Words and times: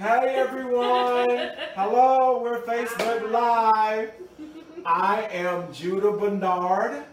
Hey 0.00 0.34
everyone! 0.34 1.50
Hello, 1.74 2.40
we're 2.42 2.62
Facebook 2.62 3.30
Live. 3.30 4.10
I 4.86 5.28
am 5.30 5.70
Judah 5.74 6.12
Bernard, 6.12 7.04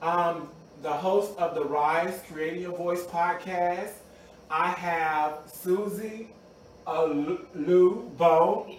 um, 0.00 0.48
the 0.80 0.90
host 0.90 1.36
of 1.36 1.54
the 1.54 1.62
Rise 1.62 2.22
Creating 2.32 2.62
Your 2.62 2.74
Voice 2.74 3.02
podcast. 3.02 3.90
I 4.50 4.68
have 4.70 5.40
Susie 5.44 6.28
uh, 6.86 7.04
Lou 7.54 8.10
Bo 8.16 8.74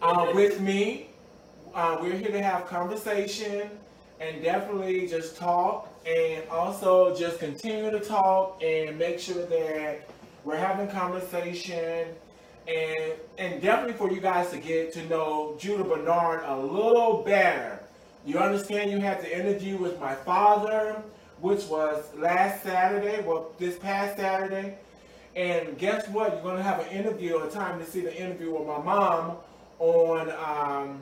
uh, 0.00 0.30
with 0.32 0.60
me. 0.60 1.08
Uh, 1.74 1.98
we're 2.00 2.14
here 2.14 2.30
to 2.30 2.42
have 2.44 2.66
conversation 2.68 3.68
and 4.20 4.40
definitely 4.40 5.08
just 5.08 5.36
talk 5.36 5.92
and 6.06 6.48
also 6.48 7.12
just 7.16 7.40
continue 7.40 7.90
to 7.90 7.98
talk 7.98 8.62
and 8.62 8.96
make 8.96 9.18
sure 9.18 9.44
that 9.46 10.08
we're 10.44 10.54
having 10.56 10.86
conversation 10.86 12.06
and 12.68 13.12
and 13.38 13.62
definitely 13.62 13.94
for 13.94 14.10
you 14.10 14.20
guys 14.20 14.50
to 14.50 14.58
get 14.58 14.92
to 14.94 15.04
know 15.06 15.56
Judah 15.58 15.84
Bernard 15.84 16.42
a 16.44 16.58
little 16.58 17.22
better. 17.22 17.80
You 18.24 18.38
understand 18.38 18.90
you 18.90 18.98
had 18.98 19.22
the 19.22 19.38
interview 19.38 19.76
with 19.76 20.00
my 20.00 20.14
father, 20.14 21.00
which 21.40 21.64
was 21.66 22.04
last 22.16 22.62
Saturday, 22.62 23.22
well 23.22 23.52
this 23.58 23.78
past 23.78 24.16
Saturday. 24.16 24.78
And 25.36 25.78
guess 25.78 26.08
what? 26.08 26.32
You're 26.32 26.42
gonna 26.42 26.62
have 26.62 26.80
an 26.80 26.88
interview, 26.88 27.38
a 27.38 27.50
time 27.50 27.78
to 27.78 27.86
see 27.86 28.00
the 28.00 28.16
interview 28.16 28.52
with 28.52 28.66
my 28.66 28.78
mom 28.78 29.36
on 29.78 30.32
um, 30.32 31.00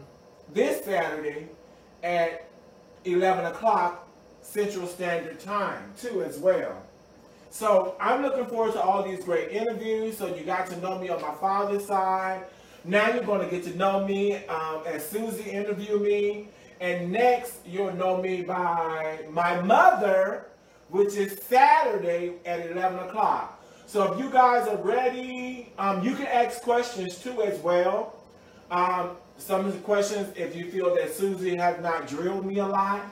this 0.53 0.85
Saturday 0.85 1.49
at 2.03 2.49
11 3.05 3.47
o'clock 3.47 4.09
Central 4.43 4.87
Standard 4.87 5.41
Time 5.41 5.93
too 5.97 6.23
as 6.23 6.39
well. 6.39 6.84
So 7.55 7.95
I'm 8.01 8.21
looking 8.21 8.47
forward 8.47 8.73
to 8.73 8.83
all 8.83 9.05
these 9.05 9.23
great 9.23 9.53
interviews. 9.53 10.19
So 10.19 10.27
you 10.27 10.43
got 10.43 10.67
to 10.71 10.81
know 10.81 10.99
me 10.99 11.09
on 11.09 11.23
my 11.23 11.33
father's 11.35 11.87
side. 11.87 12.43
Now 12.83 13.15
you're 13.15 13.23
going 13.23 13.49
to 13.49 13.57
get 13.57 13.63
to 13.71 13.77
know 13.77 14.05
me 14.05 14.45
um, 14.47 14.83
as 14.85 15.09
Susie 15.09 15.53
interview 15.53 16.01
me. 16.01 16.49
And 16.81 17.13
next 17.13 17.59
you'll 17.65 17.95
know 17.95 18.21
me 18.21 18.43
by 18.43 19.21
my 19.31 19.63
mother, 19.63 20.47
which 20.89 21.15
is 21.15 21.41
Saturday 21.43 22.33
at 22.45 22.73
11 22.73 22.99
o'clock. 22.99 23.65
So 23.87 24.13
if 24.13 24.19
you 24.19 24.31
guys 24.31 24.67
are 24.67 24.79
ready, 24.79 25.73
um, 25.79 26.05
you 26.05 26.17
can 26.17 26.27
ask 26.27 26.61
questions 26.61 27.19
too 27.19 27.41
as 27.43 27.61
well. 27.61 28.17
Um, 28.73 29.11
some 29.39 29.65
of 29.65 29.75
the 29.75 29.81
questions, 29.83 30.37
if 30.37 30.57
you 30.57 30.73
feel 30.73 30.93
that 30.97 31.15
Susie 31.15 31.55
has 31.55 31.81
not 31.81 32.09
drilled 32.09 32.47
me 32.47 32.59
a 32.59 32.67
lot, 32.67 33.05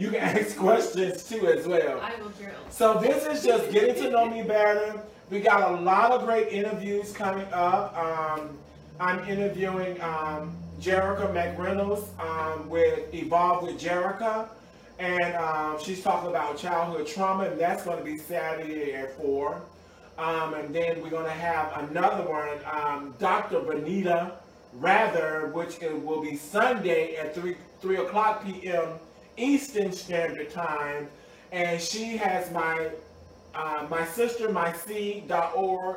you 0.00 0.10
can 0.10 0.20
ask 0.20 0.56
questions 0.56 1.22
too 1.24 1.46
as 1.46 1.66
well. 1.66 2.00
I 2.00 2.16
will 2.22 2.30
drill. 2.30 2.54
So 2.70 2.98
this 2.98 3.26
is 3.26 3.44
just 3.44 3.70
getting 3.70 4.02
to 4.02 4.10
know 4.10 4.26
me 4.30 4.42
better. 4.42 4.98
We 5.28 5.40
got 5.40 5.72
a 5.72 5.82
lot 5.82 6.10
of 6.10 6.24
great 6.24 6.48
interviews 6.48 7.12
coming 7.12 7.46
up. 7.52 7.94
Um, 7.96 8.56
I'm 8.98 9.18
interviewing 9.28 10.00
um, 10.00 10.56
Jerica 10.80 11.30
McReynolds 11.34 12.18
um, 12.18 12.70
with 12.70 13.12
Evolve 13.12 13.62
with 13.64 13.78
Jerica. 13.78 14.48
And 14.98 15.34
um, 15.34 15.76
she's 15.82 16.02
talking 16.02 16.30
about 16.30 16.56
childhood 16.56 17.06
trauma, 17.06 17.44
and 17.44 17.60
that's 17.60 17.84
going 17.84 17.98
to 17.98 18.04
be 18.04 18.16
Saturday 18.16 18.94
at 18.94 19.16
4. 19.18 19.62
Um, 20.16 20.54
and 20.54 20.74
then 20.74 21.02
we're 21.02 21.10
going 21.10 21.24
to 21.24 21.30
have 21.30 21.88
another 21.90 22.24
one, 22.28 22.58
um, 22.70 23.14
Dr. 23.18 23.60
Benita 23.60 24.32
Rather, 24.74 25.50
which 25.52 25.78
will 25.80 26.22
be 26.22 26.36
Sunday 26.36 27.16
at 27.16 27.34
3, 27.34 27.56
3 27.80 27.96
o'clock 27.96 28.44
p.m. 28.44 28.98
Eastern 29.36 29.92
Standard 29.92 30.50
Time. 30.50 31.08
And 31.52 31.80
she 31.80 32.16
has 32.16 32.50
my 32.52 32.90
uh, 33.54 33.86
my 33.90 34.04
sister, 34.06 34.48
myseed.org. 34.48 35.96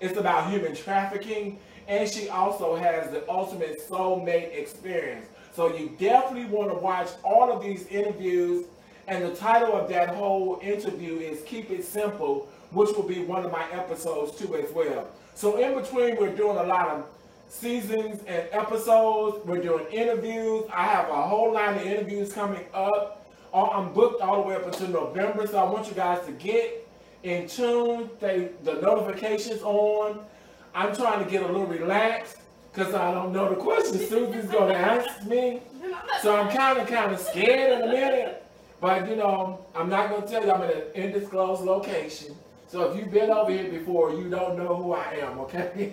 It's 0.00 0.18
about 0.18 0.50
human 0.50 0.74
trafficking. 0.74 1.58
And 1.88 2.08
she 2.08 2.28
also 2.28 2.76
has 2.76 3.10
the 3.10 3.28
ultimate 3.28 3.86
soulmate 3.88 4.56
experience. 4.56 5.26
So 5.54 5.76
you 5.76 5.94
definitely 5.98 6.46
want 6.46 6.70
to 6.70 6.76
watch 6.76 7.08
all 7.24 7.52
of 7.52 7.62
these 7.62 7.86
interviews. 7.86 8.66
And 9.08 9.24
the 9.24 9.34
title 9.34 9.72
of 9.72 9.88
that 9.88 10.10
whole 10.10 10.60
interview 10.62 11.18
is 11.18 11.42
Keep 11.42 11.70
It 11.70 11.84
Simple, 11.84 12.48
which 12.70 12.96
will 12.96 13.02
be 13.02 13.20
one 13.24 13.44
of 13.44 13.50
my 13.50 13.68
episodes 13.72 14.38
too 14.38 14.54
as 14.56 14.70
well. 14.72 15.08
So 15.34 15.58
in 15.58 15.74
between, 15.74 16.16
we're 16.16 16.34
doing 16.34 16.56
a 16.56 16.62
lot 16.62 16.88
of 16.88 17.06
seasons 17.52 18.20
and 18.26 18.48
episodes. 18.50 19.44
We're 19.46 19.62
doing 19.62 19.86
interviews. 19.92 20.64
I 20.72 20.84
have 20.84 21.08
a 21.10 21.22
whole 21.22 21.52
line 21.52 21.76
of 21.76 21.82
interviews 21.82 22.32
coming 22.32 22.64
up. 22.72 23.26
I'm 23.54 23.92
booked 23.92 24.22
all 24.22 24.42
the 24.42 24.48
way 24.48 24.54
up 24.56 24.66
until 24.66 24.88
November, 24.88 25.46
so 25.46 25.58
I 25.58 25.70
want 25.70 25.86
you 25.86 25.94
guys 25.94 26.24
to 26.24 26.32
get 26.32 26.88
in 27.22 27.46
tune. 27.46 28.08
They, 28.18 28.50
the 28.64 28.74
notifications 28.74 29.60
on. 29.62 30.20
I'm 30.74 30.96
trying 30.96 31.22
to 31.22 31.30
get 31.30 31.42
a 31.42 31.46
little 31.46 31.66
relaxed 31.66 32.38
because 32.72 32.94
I 32.94 33.12
don't 33.12 33.32
know 33.32 33.50
the 33.50 33.56
questions 33.56 34.08
Susie's 34.08 34.50
going 34.50 34.68
to 34.68 34.76
ask 34.76 35.26
me. 35.26 35.60
So 36.22 36.34
I'm 36.34 36.50
kind 36.50 36.78
of 36.78 36.88
kind 36.88 37.12
of 37.12 37.20
scared 37.20 37.82
in 37.82 37.88
a 37.90 37.92
minute. 37.92 38.42
But 38.80 39.08
you 39.08 39.16
know, 39.16 39.66
I'm 39.74 39.90
not 39.90 40.08
going 40.08 40.22
to 40.22 40.28
tell 40.28 40.42
you 40.42 40.50
I'm 40.50 40.62
in 40.62 40.70
an 40.70 40.84
undisclosed 41.12 41.62
location. 41.62 42.34
So 42.72 42.90
if 42.90 42.96
you've 42.96 43.10
been 43.10 43.28
over 43.28 43.50
here 43.50 43.70
before, 43.70 44.14
you 44.14 44.30
don't 44.30 44.56
know 44.56 44.74
who 44.74 44.94
I 44.94 45.18
am, 45.20 45.38
okay? 45.40 45.92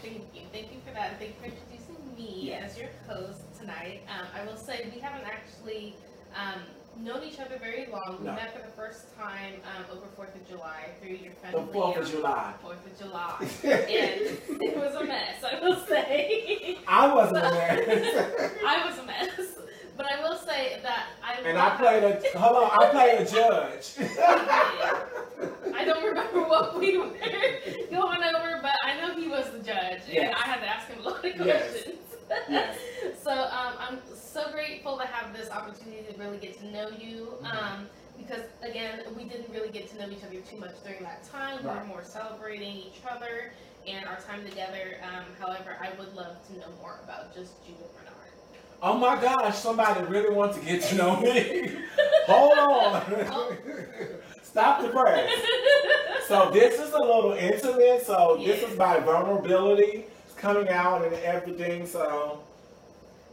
Thank 0.00 0.22
you 0.32 0.42
Thank 0.52 0.72
you 0.72 0.78
for 0.86 0.94
that. 0.94 1.18
Thank 1.18 1.34
you 1.34 1.36
for 1.40 1.46
introducing 1.46 1.96
me 2.16 2.52
as 2.52 2.78
your 2.78 2.86
host 3.08 3.40
tonight. 3.58 4.02
Um, 4.08 4.28
I 4.32 4.44
will 4.46 4.56
say 4.56 4.88
we 4.94 5.00
haven't 5.00 5.26
actually 5.26 5.96
um, 6.32 6.60
known 7.02 7.24
each 7.24 7.40
other 7.40 7.58
very 7.58 7.88
long. 7.90 8.18
We 8.20 8.26
no. 8.26 8.34
met 8.34 8.54
for 8.54 8.64
the 8.64 8.72
first 8.76 9.12
time 9.18 9.54
um, 9.64 9.96
over 9.96 10.06
Fourth 10.14 10.36
of 10.36 10.48
July 10.48 10.90
through 11.02 11.16
your 11.16 11.32
family. 11.32 11.66
The 11.66 11.72
Fourth 11.72 11.96
of 11.96 12.08
July. 12.08 12.54
Fourth 12.62 12.86
of 12.86 12.98
July, 13.00 13.34
and 13.64 14.62
it 14.62 14.76
was 14.76 14.94
a 14.94 15.04
mess. 15.04 15.42
I 15.42 15.58
will 15.58 15.80
say. 15.86 16.78
I 16.86 17.12
wasn't 17.12 17.38
a 17.38 17.50
mess. 17.50 18.52
I 18.64 18.88
was 18.88 18.98
a 19.00 19.02
mess. 19.06 19.58
But 19.98 20.06
I 20.06 20.22
will 20.22 20.38
say 20.38 20.78
that 20.84 21.06
I. 21.24 21.40
And 21.40 21.58
I 21.58 21.76
played 21.76 22.04
a. 22.04 22.38
Hold 22.38 22.56
on, 22.56 22.70
I 22.70 22.88
played 22.90 23.20
a 23.20 23.24
judge. 23.28 23.94
I 25.74 25.84
don't 25.84 26.04
remember 26.04 26.42
what 26.42 26.78
we 26.78 26.96
were 26.96 27.10
going 27.90 28.22
over, 28.22 28.60
but 28.62 28.76
I 28.84 29.00
know 29.00 29.16
he 29.16 29.26
was 29.26 29.50
the 29.50 29.58
judge, 29.58 30.02
yes. 30.08 30.26
and 30.28 30.34
I 30.36 30.46
had 30.46 30.60
to 30.60 30.68
ask 30.68 30.86
him 30.86 31.00
a 31.00 31.02
lot 31.02 31.24
of 31.24 31.34
questions. 31.34 31.98
Yes. 32.30 32.38
yes. 32.48 32.78
so 33.24 33.32
um, 33.32 33.74
I'm 33.80 33.98
so 34.14 34.52
grateful 34.52 34.98
to 34.98 35.04
have 35.04 35.36
this 35.36 35.50
opportunity 35.50 36.04
to 36.12 36.16
really 36.16 36.38
get 36.38 36.56
to 36.60 36.66
know 36.68 36.90
you. 36.90 37.34
Mm-hmm. 37.42 37.46
Um, 37.46 37.86
because 38.16 38.44
again, 38.62 39.02
we 39.16 39.24
didn't 39.24 39.50
really 39.52 39.70
get 39.70 39.88
to 39.90 39.98
know 39.98 40.08
each 40.10 40.22
other 40.22 40.38
too 40.48 40.58
much 40.58 40.80
during 40.84 41.02
that 41.02 41.24
time. 41.24 41.64
Right. 41.66 41.74
We 41.74 41.80
were 41.80 41.86
more 41.86 42.04
celebrating 42.04 42.76
each 42.76 43.00
other 43.10 43.52
and 43.86 44.06
our 44.06 44.20
time 44.20 44.44
together. 44.44 45.00
Um, 45.02 45.24
however, 45.40 45.76
I 45.80 45.90
would 45.98 46.14
love 46.14 46.36
to 46.48 46.58
know 46.58 46.68
more 46.80 47.00
about 47.02 47.34
just 47.34 47.64
Judah 47.66 47.88
Bernard 47.96 48.17
oh 48.82 48.96
my 48.98 49.20
gosh, 49.20 49.58
somebody 49.58 50.04
really 50.06 50.34
wants 50.34 50.58
to 50.58 50.64
get 50.64 50.82
to 50.84 50.94
know 50.96 51.20
me. 51.20 51.72
Hold 52.26 52.58
on. 52.58 53.02
Stop 54.42 54.82
the 54.82 54.88
press. 54.88 55.30
So 56.26 56.50
this 56.52 56.80
is 56.80 56.92
a 56.92 56.98
little 56.98 57.32
intimate. 57.32 58.04
So 58.04 58.40
this 58.44 58.62
is 58.62 58.76
my 58.76 58.98
vulnerability 59.00 60.06
it's 60.24 60.34
coming 60.34 60.68
out 60.68 61.04
and 61.04 61.14
everything. 61.14 61.86
So 61.86 62.40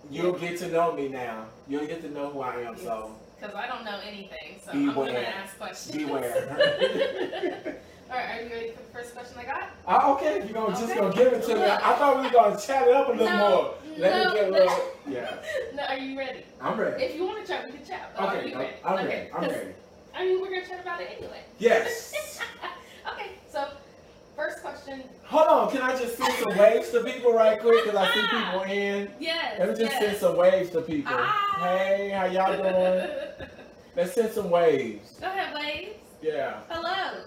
you'll 0.10 0.34
get 0.34 0.58
to 0.60 0.70
know 0.70 0.94
me 0.94 1.08
now. 1.08 1.46
You'll 1.68 1.88
get 1.88 2.02
to 2.02 2.10
know 2.10 2.30
who 2.30 2.42
I 2.42 2.56
am. 2.62 2.78
So 2.78 3.12
because 3.40 3.56
I 3.56 3.68
don't 3.68 3.84
know 3.84 4.00
anything, 4.06 4.60
so 4.64 4.72
Beware. 4.72 4.90
I'm 4.90 4.96
gonna 4.96 5.20
ask 5.20 5.58
questions. 5.58 5.96
Beware. 5.96 7.82
All 8.10 8.18
right, 8.18 8.40
are 8.40 8.44
you 8.44 8.50
ready 8.50 8.72
for 8.72 8.84
the 8.84 8.90
first 8.94 9.16
question 9.16 9.38
I 9.40 9.46
got? 9.46 9.70
Uh, 9.88 10.14
okay, 10.14 10.44
you're 10.44 10.54
gonna 10.54 10.74
okay. 10.74 10.80
just 10.80 10.96
gonna 10.96 11.14
give 11.14 11.34
it 11.34 11.44
to 11.44 11.56
me. 11.56 11.64
I 11.64 11.96
thought 11.96 12.18
we 12.18 12.28
were 12.28 12.34
gonna 12.34 12.60
chat 12.60 12.88
it 12.88 12.94
up 12.94 13.08
a 13.08 13.12
little 13.12 13.26
no, 13.26 13.50
more. 13.50 13.74
Let 13.98 14.12
no, 14.12 14.30
me 14.30 14.40
get 14.40 14.48
a 14.48 14.52
little. 14.52 14.80
Yeah. 15.08 15.38
No, 15.76 15.84
are 15.84 15.98
you 15.98 16.18
ready? 16.18 16.44
I'm 16.60 16.80
ready. 16.80 17.04
If 17.04 17.16
you 17.16 17.26
want 17.26 17.46
to 17.46 17.52
chat, 17.52 17.66
we 17.66 17.78
can 17.78 17.86
chat. 17.86 18.12
Okay, 18.20 18.26
are 18.26 18.44
you 18.44 18.58
ready? 18.58 18.74
I'm 18.84 18.94
okay. 18.94 19.08
ready. 19.08 19.30
I'm 19.32 19.42
ready. 19.42 19.70
I 20.16 20.26
mean, 20.26 20.42
we're 20.42 20.50
gonna 20.50 20.68
chat 20.68 20.82
about 20.82 21.02
it 21.02 21.10
anyway. 21.18 21.42
Yes. 21.60 22.14
okay, 23.12 23.32
so 23.52 23.70
first 24.36 24.62
question. 24.62 25.04
Hold 25.26 25.48
on, 25.48 25.72
can 25.72 25.82
I 25.82 25.92
just 25.92 26.18
send 26.18 26.34
some 26.34 26.58
waves 26.58 26.90
to 26.92 27.04
people 27.04 27.34
right 27.34 27.60
quick? 27.60 27.84
Because 27.84 27.98
I 27.98 28.14
see 28.14 28.22
people 28.38 28.62
in. 28.62 29.12
Yes. 29.20 29.60
Let 29.60 29.70
me 29.70 29.76
just 29.76 29.92
yes. 29.92 30.02
send 30.02 30.18
some 30.18 30.38
waves 30.38 30.70
to 30.72 30.82
people. 30.82 31.14
Ah. 31.16 31.60
Hey, 31.60 32.10
how 32.10 32.26
y'all 32.26 32.56
doing? 32.56 33.10
Let's 33.96 34.14
send 34.14 34.32
some 34.32 34.50
waves. 34.50 35.18
Go 35.20 35.28
ahead, 35.28 35.56
waves. 35.56 35.98
Yeah. 36.22 36.62
Hello. 36.70 37.22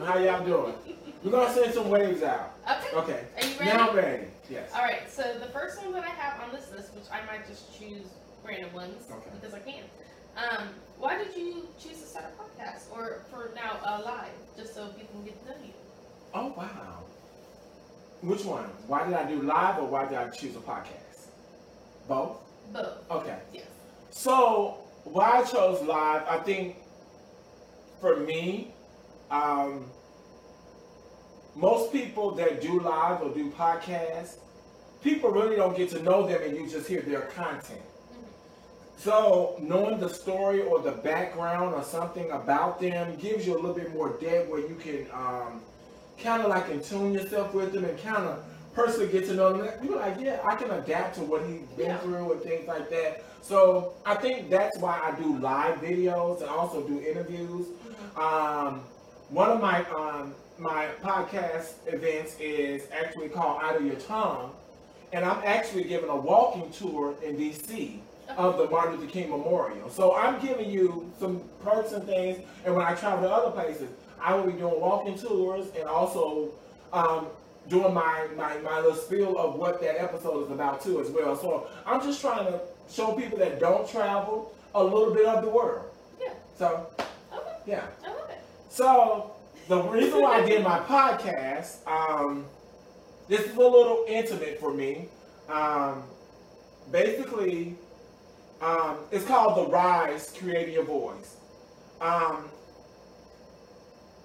How 0.00 0.18
y'all 0.18 0.44
doing? 0.44 0.74
We're 1.22 1.30
gonna 1.30 1.52
send 1.52 1.74
some 1.74 1.88
waves 1.88 2.22
out. 2.22 2.54
Okay. 2.64 2.96
Okay. 2.96 3.24
Are 3.36 3.46
you 3.46 3.58
ready? 3.58 3.76
Now 3.76 3.90
I'm 3.90 3.96
ready. 3.96 4.26
Yes. 4.50 4.70
All 4.74 4.82
right. 4.82 5.10
So 5.10 5.22
the 5.38 5.46
first 5.46 5.82
one 5.82 5.92
that 5.92 6.04
I 6.04 6.08
have 6.08 6.40
on 6.40 6.52
this 6.54 6.70
list, 6.72 6.94
which 6.94 7.04
I 7.12 7.24
might 7.26 7.46
just 7.46 7.78
choose 7.78 8.06
random 8.44 8.72
ones 8.72 9.04
okay. 9.10 9.30
because 9.40 9.54
I 9.54 9.60
can. 9.60 9.84
Um, 10.36 10.68
why 10.98 11.18
did 11.18 11.36
you 11.36 11.68
choose 11.78 12.00
to 12.00 12.06
start 12.06 12.26
a 12.26 12.42
podcast, 12.42 12.84
or 12.90 13.22
for 13.30 13.52
now 13.54 13.78
uh, 13.84 14.02
live, 14.04 14.32
just 14.56 14.74
so 14.74 14.88
people 14.88 15.14
can 15.14 15.24
get 15.24 15.44
to 15.44 15.50
know 15.50 15.56
you? 15.64 15.72
Oh 16.34 16.54
wow. 16.56 17.04
Which 18.22 18.44
one? 18.44 18.64
Why 18.86 19.04
did 19.04 19.14
I 19.14 19.28
do 19.28 19.42
live, 19.42 19.78
or 19.78 19.86
why 19.86 20.06
did 20.06 20.16
I 20.16 20.28
choose 20.30 20.56
a 20.56 20.60
podcast? 20.60 21.26
Both. 22.08 22.38
Both. 22.72 23.10
Okay. 23.10 23.38
Yes. 23.52 23.66
So 24.10 24.78
why 25.04 25.40
I 25.40 25.44
chose 25.44 25.82
live, 25.82 26.22
I 26.28 26.38
think 26.38 26.76
for 28.00 28.16
me, 28.16 28.72
um, 29.32 29.86
most 31.56 31.92
people 31.92 32.32
that 32.32 32.60
do 32.60 32.80
live 32.80 33.22
or 33.22 33.34
do 33.34 33.50
podcasts, 33.50 34.36
people 35.02 35.30
really 35.30 35.56
don't 35.56 35.76
get 35.76 35.90
to 35.90 36.02
know 36.02 36.26
them 36.26 36.40
and 36.42 36.56
you 36.56 36.68
just 36.68 36.86
hear 36.86 37.00
their 37.00 37.22
content. 37.22 37.80
So 38.96 39.56
knowing 39.60 39.98
the 39.98 40.08
story 40.08 40.62
or 40.62 40.78
the 40.80 40.92
background 40.92 41.74
or 41.74 41.82
something 41.82 42.30
about 42.30 42.80
them 42.80 43.16
gives 43.16 43.46
you 43.46 43.54
a 43.54 43.58
little 43.58 43.74
bit 43.74 43.92
more 43.92 44.10
depth 44.20 44.48
where 44.48 44.60
you 44.60 44.76
can 44.76 45.06
um, 45.12 45.60
kind 46.22 46.42
of 46.42 46.48
like 46.48 46.68
in 46.68 46.82
tune 46.82 47.12
yourself 47.12 47.52
with 47.52 47.72
them 47.72 47.84
and 47.84 47.98
kind 48.00 48.24
of 48.24 48.44
personally 48.74 49.10
get 49.10 49.26
to 49.26 49.34
know 49.34 49.56
them. 49.56 49.68
You're 49.82 49.96
like, 49.96 50.20
yeah, 50.20 50.40
I 50.44 50.54
can 50.54 50.70
adapt 50.70 51.16
to 51.16 51.22
what 51.22 51.44
he's 51.46 51.62
been 51.76 51.86
yeah. 51.86 51.98
through 51.98 52.32
and 52.32 52.42
things 52.42 52.68
like 52.68 52.90
that. 52.90 53.24
So 53.42 53.94
I 54.06 54.14
think 54.14 54.50
that's 54.50 54.78
why 54.78 55.00
I 55.02 55.20
do 55.20 55.36
live 55.38 55.78
videos 55.80 56.40
and 56.40 56.48
also 56.48 56.86
do 56.86 57.00
interviews. 57.00 57.66
Mm-hmm. 57.66 58.20
Um, 58.20 58.82
one 59.32 59.48
of 59.48 59.62
my 59.62 59.82
um, 59.86 60.34
my 60.58 60.88
podcast 61.02 61.72
events 61.86 62.36
is 62.38 62.82
actually 62.92 63.30
called 63.30 63.62
Out 63.62 63.76
of 63.76 63.86
Your 63.86 63.94
Tongue, 63.94 64.52
and 65.14 65.24
I'm 65.24 65.42
actually 65.42 65.84
giving 65.84 66.10
a 66.10 66.16
walking 66.16 66.70
tour 66.70 67.14
in 67.24 67.36
DC 67.38 67.98
of 68.36 68.58
the 68.58 68.68
Martin 68.68 69.00
Luther 69.00 69.10
King 69.10 69.30
Memorial. 69.30 69.88
So 69.88 70.14
I'm 70.14 70.38
giving 70.44 70.68
you 70.68 71.10
some 71.18 71.40
perks 71.64 71.92
and 71.92 72.04
things, 72.04 72.44
and 72.66 72.76
when 72.76 72.84
I 72.84 72.94
travel 72.94 73.26
to 73.26 73.34
other 73.34 73.50
places, 73.50 73.88
I 74.20 74.34
will 74.34 74.44
be 74.44 74.52
doing 74.52 74.78
walking 74.78 75.16
tours 75.18 75.68
and 75.78 75.88
also 75.88 76.50
um, 76.92 77.26
doing 77.68 77.94
my, 77.94 78.28
my, 78.36 78.58
my 78.58 78.80
little 78.80 78.94
spiel 78.94 79.38
of 79.38 79.54
what 79.54 79.80
that 79.80 79.98
episode 79.98 80.44
is 80.44 80.50
about 80.50 80.82
too 80.82 81.00
as 81.00 81.08
well. 81.08 81.36
So 81.36 81.68
I'm 81.86 82.02
just 82.02 82.20
trying 82.20 82.44
to 82.46 82.60
show 82.90 83.12
people 83.12 83.38
that 83.38 83.58
don't 83.58 83.88
travel 83.88 84.54
a 84.74 84.84
little 84.84 85.14
bit 85.14 85.24
of 85.24 85.42
the 85.42 85.50
world. 85.50 85.86
Yeah. 86.20 86.34
So, 86.58 86.86
okay. 87.32 87.56
yeah. 87.66 87.86
It. 88.04 88.21
So 88.72 89.32
the 89.68 89.82
reason 89.82 90.22
why 90.22 90.40
I 90.40 90.46
did 90.46 90.64
my 90.64 90.78
podcast, 90.78 91.86
um, 91.86 92.46
this 93.28 93.42
is 93.42 93.54
a 93.54 93.60
little 93.60 94.06
intimate 94.08 94.58
for 94.58 94.72
me. 94.72 95.08
Um, 95.50 96.04
basically, 96.90 97.74
um, 98.62 98.96
it's 99.10 99.26
called 99.26 99.58
The 99.58 99.70
Rise 99.70 100.34
Creating 100.38 100.72
Your 100.72 100.84
Voice. 100.84 101.36
Um, 102.00 102.48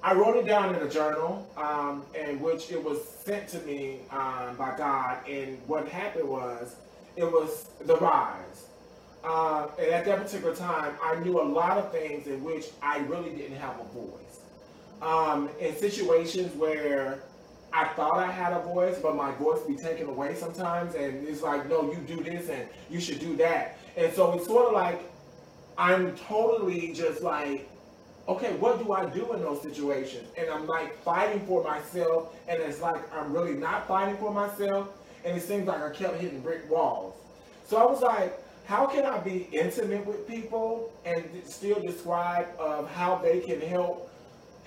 I 0.01 0.13
wrote 0.13 0.37
it 0.37 0.47
down 0.47 0.73
in 0.73 0.81
a 0.81 0.89
journal, 0.89 1.45
um, 1.57 2.05
in 2.17 2.39
which 2.39 2.71
it 2.71 2.81
was 2.81 3.03
sent 3.05 3.49
to 3.49 3.59
me 3.63 3.99
um, 4.11 4.55
by 4.55 4.73
God. 4.77 5.27
And 5.27 5.57
what 5.67 5.89
happened 5.89 6.29
was, 6.29 6.77
it 7.17 7.25
was 7.25 7.65
the 7.81 7.97
rise. 7.97 8.67
Uh, 9.25 9.67
and 9.77 9.87
at 9.87 10.05
that 10.05 10.19
particular 10.19 10.55
time, 10.55 10.93
I 11.03 11.19
knew 11.19 11.41
a 11.41 11.43
lot 11.43 11.77
of 11.77 11.91
things 11.91 12.27
in 12.27 12.41
which 12.45 12.67
I 12.81 12.99
really 12.99 13.31
didn't 13.31 13.57
have 13.57 13.77
a 13.77 13.83
voice. 13.93 14.26
Um, 15.01 15.49
in 15.59 15.75
situations 15.75 16.53
where 16.55 17.19
I 17.71 17.85
thought 17.89 18.17
I 18.17 18.31
had 18.31 18.53
a 18.53 18.59
voice, 18.59 18.97
but 19.01 19.15
my 19.15 19.31
voice 19.35 19.61
be 19.61 19.75
taken 19.75 20.07
away 20.07 20.33
sometimes, 20.35 20.95
and 20.95 21.27
it's 21.27 21.41
like, 21.41 21.69
no, 21.69 21.91
you 21.91 21.99
do 22.07 22.23
this 22.23 22.49
and 22.49 22.67
you 22.89 22.99
should 22.99 23.19
do 23.19 23.35
that. 23.37 23.77
And 23.95 24.11
so 24.13 24.33
it's 24.33 24.47
sort 24.47 24.67
of 24.67 24.73
like 24.73 25.01
I'm 25.77 26.15
totally 26.15 26.93
just 26.93 27.21
like 27.21 27.69
okay, 28.27 28.53
what 28.57 28.83
do 28.83 28.91
I 28.91 29.05
do 29.05 29.31
in 29.33 29.41
those 29.41 29.61
situations? 29.61 30.27
And 30.37 30.49
I'm 30.49 30.67
like 30.67 31.01
fighting 31.03 31.45
for 31.45 31.63
myself, 31.63 32.35
and 32.47 32.61
it's 32.61 32.81
like 32.81 33.01
I'm 33.15 33.31
really 33.31 33.53
not 33.53 33.87
fighting 33.87 34.17
for 34.17 34.33
myself, 34.33 34.89
and 35.23 35.37
it 35.37 35.43
seems 35.43 35.67
like 35.67 35.81
I 35.81 35.89
kept 35.91 36.19
hitting 36.19 36.41
brick 36.41 36.69
walls. 36.69 37.15
So 37.65 37.77
I 37.77 37.85
was 37.85 38.01
like, 38.01 38.37
how 38.65 38.85
can 38.85 39.05
I 39.05 39.19
be 39.19 39.47
intimate 39.51 40.05
with 40.05 40.27
people 40.27 40.91
and 41.05 41.23
still 41.45 41.79
describe 41.79 42.47
of 42.59 42.89
how 42.91 43.15
they 43.15 43.39
can 43.39 43.61
help 43.61 44.06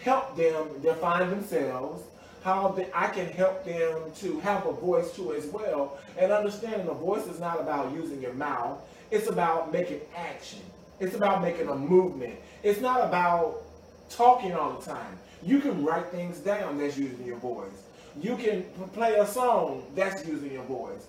help 0.03 0.37
them 0.37 0.67
define 0.83 1.31
themselves, 1.31 2.03
how 2.43 2.69
they, 2.69 2.89
I 2.95 3.09
can 3.09 3.27
help 3.27 3.65
them 3.65 3.99
to 4.17 4.41
have 4.41 4.67
a 4.67 4.73
voice 4.73 5.15
too 5.15 5.35
as 5.35 5.47
well, 5.47 5.99
and 6.19 6.33
understanding 6.33 6.89
a 6.89 6.95
voice 6.95 7.27
is 7.27 7.39
not 7.39 7.61
about 7.61 7.93
using 7.93 8.21
your 8.21 8.33
mouth, 8.33 8.79
it's 9.11 9.29
about 9.29 9.73
making 9.73 10.01
action. 10.17 10.61
It's 11.01 11.15
about 11.15 11.43
making 11.43 11.69
a 11.69 11.75
movement. 11.75 12.35
It's 12.63 12.81
not 12.81 13.03
about 13.03 13.63
talking 14.11 14.53
all 14.53 14.79
the 14.79 14.85
time. 14.85 15.19
You 15.43 15.61
can 15.61 15.85
write 15.85 16.07
things 16.09 16.39
down 16.39 16.79
that's 16.79 16.99
using 16.99 17.25
your 17.25 17.39
voice. 17.39 17.85
You 18.21 18.37
can 18.37 18.65
play 18.93 19.15
a 19.15 19.27
song 19.27 19.85
that's 19.95 20.27
using 20.27 20.53
your 20.53 20.65
voice. 20.65 21.07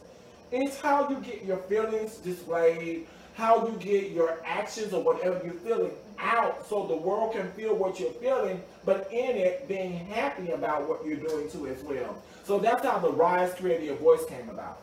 It's 0.51 0.79
how 0.79 1.09
you 1.09 1.17
get 1.17 1.43
your 1.43 1.57
feelings 1.57 2.17
displayed, 2.17 3.07
how 3.35 3.67
you 3.67 3.73
get 3.79 4.11
your 4.11 4.39
actions 4.45 4.93
or 4.93 5.03
whatever 5.03 5.41
you're 5.43 5.53
feeling 5.55 5.91
out 6.21 6.67
so 6.67 6.85
the 6.85 6.95
world 6.95 7.33
can 7.33 7.51
feel 7.51 7.75
what 7.75 7.99
you're 7.99 8.11
feeling, 8.13 8.61
but 8.85 9.11
in 9.11 9.35
it 9.35 9.67
being 9.67 9.93
happy 9.93 10.51
about 10.51 10.87
what 10.87 11.05
you're 11.05 11.17
doing 11.17 11.49
too 11.49 11.67
as 11.67 11.81
well. 11.83 12.21
So 12.43 12.59
that's 12.59 12.85
how 12.85 12.99
the 12.99 13.11
Rise 13.11 13.53
Creating 13.53 13.87
Your 13.87 13.95
Voice 13.95 14.25
came 14.25 14.49
about. 14.49 14.81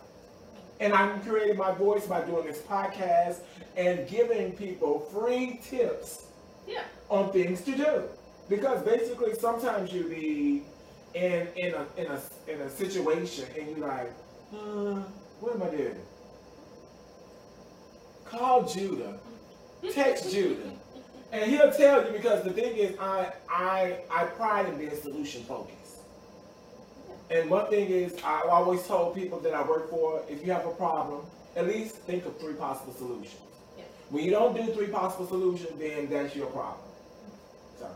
And 0.81 0.93
I'm 0.93 1.21
creating 1.23 1.57
my 1.57 1.73
voice 1.73 2.07
by 2.07 2.21
doing 2.23 2.47
this 2.47 2.61
podcast 2.61 3.41
and 3.77 4.09
giving 4.09 4.53
people 4.53 5.01
free 5.13 5.61
tips 5.63 6.27
yeah. 6.67 6.83
on 7.09 7.33
things 7.33 7.63
to 7.63 7.77
do. 7.77 8.03
Because 8.49 8.83
basically 8.85 9.35
sometimes 9.35 9.93
you 9.93 10.05
be 10.05 10.63
in 11.15 11.49
in 11.57 11.75
a 11.75 11.87
in 11.97 12.07
a 12.07 12.21
in 12.47 12.61
a 12.61 12.71
situation 12.71 13.45
and 13.59 13.77
you're 13.77 13.87
like, 13.87 14.13
uh, 14.53 15.03
what 15.41 15.55
am 15.55 15.63
I 15.63 15.71
doing? 15.71 15.97
Call 18.25 18.65
Judah. 18.65 19.19
Text 19.93 20.31
Judah. 20.33 20.73
And 21.31 21.51
he'll 21.51 21.73
tell 21.73 22.05
you 22.07 22.13
because 22.13 22.43
the 22.43 22.51
thing 22.53 22.77
is 22.77 22.99
I 22.99 23.33
I 23.51 23.99
I 24.11 24.25
pride 24.25 24.69
in 24.69 24.79
being 24.79 24.97
solution 24.97 25.43
focused. 25.45 25.75
And 27.31 27.51
one 27.51 27.69
thing 27.69 27.91
is, 27.91 28.17
I 28.25 28.41
always 28.49 28.87
told 28.87 29.15
people 29.15 29.39
that 29.41 29.53
I 29.53 29.63
work 29.63 29.91
for, 29.91 30.23
if 30.31 30.45
you 30.45 30.51
have 30.51 30.65
a 30.65 30.71
problem, 30.71 31.27
at 31.57 31.67
least 31.67 31.97
think 31.97 32.25
of 32.25 32.39
three 32.41 32.55
possible 32.55 32.95
solutions. 32.95 33.43
Yeah. 33.77 33.85
When 34.09 34.25
you 34.25 34.31
don't 34.31 34.57
do 34.57 34.73
three 34.73 34.87
possible 34.87 35.27
solutions, 35.27 35.79
then 35.79 36.09
that's 36.09 36.35
your 36.35 36.47
problem. 36.47 36.81
Sorry. 37.79 37.93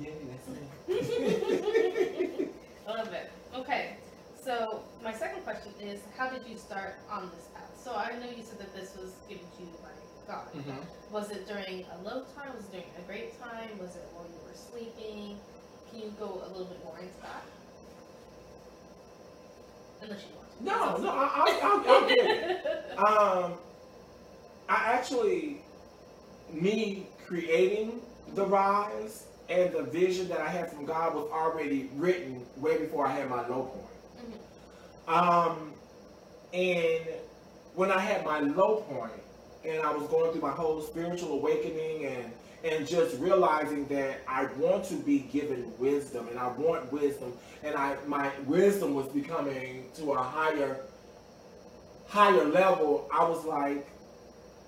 Yeah, 0.00 0.10
that's 0.26 0.48
it. 0.88 2.50
I 2.88 2.90
love 2.96 3.12
it. 3.12 3.30
Okay, 3.54 3.98
so 4.42 4.82
my 5.04 5.12
second 5.12 5.44
question 5.44 5.72
is, 5.80 6.00
how 6.18 6.28
did 6.28 6.42
you 6.48 6.58
start 6.58 6.96
on 7.08 7.30
this 7.36 7.46
path? 7.54 7.70
So 7.84 7.94
I 7.94 8.18
know 8.18 8.26
you 8.36 8.42
said 8.42 8.58
that 8.58 8.74
this 8.74 8.96
was 8.96 9.12
given 9.28 9.44
to 9.58 9.62
you 9.62 9.68
God. 10.26 10.46
Mm-hmm. 10.54 11.12
Was 11.12 11.30
it 11.30 11.46
during 11.46 11.84
a 11.84 12.02
low 12.02 12.24
time? 12.36 12.54
Was 12.56 12.64
it 12.66 12.72
during 12.72 12.86
a 12.98 13.06
great 13.06 13.40
time? 13.40 13.78
Was 13.78 13.96
it 13.96 14.02
while 14.12 14.24
you 14.24 14.38
were 14.44 14.54
sleeping? 14.54 15.36
Can 15.90 16.00
you 16.00 16.14
go 16.18 16.42
a 16.44 16.48
little 16.48 16.66
bit 16.66 16.82
more 16.84 16.98
into 16.98 17.20
that? 17.22 17.44
Unless 20.02 20.22
you 20.22 20.36
want 20.36 20.58
to. 20.58 20.64
No, 20.64 20.96
no, 20.96 21.10
I, 21.10 21.30
I, 21.34 21.60
I'll 21.62 22.08
get 22.08 22.18
it. 22.18 22.60
Um, 22.94 23.54
I 24.68 24.92
actually, 24.92 25.62
me 26.52 27.08
creating 27.26 28.00
the 28.34 28.46
rise 28.46 29.26
and 29.48 29.72
the 29.72 29.82
vision 29.82 30.28
that 30.28 30.40
I 30.40 30.48
had 30.48 30.70
from 30.70 30.86
God 30.86 31.14
was 31.14 31.28
already 31.32 31.90
written 31.96 32.46
way 32.56 32.78
before 32.78 33.06
I 33.06 33.12
had 33.12 33.28
my 33.28 33.46
low 33.48 33.64
point. 33.64 34.36
Mm-hmm. 35.08 35.12
Um, 35.12 35.72
and 36.52 37.04
when 37.74 37.90
I 37.90 37.98
had 37.98 38.24
my 38.24 38.38
low 38.38 38.76
point, 38.88 39.12
and 39.66 39.82
I 39.82 39.92
was 39.92 40.06
going 40.08 40.32
through 40.32 40.42
my 40.42 40.50
whole 40.50 40.80
spiritual 40.82 41.32
awakening 41.32 42.06
and 42.06 42.32
and 42.64 42.86
just 42.88 43.18
realizing 43.18 43.86
that 43.88 44.20
I 44.26 44.46
want 44.56 44.86
to 44.86 44.94
be 44.94 45.18
given 45.18 45.70
wisdom 45.78 46.28
and 46.28 46.38
I 46.38 46.48
want 46.48 46.90
wisdom. 46.90 47.34
And 47.62 47.74
I 47.74 47.96
my 48.06 48.30
wisdom 48.46 48.94
was 48.94 49.06
becoming 49.08 49.86
to 49.96 50.12
a 50.12 50.22
higher 50.22 50.80
higher 52.08 52.44
level. 52.44 53.08
I 53.12 53.28
was 53.28 53.44
like 53.44 53.86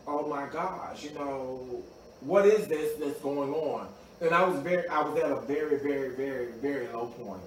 oh 0.06 0.26
my 0.28 0.46
gosh 0.46 1.02
you 1.02 1.10
know 1.14 1.82
what 2.20 2.46
is 2.46 2.66
this 2.66 2.98
that's 2.98 3.20
going 3.20 3.52
on? 3.52 3.88
And 4.20 4.34
I 4.34 4.44
was 4.44 4.60
very 4.60 4.88
I 4.88 5.02
was 5.02 5.18
at 5.18 5.30
a 5.30 5.40
very 5.42 5.78
very 5.78 6.10
very 6.10 6.52
very 6.52 6.88
low 6.88 7.06
point. 7.06 7.42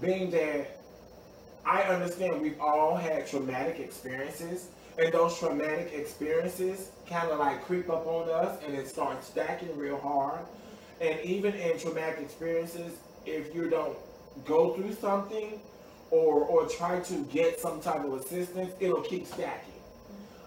Being 0.00 0.30
that 0.30 0.78
I 1.64 1.82
understand 1.82 2.40
we've 2.40 2.60
all 2.60 2.96
had 2.96 3.26
traumatic 3.26 3.80
experiences 3.80 4.68
and 5.00 5.12
those 5.14 5.38
traumatic 5.38 5.92
experiences 5.94 6.90
kind 7.08 7.30
of 7.30 7.38
like 7.38 7.64
creep 7.64 7.88
up 7.88 8.06
on 8.06 8.28
us 8.28 8.58
and 8.66 8.74
it 8.76 8.86
starts 8.86 9.26
stacking 9.26 9.76
real 9.76 9.98
hard. 9.98 10.40
And 11.00 11.18
even 11.20 11.54
in 11.54 11.78
traumatic 11.78 12.20
experiences, 12.20 12.92
if 13.24 13.54
you 13.54 13.70
don't 13.70 13.96
go 14.44 14.74
through 14.74 14.94
something 14.94 15.58
or 16.10 16.44
or 16.44 16.68
try 16.68 17.00
to 17.00 17.14
get 17.32 17.58
some 17.58 17.80
type 17.80 18.04
of 18.04 18.12
assistance, 18.14 18.72
it'll 18.78 19.00
keep 19.00 19.26
stacking. 19.26 19.72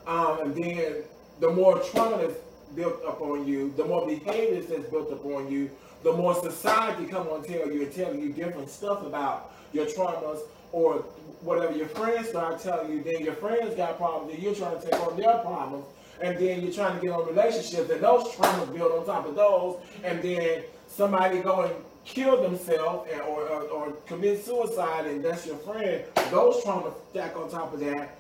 Um, 0.06 0.40
and 0.42 0.56
then 0.56 0.96
the 1.40 1.50
more 1.50 1.80
trauma 1.80 2.18
that's 2.18 2.40
built 2.76 3.04
up 3.06 3.22
on 3.22 3.48
you, 3.48 3.74
the 3.76 3.86
more 3.86 4.06
behaviors 4.06 4.68
that's 4.68 4.88
built 4.90 5.12
up 5.12 5.26
on 5.26 5.52
you, 5.52 5.72
the 6.04 6.14
more 6.14 6.36
society 6.36 7.06
come 7.06 7.28
on 7.30 7.44
tell 7.44 7.72
you 7.72 7.84
and 7.84 7.92
telling 7.92 8.22
you 8.22 8.30
different 8.30 8.70
stuff 8.70 9.04
about 9.04 9.52
your 9.72 9.86
traumas 9.86 10.42
or 10.74 10.96
whatever 11.42 11.74
your 11.74 11.88
friends 11.88 12.30
start 12.30 12.60
telling 12.60 12.92
you, 12.92 13.04
then 13.04 13.24
your 13.24 13.36
friends 13.36 13.74
got 13.76 13.98
problems, 13.98 14.34
and 14.34 14.44
you're 14.44 14.56
trying 14.56 14.78
to 14.80 14.86
take 14.86 15.00
on 15.08 15.16
their 15.16 15.38
problems, 15.38 15.86
and 16.22 16.38
then 16.38 16.62
you're 16.62 16.74
trying 16.74 17.00
to 17.00 17.02
get 17.02 17.12
on 17.12 17.26
relationships, 17.28 17.90
and 17.90 18.02
those 18.02 18.26
traumas 18.36 18.74
build 18.74 18.92
on 18.92 19.06
top 19.06 19.26
of 19.26 19.36
those, 19.36 19.78
and 20.04 20.22
then 20.22 20.64
somebody 20.88 21.40
go 21.42 21.62
and 21.62 21.74
kill 22.06 22.42
themselves 22.42 23.10
or, 23.28 23.48
or, 23.48 23.62
or 23.62 23.92
commit 24.08 24.44
suicide 24.44 25.06
and 25.06 25.24
that's 25.24 25.46
your 25.46 25.56
friend, 25.58 26.04
those 26.32 26.62
traumas 26.64 26.94
stack 27.10 27.36
on 27.36 27.50
top 27.50 27.74
of 27.74 27.80
that. 27.80 28.20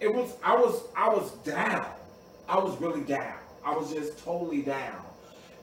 It 0.00 0.12
was 0.12 0.34
I 0.42 0.54
was 0.54 0.82
I 0.96 1.08
was 1.08 1.30
down. 1.44 1.86
I 2.48 2.58
was 2.58 2.78
really 2.80 3.02
down. 3.02 3.38
I 3.64 3.74
was 3.74 3.92
just 3.92 4.18
totally 4.18 4.62
down. 4.62 5.02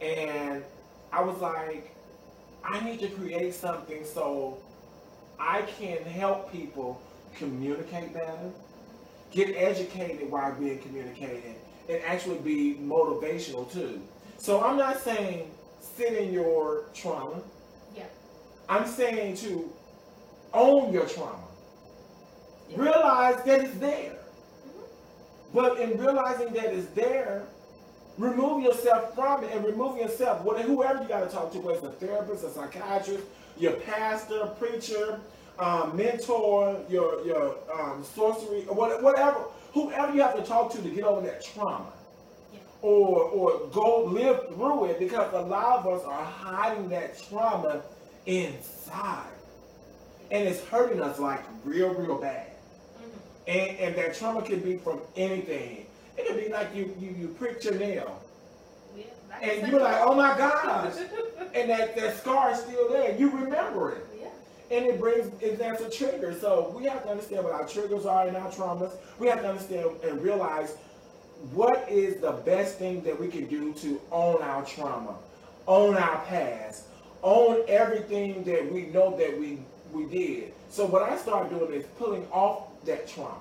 And 0.02 0.64
I 1.12 1.22
was 1.22 1.40
like, 1.40 1.94
I 2.64 2.80
need 2.84 3.00
to 3.02 3.10
create 3.10 3.54
something 3.54 4.06
so 4.06 4.58
I 5.40 5.62
can 5.62 6.04
help 6.04 6.52
people 6.52 7.02
communicate 7.36 8.14
better, 8.14 8.52
get 9.32 9.56
educated 9.56 10.30
while 10.30 10.54
being 10.54 10.80
communicated, 10.80 11.56
and 11.88 12.02
actually 12.06 12.40
be 12.40 12.78
motivational 12.82 13.72
too. 13.72 14.02
So 14.38 14.62
I'm 14.62 14.78
not 14.78 15.00
saying 15.00 15.50
sit 15.82 16.14
in 16.14 16.34
your 16.34 16.86
trauma. 16.94 17.42
Yeah. 17.96 18.04
I'm 18.68 18.88
saying 18.88 19.38
to 19.38 19.72
own 20.54 20.94
your 20.94 21.06
trauma. 21.06 21.44
Yeah. 22.70 22.82
Realize 22.82 23.44
that 23.46 23.62
it's 23.62 23.78
there. 23.80 24.18
Mm-hmm. 24.68 25.54
But 25.54 25.80
in 25.80 25.98
realizing 25.98 26.54
that 26.54 26.74
it's 26.74 26.88
there, 26.92 27.44
remove 28.18 28.64
yourself 28.64 29.16
from 29.16 29.44
it 29.44 29.52
and 29.54 29.66
remove 29.66 29.98
yourself, 29.98 30.42
whoever 30.44 31.02
you 31.02 31.08
got 31.08 31.28
to 31.28 31.34
talk 31.34 31.52
to, 31.54 31.60
whether 31.60 31.78
it's 31.78 31.88
a 31.88 31.92
therapist, 31.92 32.44
a 32.44 32.52
psychiatrist, 32.52 33.24
your 33.60 33.74
pastor, 33.74 34.48
preacher, 34.58 35.20
um, 35.60 35.96
mentor, 35.96 36.80
your 36.90 37.26
your 37.26 37.56
um, 37.78 38.04
sorcery, 38.04 38.62
whatever, 38.62 39.46
whoever 39.74 40.14
you 40.14 40.22
have 40.22 40.36
to 40.36 40.44
talk 40.44 40.72
to 40.72 40.82
to 40.82 40.90
get 40.90 41.04
over 41.04 41.22
that 41.22 41.44
trauma, 41.44 41.92
yeah. 42.54 42.60
or 42.82 43.24
or 43.24 43.68
go 43.72 44.06
live 44.06 44.48
through 44.48 44.86
it, 44.86 45.00
because 45.00 45.34
a 45.34 45.42
lot 45.42 45.80
of 45.80 45.88
us 45.88 46.06
are 46.06 46.24
hiding 46.24 46.90
that 46.90 47.22
trauma 47.30 47.82
inside, 48.26 49.28
and 50.32 50.48
it's 50.48 50.64
hurting 50.66 51.02
us 51.02 51.20
like 51.20 51.42
real, 51.66 51.94
real 51.94 52.18
bad. 52.20 52.48
Mm-hmm. 52.48 53.10
And 53.48 53.78
and 53.80 53.96
that 53.96 54.16
trauma 54.16 54.42
can 54.42 54.62
be 54.62 54.78
from 54.78 55.02
anything. 55.18 55.86
It 56.18 56.28
could 56.28 56.38
be 56.38 56.50
like 56.50 56.74
you 56.74 56.96
you 57.00 57.14
you 57.20 57.28
pricked 57.28 57.66
your 57.66 57.76
nail. 57.76 58.22
Yeah, 58.98 59.04
and 59.42 59.72
you're 59.72 59.82
like, 59.82 60.02
oh 60.02 60.16
my 60.16 60.38
gosh. 60.38 60.96
and 61.54 61.70
that, 61.70 61.96
that 61.96 62.18
scar 62.18 62.52
is 62.52 62.60
still 62.60 62.90
there. 62.90 63.16
You 63.16 63.30
remember 63.30 63.92
it 63.92 64.06
and 64.72 64.86
it 64.86 65.00
brings 65.00 65.28
it 65.42 65.58
that's 65.58 65.82
a 65.82 65.90
trigger. 65.90 66.34
So 66.40 66.74
we 66.76 66.86
have 66.86 67.04
to 67.04 67.10
understand 67.10 67.44
what 67.44 67.54
our 67.54 67.68
triggers 67.68 68.06
are 68.06 68.28
and 68.28 68.38
our 68.38 68.52
traumas. 68.52 68.92
We 69.18 69.28
have 69.28 69.42
to 69.42 69.50
understand 69.50 69.90
and 70.04 70.22
realize 70.22 70.76
what 71.54 71.90
is 71.90 72.22
the 72.22 72.32
best 72.32 72.78
thing 72.78 73.02
that 73.04 73.20
we 73.20 73.30
can 73.30 73.48
do 73.48 73.74
to 73.74 74.00
own 74.12 74.42
our 74.42 74.64
trauma, 74.66 75.16
own 75.68 75.96
our 75.96 76.24
past, 76.26 76.84
own 77.24 77.64
everything 77.68 78.44
that 78.44 78.72
we 78.72 78.88
know 78.88 79.18
that 79.18 79.40
we 79.40 79.60
we 79.92 80.06
did. 80.06 80.54
So 80.70 80.86
what 80.86 81.02
I 81.02 81.18
start 81.18 81.50
doing 81.50 81.74
is 81.74 81.86
pulling 81.98 82.28
off 82.32 82.68
that 82.86 83.08
trauma. 83.08 83.40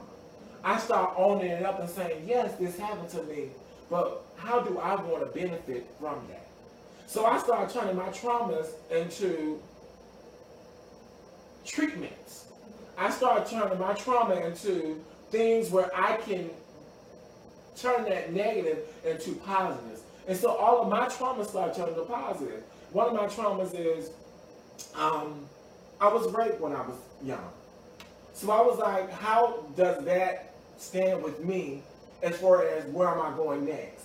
I 0.64 0.78
start 0.78 1.14
owning 1.16 1.50
it 1.50 1.64
up 1.64 1.78
and 1.78 1.88
saying, 1.88 2.24
yes, 2.26 2.54
this 2.56 2.78
happened 2.78 3.10
to 3.10 3.22
me, 3.24 3.50
but 3.90 4.24
how 4.36 4.60
do 4.60 4.78
I 4.78 4.94
want 4.96 5.20
to 5.20 5.38
benefit 5.38 5.86
from 6.00 6.20
that? 6.28 6.47
So 7.08 7.24
I 7.24 7.38
started 7.38 7.72
turning 7.72 7.96
my 7.96 8.10
traumas 8.10 8.68
into 8.90 9.62
treatments. 11.64 12.44
I 12.98 13.08
started 13.08 13.48
turning 13.48 13.78
my 13.78 13.94
trauma 13.94 14.34
into 14.34 15.02
things 15.30 15.70
where 15.70 15.90
I 15.96 16.18
can 16.18 16.50
turn 17.80 18.04
that 18.10 18.34
negative 18.34 18.80
into 19.06 19.32
positives. 19.36 20.02
And 20.28 20.36
so 20.36 20.50
all 20.50 20.82
of 20.82 20.90
my 20.90 21.06
traumas 21.06 21.46
started 21.46 21.74
turning 21.74 21.94
to 21.94 22.02
positive. 22.02 22.62
One 22.92 23.08
of 23.08 23.14
my 23.14 23.26
traumas 23.26 23.74
is 23.74 24.10
um, 24.94 25.46
I 26.02 26.08
was 26.12 26.30
raped 26.34 26.60
when 26.60 26.72
I 26.72 26.82
was 26.82 26.98
young. 27.24 27.50
So 28.34 28.50
I 28.50 28.60
was 28.60 28.78
like, 28.78 29.10
how 29.10 29.64
does 29.78 30.04
that 30.04 30.52
stand 30.76 31.22
with 31.22 31.42
me 31.42 31.82
as 32.22 32.36
far 32.36 32.66
as 32.68 32.84
where 32.92 33.08
am 33.08 33.22
I 33.22 33.34
going 33.34 33.64
next? 33.64 34.04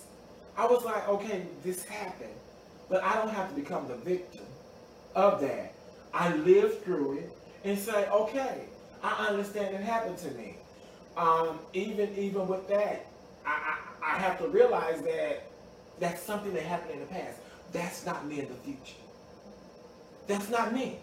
I 0.56 0.66
was 0.66 0.84
like, 0.84 1.06
okay, 1.06 1.42
this 1.62 1.84
happened, 1.84 2.32
but 2.88 3.02
I 3.02 3.14
don't 3.14 3.30
have 3.30 3.48
to 3.48 3.54
become 3.54 3.88
the 3.88 3.96
victim 3.96 4.44
of 5.14 5.40
that. 5.40 5.72
I 6.12 6.34
live 6.36 6.82
through 6.82 7.18
it 7.18 7.30
and 7.64 7.78
say, 7.78 8.08
okay, 8.08 8.64
I 9.02 9.26
understand 9.26 9.74
it 9.74 9.80
happened 9.80 10.18
to 10.18 10.30
me. 10.32 10.56
Um, 11.16 11.58
even 11.72 12.14
even 12.16 12.48
with 12.48 12.68
that, 12.68 13.06
I, 13.46 13.76
I, 14.02 14.14
I 14.14 14.18
have 14.18 14.38
to 14.38 14.48
realize 14.48 15.00
that 15.02 15.44
that's 16.00 16.20
something 16.22 16.52
that 16.54 16.64
happened 16.64 16.92
in 16.94 17.00
the 17.00 17.06
past. 17.06 17.38
That's 17.72 18.04
not 18.04 18.26
me 18.26 18.40
in 18.40 18.48
the 18.48 18.54
future. 18.54 19.00
That's 20.26 20.48
not 20.48 20.72
me. 20.72 20.98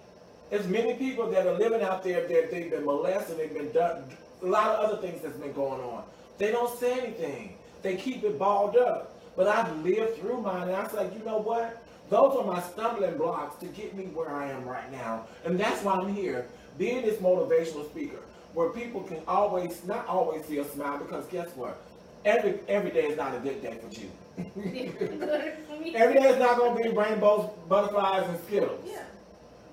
There's 0.50 0.68
many 0.68 0.96
people 0.96 1.30
that 1.32 1.48
are 1.48 1.58
living 1.58 1.82
out 1.82 2.04
there 2.04 2.28
that 2.28 2.52
they've 2.52 2.70
been 2.70 2.86
molested, 2.86 3.38
they've 3.38 3.54
been 3.54 3.72
done, 3.72 4.04
a 4.42 4.46
lot 4.46 4.70
of 4.70 4.86
other 4.86 5.02
things 5.02 5.22
that's 5.22 5.38
been 5.38 5.54
going 5.54 5.82
on. 5.82 6.04
They 6.38 6.52
don't 6.52 6.78
say 6.78 7.00
anything. 7.00 7.58
They 7.82 7.96
keep 7.96 8.24
it 8.24 8.38
balled 8.38 8.76
up. 8.76 9.21
But 9.42 9.48
I've 9.48 9.84
lived 9.84 10.20
through 10.20 10.40
mine, 10.40 10.68
and 10.68 10.76
I 10.76 10.84
was 10.84 10.94
like, 10.94 11.18
you 11.18 11.26
know 11.26 11.40
what? 11.40 11.84
Those 12.12 12.38
are 12.38 12.46
my 12.46 12.62
stumbling 12.62 13.18
blocks 13.18 13.60
to 13.62 13.66
get 13.66 13.98
me 13.98 14.04
where 14.04 14.30
I 14.30 14.52
am 14.52 14.66
right 14.66 14.92
now. 14.92 15.26
And 15.46 15.60
that's 15.60 15.84
why 15.84 15.94
I'm 15.94 16.14
here, 16.14 16.46
being 16.78 17.02
this 17.02 17.18
motivational 17.18 17.90
speaker, 17.90 18.20
where 18.54 18.70
people 18.70 19.02
can 19.02 19.18
always, 19.28 19.84
not 19.84 20.06
always 20.06 20.46
see 20.46 20.60
a 20.60 20.64
smile, 20.64 21.00
because 21.00 21.26
guess 21.26 21.50
what? 21.56 21.82
Every 22.24 22.60
every 22.68 22.92
day 22.92 23.06
is 23.06 23.18
not 23.18 23.34
a 23.36 23.40
good 23.40 23.64
day 23.64 23.80
for 23.82 23.92
you. 24.00 24.12
every 25.96 26.20
day 26.20 26.30
is 26.30 26.38
not 26.38 26.58
going 26.60 26.78
to 26.78 26.84
be 26.84 26.96
rainbows, 26.96 27.50
butterflies, 27.68 28.30
and 28.30 28.40
skittles. 28.44 28.80
Yeah. 28.86 29.02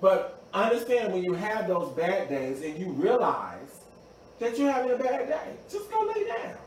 But 0.01 0.41
understand 0.51 1.13
when 1.13 1.23
you 1.23 1.33
have 1.33 1.67
those 1.67 1.95
bad 1.95 2.27
days 2.27 2.63
and 2.63 2.75
you 2.79 2.87
realize 2.93 3.81
that 4.39 4.57
you're 4.57 4.71
having 4.71 4.93
a 4.93 4.97
bad 4.97 5.27
day, 5.27 5.53
just 5.69 5.91
go 5.91 6.11
lay 6.15 6.25
down. 6.25 6.57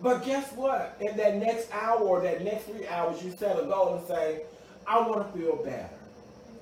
But 0.00 0.24
guess 0.24 0.52
what? 0.52 0.96
In 1.00 1.16
that 1.16 1.36
next 1.36 1.68
hour 1.72 2.00
or 2.00 2.20
that 2.22 2.44
next 2.44 2.64
three 2.66 2.86
hours, 2.86 3.22
you 3.22 3.32
set 3.36 3.58
a 3.58 3.62
goal 3.62 3.96
and 3.96 4.06
say, 4.06 4.42
I 4.86 5.00
want 5.00 5.32
to 5.32 5.38
feel 5.38 5.56
better. 5.56 5.90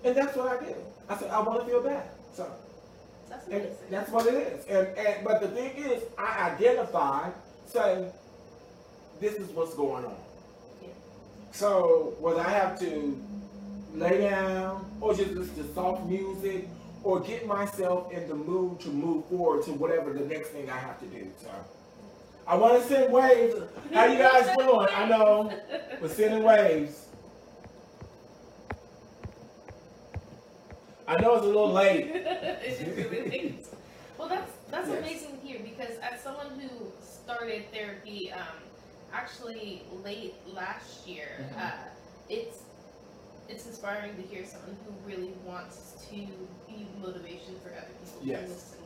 And 0.05 0.17
that's 0.17 0.37
what 0.37 0.49
I 0.61 0.65
did. 0.65 0.77
I 1.09 1.17
said, 1.17 1.31
I 1.31 1.41
want 1.41 1.61
to 1.61 1.67
feel 1.67 1.83
better. 1.83 2.09
So 2.35 2.51
that's, 3.29 3.47
and 3.49 3.67
that's 3.91 4.11
what 4.11 4.27
it 4.27 4.35
is. 4.35 4.67
And, 4.67 4.89
and 4.97 5.25
but 5.25 5.41
the 5.41 5.49
thing 5.49 5.73
is, 5.77 6.03
I 6.17 6.51
identify, 6.55 7.31
say, 7.67 8.09
this 9.21 9.35
is 9.35 9.49
what's 9.51 9.75
going 9.75 10.05
on. 10.05 10.17
Yeah. 10.83 10.89
So 11.53 12.15
whether 12.21 12.41
I 12.41 12.51
have 12.51 12.79
to 12.81 13.23
lay 13.95 14.19
down 14.19 14.91
or 15.01 15.15
just 15.15 15.33
listen 15.33 15.55
to 15.57 15.75
soft 15.75 16.07
music 16.07 16.69
or 17.03 17.21
get 17.21 17.47
myself 17.47 18.13
in 18.13 18.29
the 18.29 18.35
mood 18.35 18.81
to 18.81 18.89
move 18.89 19.27
forward 19.27 19.65
to 19.65 19.73
whatever 19.73 20.13
the 20.13 20.25
next 20.25 20.49
thing 20.51 20.69
I 20.71 20.77
have 20.77 20.99
to 21.01 21.07
do. 21.07 21.27
So 21.43 21.51
I 22.47 22.55
want 22.55 22.81
to 22.81 22.89
send 22.89 23.13
waves. 23.13 23.57
How 23.93 24.05
you 24.05 24.19
guys 24.19 24.57
doing? 24.57 24.87
I 24.95 25.09
know 25.09 25.53
we're 26.01 26.09
sending 26.09 26.45
waves. 26.45 27.07
I 31.09 31.21
know 31.21 31.35
it's 31.35 31.45
a 31.45 31.49
little 31.49 31.73
late. 31.73 32.11
it's 32.15 32.81
really 32.83 33.29
late. 33.29 33.67
Well, 34.17 34.29
that's 34.29 34.53
that's 34.71 34.89
yes. 34.89 34.99
amazing 34.99 35.39
here 35.43 35.59
because 35.63 35.97
as 35.99 36.21
someone 36.21 36.51
who 36.59 36.69
started 37.03 37.65
therapy 37.73 38.31
um, 38.33 38.41
actually 39.13 39.83
late 40.05 40.35
last 40.55 41.07
year, 41.07 41.29
mm-hmm. 41.41 41.61
uh, 41.61 41.71
it's 42.29 42.59
it's 43.49 43.67
inspiring 43.67 44.15
to 44.17 44.23
hear 44.23 44.45
someone 44.45 44.77
who 44.87 45.09
really 45.09 45.33
wants 45.45 46.07
to 46.11 46.17
be 46.17 46.87
motivation 47.01 47.55
for 47.63 47.71
other 47.71 47.87
people 48.05 48.21
yes 48.25 48.77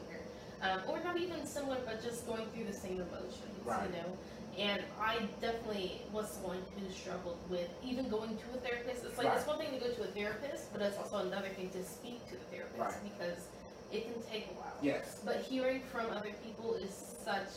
um, 0.62 0.80
or 0.88 1.00
not 1.02 1.16
even 1.16 1.46
similar, 1.46 1.78
but 1.84 2.02
just 2.02 2.26
going 2.26 2.46
through 2.54 2.64
the 2.64 2.72
same 2.72 3.00
emotions, 3.00 3.49
right. 3.64 3.86
you 3.86 3.96
know. 3.96 4.18
And 4.58 4.82
I 5.00 5.18
definitely 5.40 6.02
was 6.12 6.28
someone 6.30 6.58
who 6.76 6.92
struggled 6.92 7.38
with 7.48 7.68
even 7.84 8.08
going 8.08 8.36
to 8.36 8.58
a 8.58 8.60
therapist. 8.60 9.04
It's 9.04 9.16
like 9.16 9.28
right. 9.28 9.38
it's 9.38 9.46
one 9.46 9.58
thing 9.58 9.72
to 9.72 9.78
go 9.78 9.90
to 9.92 10.02
a 10.02 10.06
therapist, 10.08 10.72
but 10.72 10.82
it's 10.82 10.98
also 10.98 11.18
another 11.18 11.48
thing 11.48 11.70
to 11.70 11.84
speak 11.84 12.26
to 12.28 12.34
the 12.34 12.44
therapist 12.50 12.78
right. 12.78 12.94
because 13.04 13.46
it 13.92 14.04
can 14.04 14.22
take 14.30 14.48
a 14.50 14.54
while. 14.54 14.76
Yes. 14.82 15.20
But 15.24 15.36
hearing 15.36 15.80
from 15.92 16.10
other 16.10 16.32
people 16.44 16.74
is 16.74 16.92
such 17.24 17.48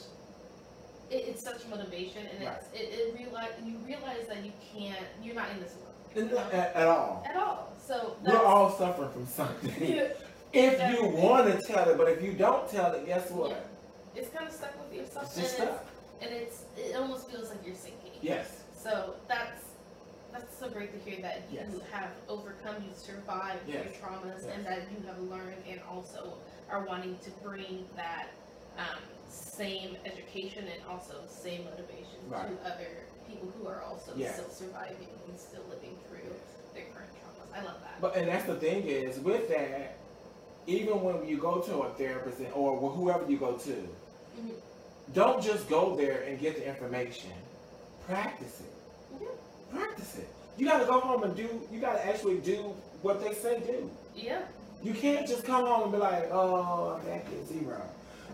it, 1.10 1.26
it's 1.28 1.44
such 1.44 1.68
motivation, 1.68 2.26
and 2.26 2.46
right. 2.46 2.58
it's, 2.74 2.80
it, 2.80 2.94
it 2.94 3.16
realize 3.20 3.50
you 3.66 3.78
realize 3.86 4.28
that 4.28 4.46
you 4.46 4.52
can't 4.74 5.06
you're 5.22 5.36
not 5.36 5.50
in 5.50 5.60
this 5.60 5.76
alone. 5.76 6.30
You 6.30 6.36
know? 6.36 6.42
at, 6.52 6.76
at, 6.76 6.88
all. 6.88 7.26
At 7.28 7.36
all. 7.36 7.74
So 7.86 8.16
we're 8.24 8.38
all 8.38 8.72
suffering 8.72 9.10
from 9.12 9.28
something. 9.28 10.02
If 10.54 10.80
you 10.94 11.08
want 11.08 11.48
to 11.52 11.60
tell 11.68 11.90
it, 11.90 11.98
but 11.98 12.08
if 12.08 12.22
you 12.22 12.34
don't 12.34 12.70
tell 12.70 12.94
it, 12.94 13.08
guess 13.08 13.32
what? 13.32 13.50
Yeah. 13.50 13.58
It's 14.16 14.30
kind 14.30 14.48
of 14.48 14.54
stuck 14.54 14.72
with 14.80 14.94
yourself. 14.94 15.26
It's 15.26 15.36
just 15.36 15.56
stuck. 15.56 15.84
And 16.24 16.34
it's 16.34 16.64
it 16.78 16.96
almost 16.96 17.30
feels 17.30 17.50
like 17.50 17.60
you're 17.66 17.76
sinking. 17.76 18.12
Yes. 18.22 18.64
So 18.76 19.16
that's 19.28 19.66
that's 20.32 20.58
so 20.58 20.70
great 20.70 20.92
to 20.94 21.10
hear 21.10 21.22
that 21.22 21.44
you 21.52 21.60
yes. 21.60 21.70
have 21.92 22.10
overcome, 22.28 22.76
you 22.84 22.90
survived 22.96 23.60
yes. 23.68 23.86
your 23.86 23.94
traumas, 23.94 24.44
yes. 24.44 24.56
and 24.56 24.66
that 24.66 24.80
you 24.92 25.06
have 25.06 25.20
learned 25.20 25.62
and 25.70 25.80
also 25.92 26.34
are 26.72 26.86
wanting 26.86 27.18
to 27.24 27.30
bring 27.44 27.86
that 27.96 28.30
um, 28.78 29.04
same 29.30 29.96
education 30.06 30.66
and 30.74 30.82
also 30.90 31.16
same 31.28 31.66
motivation 31.66 32.18
right. 32.30 32.48
to 32.48 32.72
other 32.72 32.88
people 33.28 33.52
who 33.60 33.68
are 33.68 33.84
also 33.84 34.12
still 34.14 34.50
surviving 34.50 35.08
and 35.28 35.40
still 35.40 35.64
living 35.70 35.96
through 36.08 36.34
their 36.74 36.86
current 36.94 37.12
traumas. 37.14 37.56
I 37.56 37.64
love 37.64 37.80
that. 37.82 38.02
But 38.02 38.16
and 38.16 38.28
that's 38.28 38.46
the 38.46 38.56
thing 38.56 38.84
is 38.84 39.20
with 39.20 39.50
that, 39.50 39.98
even 40.66 41.02
when 41.04 41.28
you 41.28 41.38
go 41.38 41.60
to 41.60 41.82
a 41.82 41.90
therapist 41.94 42.42
or 42.54 42.90
whoever 42.92 43.30
you 43.30 43.38
go 43.38 43.54
to, 43.54 43.70
mm-hmm. 43.70 44.50
Don't 45.14 45.44
just 45.44 45.70
go 45.70 45.96
there 45.96 46.24
and 46.24 46.40
get 46.40 46.56
the 46.56 46.68
information. 46.68 47.32
Practice 48.08 48.62
it. 48.62 49.16
Mm-hmm. 49.16 49.78
Practice 49.78 50.18
it. 50.18 50.28
You 50.58 50.68
got 50.68 50.80
to 50.80 50.86
go 50.86 51.00
home 51.00 51.24
and 51.24 51.36
do. 51.36 51.50
You 51.72 51.80
got 51.80 51.94
to 51.94 52.06
actually 52.06 52.38
do 52.40 52.74
what 53.02 53.24
they 53.24 53.34
say 53.34 53.60
do. 53.60 53.90
Yeah. 54.16 54.42
You 54.84 54.94
can't 54.94 55.28
just 55.28 55.46
come 55.46 55.66
home 55.66 55.84
and 55.84 55.92
be 55.92 55.98
like, 55.98 56.30
oh, 56.32 57.00
that 57.06 57.26
is 57.34 57.48
zero. 57.48 57.82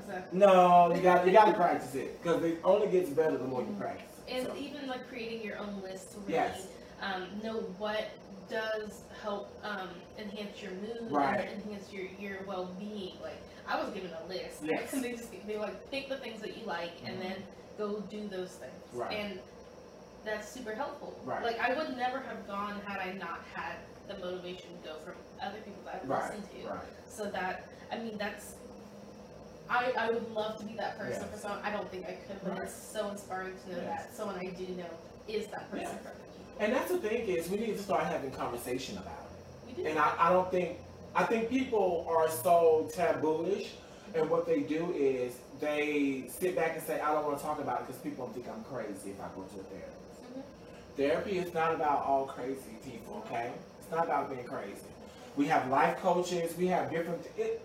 Exactly. 0.01 0.39
No, 0.39 0.93
you 0.95 1.01
got 1.01 1.25
you 1.25 1.31
got 1.31 1.45
to 1.45 1.53
practice 1.53 1.93
it 1.95 2.21
because 2.21 2.43
it 2.43 2.59
only 2.63 2.87
gets 2.87 3.09
better 3.09 3.37
the 3.37 3.45
more 3.45 3.61
you 3.61 3.67
mm-hmm. 3.67 3.81
practice. 3.81 4.05
And 4.27 4.47
so. 4.47 4.55
even 4.57 4.87
like 4.87 5.07
creating 5.07 5.43
your 5.43 5.57
own 5.57 5.81
list 5.81 6.13
to 6.13 6.19
really 6.19 6.33
yes. 6.33 6.67
um, 7.01 7.27
know 7.43 7.57
what 7.77 8.09
does 8.49 9.01
help 9.21 9.51
um, 9.63 9.89
enhance 10.17 10.61
your 10.61 10.71
mood 10.71 11.11
right. 11.11 11.39
and 11.39 11.61
enhance 11.61 11.91
your, 11.93 12.05
your 12.19 12.39
well 12.47 12.69
being. 12.79 13.13
Like 13.21 13.41
I 13.69 13.79
was 13.79 13.93
given 13.93 14.11
a 14.11 14.27
list. 14.27 14.63
Yes. 14.63 14.93
And 14.93 15.03
they 15.03 15.11
just 15.11 15.29
they 15.47 15.57
like 15.57 15.91
pick 15.91 16.09
the 16.09 16.17
things 16.17 16.41
that 16.41 16.57
you 16.57 16.65
like 16.65 16.97
mm-hmm. 16.97 17.07
and 17.07 17.21
then 17.21 17.35
go 17.77 18.01
do 18.09 18.27
those 18.27 18.49
things. 18.49 18.73
Right. 18.93 19.11
And 19.13 19.39
that's 20.25 20.51
super 20.51 20.73
helpful. 20.73 21.17
Right. 21.23 21.43
Like 21.43 21.59
I 21.59 21.73
would 21.73 21.95
never 21.95 22.19
have 22.19 22.47
gone 22.47 22.81
had 22.85 22.99
I 22.99 23.13
not 23.13 23.41
had 23.53 23.75
the 24.07 24.17
motivation 24.17 24.69
to 24.81 24.89
go 24.89 24.95
from 25.05 25.13
other 25.41 25.59
people 25.59 25.81
that 25.85 26.01
I've 26.03 26.09
right. 26.09 26.23
listened 26.23 26.43
to. 26.63 26.69
Right. 26.69 26.79
So 27.07 27.25
that 27.25 27.69
I 27.91 27.99
mean 27.99 28.17
that's 28.17 28.55
I, 29.69 29.93
I 29.97 30.09
would 30.09 30.31
love 30.33 30.57
to 30.59 30.65
be 30.65 30.73
that 30.77 30.97
person 30.97 31.21
yes. 31.21 31.31
for 31.31 31.37
someone. 31.37 31.59
I 31.63 31.69
don't 31.69 31.89
think 31.91 32.05
I 32.05 32.13
could, 32.27 32.43
but 32.43 32.53
right. 32.53 32.63
it's 32.63 32.73
so 32.73 33.09
inspiring 33.09 33.53
to 33.65 33.71
know 33.71 33.81
yes. 33.83 34.05
that 34.05 34.15
someone 34.15 34.35
I 34.37 34.47
do 34.47 34.65
know 34.73 34.89
is 35.27 35.45
that 35.47 35.69
person 35.69 35.95
for 36.01 36.09
other 36.09 36.19
people. 36.35 36.55
And 36.59 36.73
that's 36.73 36.91
the 36.91 36.97
thing 36.97 37.27
is 37.27 37.49
we 37.49 37.57
need 37.57 37.77
to 37.77 37.83
start 37.83 38.03
having 38.05 38.31
conversation 38.31 38.97
about 38.97 39.13
it. 39.13 39.77
We 39.77 39.83
do. 39.83 39.89
And 39.89 39.99
I, 39.99 40.15
I 40.17 40.33
don't 40.33 40.49
think 40.49 40.79
I 41.15 41.23
think 41.23 41.49
people 41.49 42.05
are 42.09 42.29
so 42.29 42.89
tabooish 42.93 43.67
and 44.15 44.29
what 44.29 44.45
they 44.45 44.61
do 44.61 44.91
is 44.95 45.37
they 45.59 46.25
sit 46.29 46.55
back 46.55 46.75
and 46.75 46.83
say, 46.83 46.99
I 46.99 47.13
don't 47.13 47.25
want 47.25 47.37
to 47.37 47.43
talk 47.43 47.59
about 47.59 47.81
it 47.81 47.87
because 47.87 48.01
people 48.01 48.27
think 48.33 48.47
I'm 48.47 48.63
crazy 48.63 49.11
if 49.11 49.21
I 49.21 49.27
go 49.35 49.43
to 49.43 49.59
a 49.59 49.63
therapist. 49.63 50.31
Mm-hmm. 50.31 50.41
Therapy 50.97 51.37
is 51.37 51.53
not 51.53 51.75
about 51.75 52.05
all 52.05 52.25
crazy 52.25 52.77
people, 52.83 53.23
okay? 53.25 53.51
It's 53.79 53.91
not 53.91 54.05
about 54.05 54.29
being 54.29 54.45
crazy. 54.45 54.75
We 55.35 55.45
have 55.47 55.69
life 55.69 55.97
coaches, 55.97 56.55
we 56.57 56.67
have 56.67 56.89
different. 56.89 57.25
It, 57.37 57.61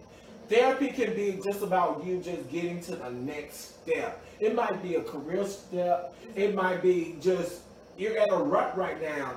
Therapy 0.49 0.89
can 0.89 1.15
be 1.15 1.41
just 1.43 1.63
about 1.63 2.05
you 2.05 2.21
just 2.21 2.51
getting 2.51 2.81
to 2.83 2.97
the 2.97 3.11
next 3.11 3.83
step. 3.83 4.23
It 4.41 4.55
might 4.55 4.83
be 4.83 4.97
a 4.97 5.03
career 5.03 5.47
step. 5.47 6.15
It 6.37 6.55
might 6.55 6.83
be 6.83 7.17
just 7.23 7.63
you're 7.97 8.19
at 8.19 8.31
a 8.31 8.37
rut 8.37 8.77
right 8.77 9.01
now. 9.01 9.35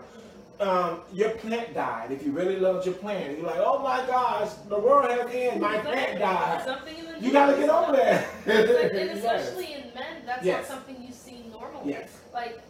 Um, 0.60 1.02
your 1.14 1.30
plant 1.32 1.76
died. 1.76 2.12
If 2.12 2.24
you 2.26 2.32
really 2.32 2.58
loved 2.58 2.86
your 2.86 2.96
plant, 2.96 3.38
you're 3.38 3.46
like, 3.46 3.60
oh 3.60 3.84
my 3.84 4.04
gosh, 4.08 4.52
the 4.68 4.80
world 4.80 5.10
has 5.10 5.30
ended. 5.32 5.62
My 5.62 5.78
plant 5.78 6.20
died. 6.20 6.66
Something 6.66 6.96
you 7.20 7.32
got 7.32 7.52
to 7.52 7.58
get 7.58 7.70
over 7.70 7.94
that. 7.94 8.28
and 8.46 8.70
especially 9.18 9.74
in 9.74 9.82
men, 9.94 10.24
that's 10.26 10.46
yes. 10.46 10.68
not 10.70 10.78
something 10.78 11.02
you 11.02 11.12
see 11.12 11.46
normally. 11.52 11.92
Yes. 11.92 12.18
Like 12.34 12.62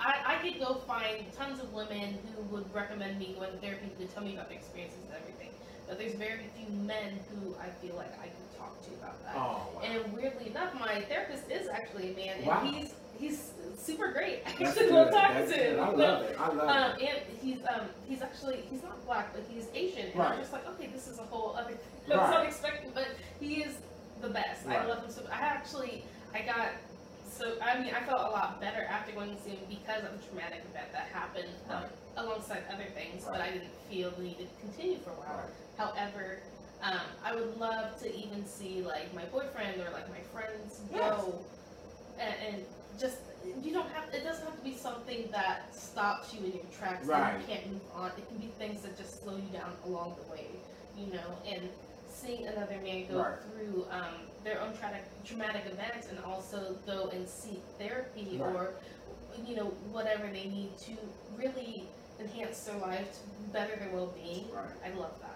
I, 0.00 0.16
I 0.26 0.34
could 0.42 0.60
go 0.60 0.74
find 0.86 1.24
tons 1.36 1.60
of 1.60 1.72
women 1.72 2.18
who 2.34 2.42
would 2.54 2.72
recommend 2.74 3.18
me 3.18 3.34
going 3.38 3.52
to 3.52 3.58
therapy 3.58 3.90
to 3.98 4.06
tell 4.06 4.22
me 4.22 4.34
about 4.34 4.48
their 4.48 4.58
experiences 4.58 4.98
and 5.08 5.16
everything. 5.20 5.50
But 5.88 5.98
there's 5.98 6.14
very 6.14 6.50
few 6.56 6.68
men 6.74 7.18
who 7.30 7.54
I 7.60 7.68
feel 7.84 7.96
like 7.96 8.12
I 8.20 8.26
can 8.26 8.46
talk 8.58 8.82
to 8.82 8.90
about 9.00 9.22
that. 9.24 9.34
Oh, 9.36 9.70
wow. 9.74 9.82
And 9.82 10.12
weirdly 10.12 10.50
enough, 10.50 10.78
my 10.78 11.00
therapist 11.02 11.50
is 11.50 11.68
actually 11.68 12.12
a 12.12 12.16
man, 12.16 12.36
and 12.38 12.46
wow. 12.46 12.60
he's 12.64 12.92
he's 13.18 13.52
super 13.78 14.12
great. 14.12 14.42
I 14.46 14.64
actually 14.64 14.90
love 14.90 15.10
talking 15.10 15.46
to 15.48 15.54
him. 15.54 15.80
I 15.80 15.90
love 15.90 16.22
it. 16.22 16.36
I 16.38 16.48
love 16.48 16.68
um, 16.68 17.00
it. 17.00 17.08
And 17.28 17.38
he's 17.40 17.58
um 17.66 17.86
he's 18.08 18.22
actually 18.22 18.62
he's 18.70 18.82
not 18.82 19.04
black, 19.06 19.32
but 19.32 19.44
he's 19.50 19.68
Asian, 19.74 20.06
and 20.06 20.16
right. 20.16 20.32
I'm 20.32 20.38
just 20.38 20.52
like, 20.52 20.66
okay, 20.70 20.88
this 20.88 21.06
is 21.06 21.18
a 21.18 21.22
whole 21.22 21.56
other 21.56 21.70
thing. 21.72 21.78
Was 22.18 22.30
not 22.30 22.46
expecting, 22.46 22.90
but 22.94 23.08
he 23.40 23.62
is 23.62 23.76
the 24.20 24.28
best. 24.28 24.66
Right. 24.66 24.78
I 24.78 24.86
love 24.86 25.04
him 25.04 25.10
so. 25.10 25.22
I 25.30 25.40
actually 25.40 26.04
I 26.34 26.42
got 26.42 26.70
so 27.30 27.54
I 27.62 27.78
mean 27.80 27.92
I 27.94 28.00
felt 28.04 28.20
a 28.20 28.30
lot 28.30 28.60
better 28.60 28.84
after 28.84 29.12
going 29.12 29.34
to 29.34 29.42
see 29.42 29.50
him 29.50 29.64
because 29.68 30.04
of 30.04 30.18
the 30.18 30.26
traumatic 30.26 30.62
event 30.70 30.92
that 30.92 31.08
happened 31.12 31.52
um, 31.70 31.84
alongside 32.16 32.62
other 32.72 32.86
things, 32.94 33.24
right. 33.24 33.32
but 33.32 33.40
I 33.40 33.50
didn't 33.50 33.74
feel 33.90 34.10
the 34.10 34.22
need 34.22 34.38
to 34.38 34.46
continue 34.60 34.98
for 34.98 35.10
a 35.10 35.14
while. 35.14 35.36
Right. 35.36 35.50
However, 35.76 36.38
um, 36.82 37.00
I 37.24 37.34
would 37.34 37.56
love 37.58 38.00
to 38.02 38.14
even 38.14 38.46
see 38.46 38.82
like 38.82 39.12
my 39.14 39.24
boyfriend 39.26 39.80
or 39.80 39.90
like 39.92 40.08
my 40.08 40.20
friends 40.32 40.80
yes. 40.92 41.16
go 41.16 41.44
and, 42.20 42.34
and, 42.48 42.64
just 42.98 43.18
you 43.62 43.72
don't 43.72 43.88
have 43.90 44.12
it 44.12 44.24
doesn't 44.24 44.44
have 44.44 44.56
to 44.56 44.64
be 44.64 44.74
something 44.74 45.28
that 45.32 45.74
stops 45.74 46.34
you 46.34 46.44
in 46.44 46.52
your 46.52 46.62
tracks 46.76 47.06
right. 47.06 47.34
and 47.34 47.42
you 47.42 47.48
can't 47.48 47.72
move 47.72 47.82
on. 47.94 48.10
It 48.16 48.28
can 48.28 48.38
be 48.38 48.46
things 48.58 48.82
that 48.82 48.96
just 48.96 49.22
slow 49.22 49.36
you 49.36 49.58
down 49.58 49.72
along 49.86 50.16
the 50.24 50.32
way, 50.32 50.46
you 50.96 51.12
know, 51.12 51.38
and 51.46 51.68
seeing 52.08 52.46
another 52.46 52.78
man 52.82 53.06
go 53.08 53.18
right. 53.18 53.38
through 53.52 53.86
um, 53.90 54.26
their 54.44 54.60
own 54.60 54.72
traumatic, 54.74 55.04
traumatic 55.24 55.62
events 55.66 56.08
and 56.08 56.18
also 56.24 56.76
go 56.86 57.10
and 57.12 57.28
seek 57.28 57.62
therapy 57.78 58.38
right. 58.40 58.54
or 58.54 58.74
you 59.46 59.54
know 59.54 59.66
whatever 59.92 60.26
they 60.26 60.44
need 60.44 60.70
to 60.78 60.92
really 61.36 61.84
enhance 62.18 62.60
their 62.60 62.78
life 62.78 63.12
to 63.12 63.52
better 63.52 63.76
their 63.76 63.90
well-being. 63.92 64.46
Right. 64.52 64.64
I 64.84 64.96
love 64.98 65.12
that. 65.20 65.32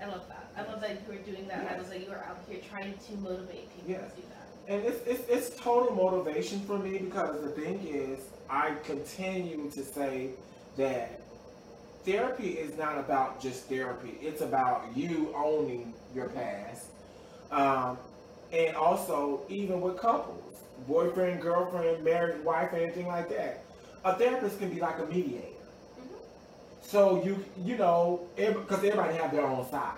I 0.00 0.06
love 0.06 0.28
that. 0.28 0.50
I 0.56 0.62
love 0.70 0.80
that 0.82 0.90
you 1.06 1.14
are 1.14 1.22
doing 1.22 1.48
that. 1.48 1.70
I 1.70 1.76
love 1.76 1.88
that 1.88 2.00
you 2.00 2.12
are 2.12 2.24
out 2.28 2.38
here 2.48 2.58
trying 2.68 2.94
to 2.94 3.16
motivate 3.16 3.68
people 3.74 3.94
to 3.94 4.16
do 4.16 4.22
that. 4.30 4.33
And 4.66 4.82
it's, 4.84 5.06
it's, 5.06 5.28
it's 5.28 5.60
total 5.60 5.94
motivation 5.94 6.60
for 6.60 6.78
me 6.78 6.98
because 6.98 7.40
the 7.42 7.50
thing 7.50 7.86
is, 7.86 8.18
I 8.48 8.72
continue 8.84 9.70
to 9.70 9.84
say 9.84 10.30
that 10.76 11.20
therapy 12.04 12.50
is 12.50 12.76
not 12.78 12.98
about 12.98 13.40
just 13.40 13.68
therapy. 13.68 14.18
It's 14.22 14.40
about 14.40 14.84
you 14.94 15.32
owning 15.36 15.92
your 16.14 16.28
past. 16.30 16.86
Um, 17.50 17.98
and 18.52 18.76
also, 18.76 19.42
even 19.48 19.80
with 19.80 19.98
couples, 19.98 20.56
boyfriend, 20.86 21.42
girlfriend, 21.42 22.04
married, 22.04 22.42
wife, 22.44 22.72
anything 22.72 23.06
like 23.06 23.28
that, 23.30 23.64
a 24.04 24.14
therapist 24.14 24.58
can 24.58 24.70
be 24.72 24.80
like 24.80 24.98
a 24.98 25.06
mediator. 25.06 25.48
So 26.82 27.24
you 27.24 27.42
you 27.64 27.76
know 27.76 28.26
because 28.36 28.78
everybody 28.84 29.16
have 29.16 29.32
their 29.32 29.46
own 29.46 29.68
side. 29.70 29.96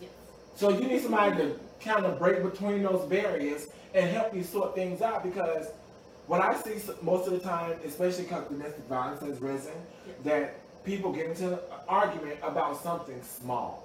Yes. 0.00 0.10
So 0.56 0.70
you 0.70 0.86
need 0.86 1.02
somebody 1.02 1.36
to 1.36 1.60
kind 1.80 2.04
of 2.04 2.18
break 2.18 2.42
between 2.42 2.82
those 2.82 3.08
barriers 3.08 3.68
and 3.94 4.10
help 4.10 4.34
you 4.34 4.42
sort 4.42 4.74
things 4.74 5.00
out 5.02 5.22
because 5.22 5.68
what 6.26 6.40
I 6.40 6.54
see 6.60 6.78
most 7.02 7.26
of 7.26 7.32
the 7.32 7.38
time, 7.40 7.76
especially 7.84 8.24
because 8.24 8.46
domestic 8.48 8.84
violence 8.84 9.22
has 9.22 9.40
risen, 9.40 9.72
yes. 10.06 10.16
that 10.24 10.84
people 10.84 11.12
get 11.12 11.26
into 11.26 11.54
an 11.54 11.58
argument 11.88 12.38
about 12.42 12.82
something 12.82 13.20
small. 13.22 13.84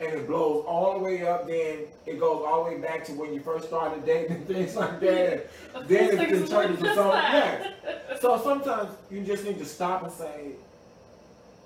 And 0.00 0.12
it 0.12 0.26
blows 0.26 0.64
all 0.66 0.98
the 0.98 1.04
way 1.04 1.26
up, 1.26 1.46
then 1.46 1.86
it 2.04 2.20
goes 2.20 2.44
all 2.46 2.64
the 2.64 2.72
way 2.72 2.80
back 2.80 3.04
to 3.06 3.12
when 3.12 3.32
you 3.32 3.40
first 3.40 3.68
started 3.68 4.04
dating 4.04 4.36
and 4.36 4.46
things 4.46 4.76
like 4.76 5.00
that. 5.00 5.50
then 5.86 6.18
it 6.20 6.28
can 6.28 6.46
turn 6.46 6.72
into 6.72 6.94
something. 6.94 7.72
So 8.20 8.40
sometimes 8.42 8.90
you 9.10 9.22
just 9.22 9.44
need 9.44 9.58
to 9.58 9.66
stop 9.66 10.02
and 10.02 10.12
say, 10.12 10.52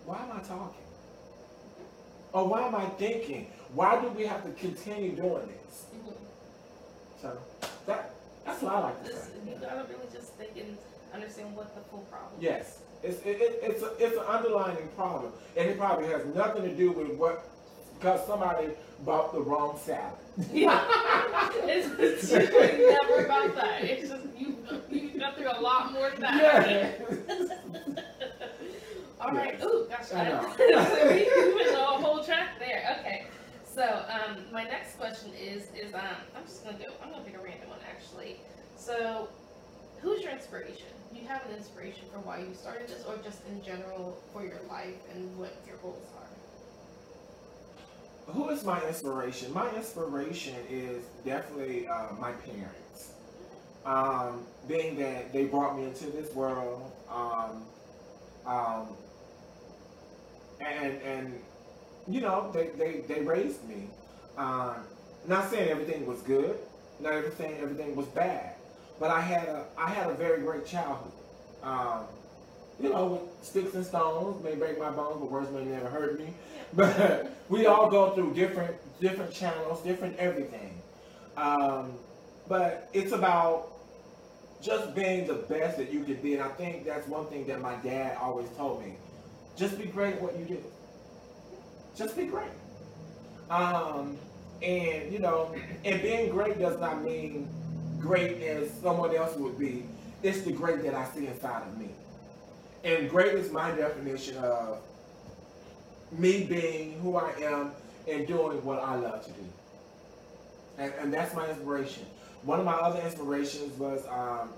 why 0.05 0.17
am 0.17 0.33
I 0.37 0.41
talking? 0.41 0.83
Or 2.33 2.49
why 2.49 2.67
am 2.67 2.75
I 2.75 2.87
thinking? 2.87 3.47
Why 3.75 4.01
do 4.01 4.09
we 4.09 4.27
have 4.27 4.43
to 4.45 4.51
continue 4.53 5.13
doing 5.13 5.47
this? 5.47 5.87
Mm-hmm. 5.95 6.11
So 7.21 7.39
that 7.87 8.15
that's 8.45 8.63
what 8.63 8.75
I 8.75 8.81
like 8.81 9.05
to 9.05 9.13
say. 9.13 9.31
You 9.47 9.55
gotta 9.61 9.85
really 9.89 10.07
just 10.13 10.35
think 10.35 10.51
and 10.57 10.77
understand 11.15 11.55
what 11.55 11.75
the 11.75 11.83
full 11.91 12.01
problem. 12.11 12.39
Is. 12.39 12.43
Yes, 12.43 12.79
it's 13.03 13.21
it, 13.23 13.41
it, 13.41 13.61
it's 13.63 13.83
a, 13.83 13.93
it's 13.99 14.17
an 14.17 14.25
underlying 14.25 14.89
problem, 14.97 15.33
and 15.57 15.69
it 15.69 15.79
probably 15.79 16.09
has 16.09 16.25
nothing 16.35 16.63
to 16.63 16.75
do 16.75 16.91
with 16.93 17.09
what 17.13 17.45
because 17.99 18.27
somebody 18.27 18.69
bought 19.05 19.33
the 19.33 19.41
wrong 19.41 19.79
salad. 19.79 20.19
yeah, 20.53 20.83
it's, 21.65 22.33
usually 22.33 22.87
never 22.87 23.25
about 23.25 23.55
that. 23.55 23.85
It's 23.85 24.11
just 24.11 24.27
you 24.37 24.57
you 24.91 25.19
got 25.19 25.37
through 25.37 25.53
a 25.53 25.61
lot 25.61 25.93
more 25.93 26.11
than 26.11 26.21
that. 26.23 26.71
Yeah. 26.71 26.93
All 29.21 29.33
right. 29.33 29.55
Yes. 29.59 29.65
Ooh, 29.65 29.87
gosh. 29.89 30.13
I 30.15 30.29
know. 30.31 30.55
so 30.57 31.09
we 31.09 31.31
moving 31.37 31.73
the 31.73 31.79
whole 31.79 32.25
track 32.25 32.59
there. 32.59 32.97
Okay. 33.01 33.27
So 33.73 34.05
um, 34.09 34.39
my 34.53 34.65
next 34.65 34.99
question 34.99 35.31
is 35.41 35.69
is 35.79 35.95
um, 35.95 36.01
I'm 36.37 36.45
just 36.45 36.65
gonna 36.65 36.77
go. 36.77 36.87
I'm 37.03 37.13
gonna 37.13 37.23
pick 37.23 37.37
a 37.37 37.39
random 37.39 37.69
one 37.69 37.79
actually. 37.89 38.37
So, 38.77 39.29
who's 40.01 40.23
your 40.23 40.33
inspiration? 40.33 40.89
Do 41.13 41.21
you 41.21 41.29
have 41.29 41.47
an 41.47 41.55
inspiration 41.57 42.03
for 42.13 42.19
why 42.21 42.39
you 42.39 42.53
started 42.53 42.89
this, 42.89 43.05
or 43.07 43.17
just 43.19 43.47
in 43.47 43.63
general 43.63 44.19
for 44.33 44.43
your 44.43 44.59
life 44.69 44.97
and 45.15 45.39
what 45.39 45.55
your 45.69 45.77
goals 45.77 46.03
are? 46.19 46.27
Who 48.33 48.49
is 48.49 48.65
my 48.65 48.85
inspiration? 48.89 49.53
My 49.53 49.73
inspiration 49.77 50.57
is 50.69 51.05
definitely 51.25 51.87
uh, 51.87 52.07
my 52.19 52.33
parents. 52.33 53.13
Um, 53.87 54.47
being 54.67 54.99
that 54.99 55.33
they 55.33 55.45
brought 55.45 55.77
me 55.77 55.85
into 55.85 56.07
this 56.07 56.35
world, 56.35 56.91
um, 57.09 57.63
um, 58.47 58.89
and 60.61 61.01
and 61.03 61.41
you 62.11 62.21
know 62.21 62.51
they 62.53 62.69
they, 62.79 63.01
they 63.09 63.21
raised 63.23 63.67
me. 63.69 63.89
Um, 64.37 64.77
not 65.27 65.51
saying 65.51 65.69
everything 65.69 66.07
was 66.07 66.21
good, 66.23 66.59
not 67.01 67.13
everything 67.13 67.57
everything 67.61 67.95
was 67.97 68.07
bad, 68.09 68.55
but 68.99 69.11
I 69.11 69.21
had 69.21 69.49
a 69.49 69.65
I 69.79 69.91
had 69.91 70.11
a 70.11 70.15
very 70.15 70.41
great 70.41 70.67
childhood. 70.67 71.13
Um, 71.63 72.05
you 72.81 72.89
know, 72.89 73.29
sticks 73.43 73.75
and 73.75 73.85
stones 73.85 74.43
may 74.43 74.55
break 74.55 74.79
my 74.79 74.91
bones, 74.91 75.19
but 75.21 75.31
words 75.31 75.51
may 75.51 75.65
never 75.65 75.89
hurt 75.89 76.19
me. 76.19 76.35
But 76.73 77.33
we 77.49 77.67
all 77.67 77.91
go 77.91 78.11
through 78.15 78.35
different 78.35 78.77
different 79.01 79.33
channels, 79.33 79.83
different 79.83 80.17
everything. 80.19 80.81
Um, 81.37 81.93
but 82.49 82.89
it's 82.93 83.13
about 83.13 83.73
just 84.63 84.95
being 84.95 85.27
the 85.27 85.35
best 85.35 85.77
that 85.79 85.93
you 85.93 86.05
can 86.05 86.17
be, 86.17 86.35
and 86.35 86.43
I 86.43 86.49
think 86.49 86.85
that's 86.85 87.07
one 87.09 87.27
thing 87.27 87.47
that 87.47 87.61
my 87.61 87.75
dad 87.77 88.17
always 88.21 88.49
told 88.57 88.85
me: 88.85 88.95
just 89.57 89.79
be 89.79 89.87
great 89.87 90.15
at 90.17 90.23
what 90.23 90.39
you 90.39 90.45
do. 90.45 90.63
Just 91.97 92.17
be 92.17 92.27
great. 92.27 92.51
Um, 93.51 94.17
and 94.63 95.13
you 95.13 95.19
know, 95.19 95.55
and 95.85 96.03
being 96.03 96.31
great 96.31 96.59
does 96.59 96.79
not 96.81 97.03
mean 97.03 97.49
great 97.99 98.43
as 98.43 98.71
someone 98.83 99.15
else 99.15 99.37
would 99.37 99.59
be. 99.59 99.85
It's 100.23 100.43
the 100.43 100.53
great 100.53 100.83
that 100.83 100.95
I 100.95 101.07
see 101.07 101.27
inside 101.27 101.67
of 101.67 101.79
me. 101.79 101.91
And 102.85 103.11
great 103.11 103.35
is 103.35 103.51
my 103.51 103.71
definition 103.73 104.37
of 104.39 104.79
me 106.13 106.45
being 106.45 106.99
who 107.01 107.17
I 107.17 107.33
am 107.41 107.73
and 108.09 108.27
doing 108.27 108.63
what 108.65 108.81
I 108.81 108.97
love 108.97 109.25
to 109.25 109.31
do. 109.33 109.45
And, 110.79 110.93
and 110.99 111.13
that's 111.13 111.35
my 111.35 111.49
inspiration. 111.49 112.05
One 112.43 112.59
of 112.59 112.65
my 112.65 112.73
other 112.73 113.01
inspirations 113.01 113.79
was 113.79 114.03
um, 114.09 114.49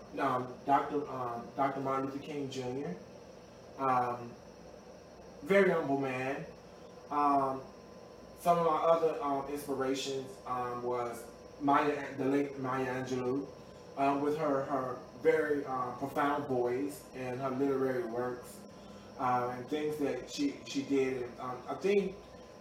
Dr. 0.67 0.97
Um, 1.11 1.43
Dr. 1.57 1.81
Martin 1.81 2.07
Luther 2.07 2.19
King 2.19 2.49
Jr. 2.49 3.83
Um, 3.83 4.31
very 5.43 5.71
humble 5.71 5.99
man. 5.99 6.37
Um, 7.13 7.61
some 8.41 8.59
of 8.59 8.67
my 8.67 8.79
other 8.79 9.15
um, 9.23 9.45
inspirations 9.53 10.27
um, 10.47 10.83
was 10.83 11.23
Maya, 11.61 11.93
the 12.19 12.25
late 12.25 12.59
Maya 12.59 12.87
Angelou, 12.87 13.45
um, 13.99 14.23
with 14.23 14.39
her 14.39 14.63
her 14.63 14.97
very 15.23 15.65
uh, 15.67 15.91
profound 15.99 16.47
voice 16.47 17.03
and 17.15 17.41
her 17.41 17.51
literary 17.51 18.05
works 18.05 18.57
uh, 19.21 19.53
and 19.55 19.69
things 19.69 19.97
that 19.99 20.31
she 20.31 20.55
she 20.67 20.83
did. 20.83 21.19
And, 21.19 21.33
um, 21.41 21.57
I 21.69 21.75
think 21.75 22.15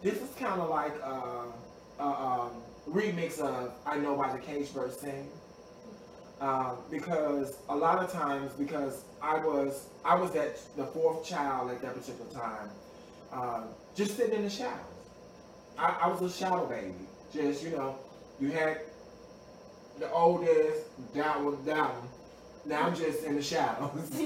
this 0.04 0.16
is 0.16 0.30
kind 0.38 0.60
of 0.62 0.70
like 0.70 0.94
a, 1.00 2.04
a, 2.04 2.50
remix 2.90 3.40
of 3.40 3.72
"I 3.86 3.98
Know" 3.98 4.18
by 4.18 4.34
the 4.34 4.40
Cage 4.40 4.74
Bird 4.74 4.94
Sing. 4.94 5.30
Uh, 6.42 6.74
because 6.90 7.58
a 7.70 7.76
lot 7.76 8.04
of 8.04 8.12
times, 8.12 8.52
because 8.54 9.06
I 9.22 9.38
was 9.38 9.88
I 10.04 10.16
was 10.16 10.32
that 10.32 10.60
the 10.76 10.86
fourth 10.86 11.26
child 11.26 11.72
at 11.72 11.82
that 11.84 11.96
particular 11.96 12.30
time, 12.32 12.70
uh, 13.34 13.62
just 13.96 14.18
sitting 14.18 14.36
in 14.36 14.44
the 14.44 14.50
shadows. 14.50 14.80
I, 15.78 15.98
I 16.04 16.08
was 16.08 16.22
a 16.22 16.38
shadow 16.38 16.66
baby. 16.66 16.94
Just 17.34 17.64
you 17.64 17.72
know, 17.72 17.98
you 18.40 18.52
had 18.52 18.82
the 20.00 20.12
oldest, 20.12 21.14
down 21.14 21.46
was 21.46 21.58
down. 21.60 22.08
Now 22.66 22.88
I'm 22.88 22.96
just 22.96 23.24
in 23.24 23.36
the 23.36 23.42
shadows. 23.42 24.12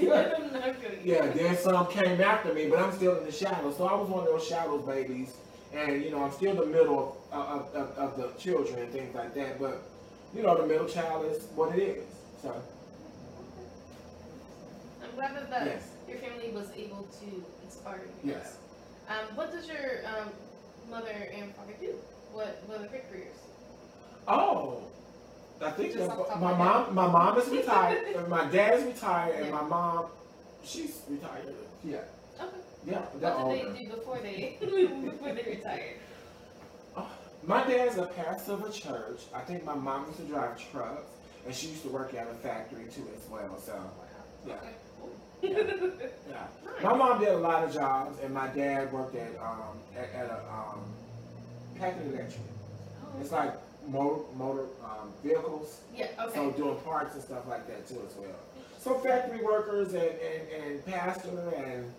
yeah, 1.04 1.28
then 1.28 1.58
some 1.58 1.88
came 1.88 2.20
after 2.20 2.54
me, 2.54 2.68
but 2.70 2.80
I'm 2.80 2.94
still 2.94 3.18
in 3.18 3.26
the 3.26 3.32
shadows. 3.32 3.78
So 3.78 3.86
I 3.86 3.94
was 3.94 4.10
one 4.10 4.26
of 4.26 4.26
those 4.26 4.48
shadows 4.48 4.86
babies, 4.86 5.36
and 5.74 6.04
you 6.04 6.12
know 6.12 6.24
I'm 6.24 6.32
still 6.32 6.56
the 6.56 6.65
middle 6.65 7.18
of, 7.32 7.48
of, 7.48 7.76
of, 7.76 7.98
of 7.98 8.18
the 8.18 8.39
children 8.41 8.80
and 8.80 8.91
things 8.91 9.15
like 9.15 9.34
that. 9.36 9.60
But 9.60 9.84
you 10.36 10.44
know 10.44 10.60
the 10.60 10.68
middle 10.68 10.88
child 10.88 11.26
is 11.26 11.44
what 11.56 11.78
it 11.78 11.82
is. 11.82 12.04
So. 12.41 12.62
I'm 15.04 15.15
glad 15.15 15.36
that, 15.36 15.50
that 15.50 15.65
yes. 15.65 15.88
your 16.10 16.18
family 16.18 16.52
was 16.52 16.70
able 16.76 17.08
to 17.22 17.44
inspire 17.63 18.02
you. 18.24 18.32
Yes. 18.32 18.58
Um, 19.08 19.36
what 19.36 19.52
does 19.52 19.68
your 19.68 20.02
um, 20.06 20.30
mother 20.89 21.30
and 21.38 21.54
father 21.56 21.74
do? 21.80 21.96
What 22.34 22.62
what 22.65 22.82
are 22.82 22.88
their 22.88 23.02
careers? 23.10 23.38
Oh, 24.28 24.82
I 25.62 25.72
think 25.72 25.96
my 25.96 26.54
mom, 26.54 26.94
my 26.94 27.08
mom 27.08 27.38
is 27.38 27.50
retired. 27.50 28.28
my 28.30 28.46
dad 28.46 28.80
is 28.80 28.86
retired, 28.86 29.36
and 29.41 29.52
my 29.52 29.62
mom, 29.62 30.08
she's 30.63 31.02
retired. 31.08 31.54
Yeah. 31.84 32.00
Okay. 32.41 32.58
Yeah. 32.86 33.00
What 33.00 33.52
did 33.52 33.74
they 33.76 33.84
do 33.84 33.89
before 33.96 34.20
they 34.20 34.58
before 34.62 35.34
they 35.34 35.44
retired? 35.44 35.98
Oh, 36.98 37.10
my 37.46 37.63
dad's 37.68 37.98
a 37.98 38.08
pastor 38.08 38.54
of 38.54 38.63
a 38.63 38.72
church. 38.72 39.22
I 39.34 39.41
think 39.41 39.63
my 39.63 39.76
mom 39.76 40.08
used 40.08 40.18
to 40.20 40.26
drive 40.26 40.60
trucks, 40.72 41.12
and 41.46 41.54
she 41.54 41.68
used 41.68 41.84
to 41.84 41.89
work 41.89 42.13
at 42.15 42.28
a 42.28 42.34
factory 42.36 42.86
too 42.94 43.08
as 43.15 43.30
well. 43.30 43.60
So, 43.63 43.80
yeah. 44.48 44.56
Okay. 44.56 44.74
Yeah. 45.49 46.08
yeah. 46.29 46.47
Nice. 46.65 46.84
My 46.84 46.95
mom 46.95 47.19
did 47.19 47.29
a 47.29 47.38
lot 47.38 47.63
of 47.63 47.73
jobs, 47.73 48.19
and 48.23 48.34
my 48.34 48.47
dad 48.47 48.91
worked 48.91 49.15
at 49.15 49.31
um 49.41 49.77
at, 49.95 50.12
at 50.13 50.29
a 50.29 50.39
um 50.51 50.81
Packard 51.79 52.08
Electric. 52.08 52.41
Oh, 53.03 53.21
it's 53.21 53.31
like 53.31 53.53
motor, 53.88 54.23
motor 54.36 54.65
um, 54.84 55.12
vehicles. 55.23 55.81
Yeah, 55.95 56.08
okay. 56.19 56.36
So 56.36 56.51
doing 56.51 56.77
parts 56.79 57.15
and 57.15 57.23
stuff 57.23 57.47
like 57.47 57.67
that 57.67 57.88
too 57.88 58.01
as 58.08 58.15
well. 58.17 58.36
So 58.79 58.95
factory 58.99 59.43
workers 59.43 59.93
and, 59.93 60.03
and, 60.03 60.63
and 60.63 60.86
pastor 60.86 61.53
and, 61.58 61.91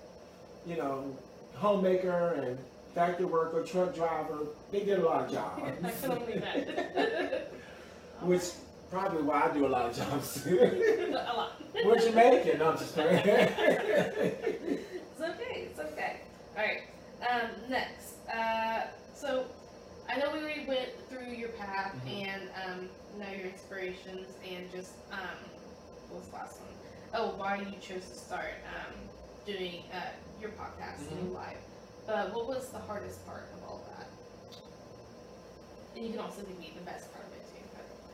you 0.67 0.77
know, 0.77 1.17
homemaker 1.55 2.41
and 2.43 2.59
factory 2.95 3.27
worker, 3.27 3.63
truck 3.65 3.95
driver, 3.95 4.47
they 4.71 4.85
did 4.85 5.01
a 5.01 5.05
lot 5.05 5.25
of 5.27 5.33
jobs. 5.33 5.63
I 5.85 5.91
can 5.91 6.11
only 6.13 6.35
imagine. 6.35 6.85
Which 8.23 8.51
probably 8.91 9.23
why 9.23 9.49
I 9.51 9.55
do 9.55 9.67
a 9.67 9.69
lot 9.69 9.91
of 9.91 9.97
jobs 9.97 10.47
a 10.47 11.11
lot. 11.13 11.61
What 11.85 12.05
you 12.05 12.13
making? 12.13 12.59
No, 12.59 12.71
I'm 12.71 12.79
just 12.79 12.95
kidding. 12.95 13.19
it's 13.25 15.21
okay. 15.21 15.69
It's 15.71 15.79
okay. 15.79 16.21
All 16.57 16.65
right. 16.65 16.83
Um, 17.31 17.51
next. 17.69 18.15
Uh, 18.29 18.87
so 19.15 19.47
I 20.09 20.19
know 20.19 20.31
we 20.33 20.39
already 20.39 20.65
went 20.67 20.89
through 21.09 21.35
your 21.35 21.51
path 21.51 21.95
mm-hmm. 21.97 22.27
and 22.27 22.43
um, 22.65 22.89
know 23.19 23.31
your 23.37 23.47
inspirations 23.47 24.27
and 24.49 24.71
just 24.73 24.93
um, 25.13 25.39
what 26.09 26.21
was 26.21 26.29
the 26.29 26.37
last 26.37 26.61
one? 26.61 26.71
Oh, 27.15 27.35
why 27.37 27.59
you 27.59 27.77
chose 27.81 28.09
to 28.09 28.19
start 28.19 28.55
um, 28.75 28.95
doing 29.47 29.83
uh, 29.93 30.11
your 30.41 30.51
podcast 30.51 31.05
mm-hmm. 31.07 31.35
live. 31.35 31.59
But 32.07 32.33
what 32.35 32.47
was 32.47 32.69
the 32.71 32.79
hardest 32.79 33.27
part 33.27 33.49
of 33.55 33.63
all 33.69 33.85
that? 33.97 34.07
And 35.97 36.05
you 36.05 36.13
can 36.13 36.21
also 36.21 36.43
give 36.43 36.59
me 36.59 36.73
the 36.77 36.85
best 36.85 37.13
part 37.13 37.25
of 37.27 37.33
it 37.33 37.43
too. 37.51 37.65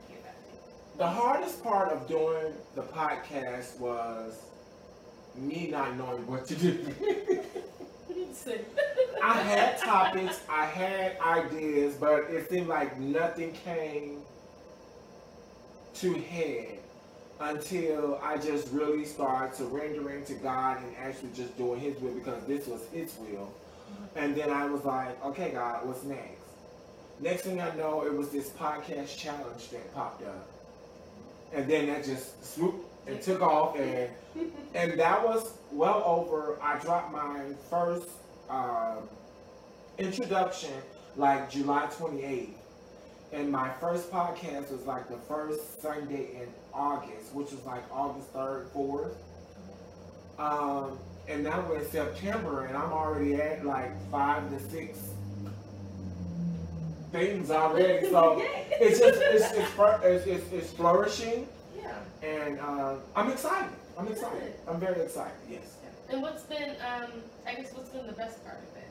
hear 0.08 0.18
that 0.24 0.36
too. 0.46 0.56
The 0.98 1.06
hardest 1.06 1.62
part 1.62 1.90
of 1.90 2.06
doing 2.06 2.52
the 2.74 2.82
podcast 2.82 3.78
was 3.78 4.38
me 5.34 5.68
not 5.70 5.96
knowing 5.96 6.26
what 6.26 6.46
to 6.46 6.54
do. 6.54 6.86
I 9.22 9.34
had 9.34 9.78
topics, 9.78 10.40
I 10.48 10.66
had 10.66 11.18
ideas, 11.20 11.94
but 11.94 12.24
it 12.24 12.48
seemed 12.50 12.68
like 12.68 12.98
nothing 12.98 13.52
came 13.52 14.18
to 15.94 16.14
head 16.14 16.78
until 17.40 18.20
I 18.22 18.36
just 18.36 18.68
really 18.72 19.04
started 19.04 19.56
surrendering 19.56 20.24
to 20.26 20.34
God 20.34 20.78
and 20.82 20.94
actually 20.98 21.30
just 21.34 21.56
doing 21.56 21.80
His 21.80 21.98
will 22.00 22.12
because 22.12 22.44
this 22.44 22.66
was 22.66 22.82
His 22.92 23.14
will. 23.18 23.52
And 24.16 24.34
then 24.34 24.50
I 24.50 24.66
was 24.66 24.84
like, 24.84 25.22
okay, 25.24 25.50
God, 25.52 25.86
what's 25.86 26.04
next? 26.04 26.42
Next 27.20 27.42
thing 27.42 27.60
I 27.60 27.74
know, 27.76 28.04
it 28.04 28.14
was 28.14 28.30
this 28.30 28.50
podcast 28.50 29.16
challenge 29.16 29.70
that 29.70 29.94
popped 29.94 30.26
up. 30.26 30.51
And 31.52 31.68
then 31.68 31.86
that 31.86 32.04
just 32.04 32.54
swooped 32.54 32.86
and 33.06 33.20
took 33.20 33.42
off 33.42 33.76
and 33.76 34.08
and 34.74 34.98
that 34.98 35.24
was 35.24 35.52
well 35.70 36.02
over 36.06 36.58
I 36.62 36.78
dropped 36.78 37.12
my 37.12 37.40
first 37.68 38.08
uh, 38.48 38.96
introduction 39.98 40.72
like 41.16 41.50
July 41.50 41.88
28th. 41.98 42.48
And 43.32 43.50
my 43.50 43.70
first 43.80 44.10
podcast 44.10 44.70
was 44.70 44.84
like 44.86 45.08
the 45.08 45.16
first 45.16 45.80
Sunday 45.80 46.42
in 46.42 46.48
August, 46.74 47.34
which 47.34 47.50
was 47.50 47.64
like 47.64 47.82
August 47.90 48.32
3rd, 48.34 48.66
4th. 48.70 49.14
Um, 50.38 50.98
and 51.28 51.44
now 51.44 51.64
we're 51.68 51.78
in 51.78 51.90
September, 51.90 52.66
and 52.66 52.76
I'm 52.76 52.92
already 52.92 53.34
at 53.36 53.64
like 53.64 53.90
five 54.10 54.50
to 54.50 54.60
six 54.70 54.98
things 57.12 57.50
already. 57.50 58.08
So 58.08 58.42
it's 58.70 58.98
just 58.98 59.20
it's 59.20 59.52
it's, 59.52 59.78
it's, 60.04 60.26
it's, 60.26 60.52
it's 60.52 60.72
flourishing. 60.72 61.46
Yeah. 61.78 61.94
And 62.22 62.58
uh, 62.58 62.94
I'm 63.14 63.30
excited. 63.30 63.70
I'm 63.98 64.08
excited. 64.08 64.54
I'm 64.66 64.80
very 64.80 65.00
excited. 65.02 65.36
Yes. 65.48 65.76
And 66.10 66.22
what's 66.22 66.42
been, 66.42 66.70
um, 66.70 67.10
I 67.46 67.54
guess, 67.54 67.72
what's 67.72 67.90
been 67.90 68.06
the 68.06 68.12
best 68.12 68.44
part 68.44 68.58
of 68.58 68.76
it? 68.76 68.88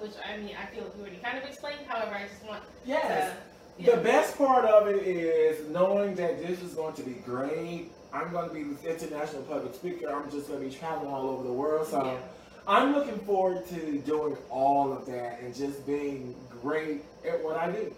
Which 0.00 0.12
I 0.24 0.36
mean, 0.38 0.56
I 0.56 0.66
feel 0.66 0.84
like 0.84 0.94
you 0.96 1.02
already 1.02 1.16
kind 1.16 1.38
of 1.38 1.44
explained. 1.44 1.80
However, 1.86 2.14
I 2.14 2.28
just 2.28 2.44
want 2.46 2.62
yes. 2.86 3.34
To, 3.78 3.90
the 3.90 3.96
best 3.98 4.36
part 4.36 4.64
of 4.64 4.88
it 4.88 5.06
is 5.06 5.68
knowing 5.70 6.14
that 6.16 6.46
this 6.46 6.60
is 6.62 6.74
going 6.74 6.94
to 6.94 7.02
be 7.02 7.12
great. 7.12 7.90
I'm 8.12 8.30
going 8.30 8.48
to 8.48 8.54
be 8.54 8.62
this 8.62 8.84
international 8.84 9.42
public 9.42 9.74
speaker. 9.74 10.10
I'm 10.10 10.30
just 10.30 10.48
going 10.48 10.60
to 10.60 10.68
be 10.68 10.74
traveling 10.74 11.12
all 11.12 11.28
over 11.28 11.44
the 11.44 11.52
world. 11.52 11.86
So 11.86 12.04
yeah. 12.04 12.16
I'm 12.66 12.94
looking 12.94 13.18
forward 13.20 13.66
to 13.68 13.98
doing 13.98 14.36
all 14.50 14.92
of 14.92 15.06
that 15.06 15.40
and 15.40 15.54
just 15.54 15.86
being 15.86 16.34
great 16.62 17.04
at 17.26 17.42
what 17.42 17.56
I 17.56 17.70
do. 17.70 17.92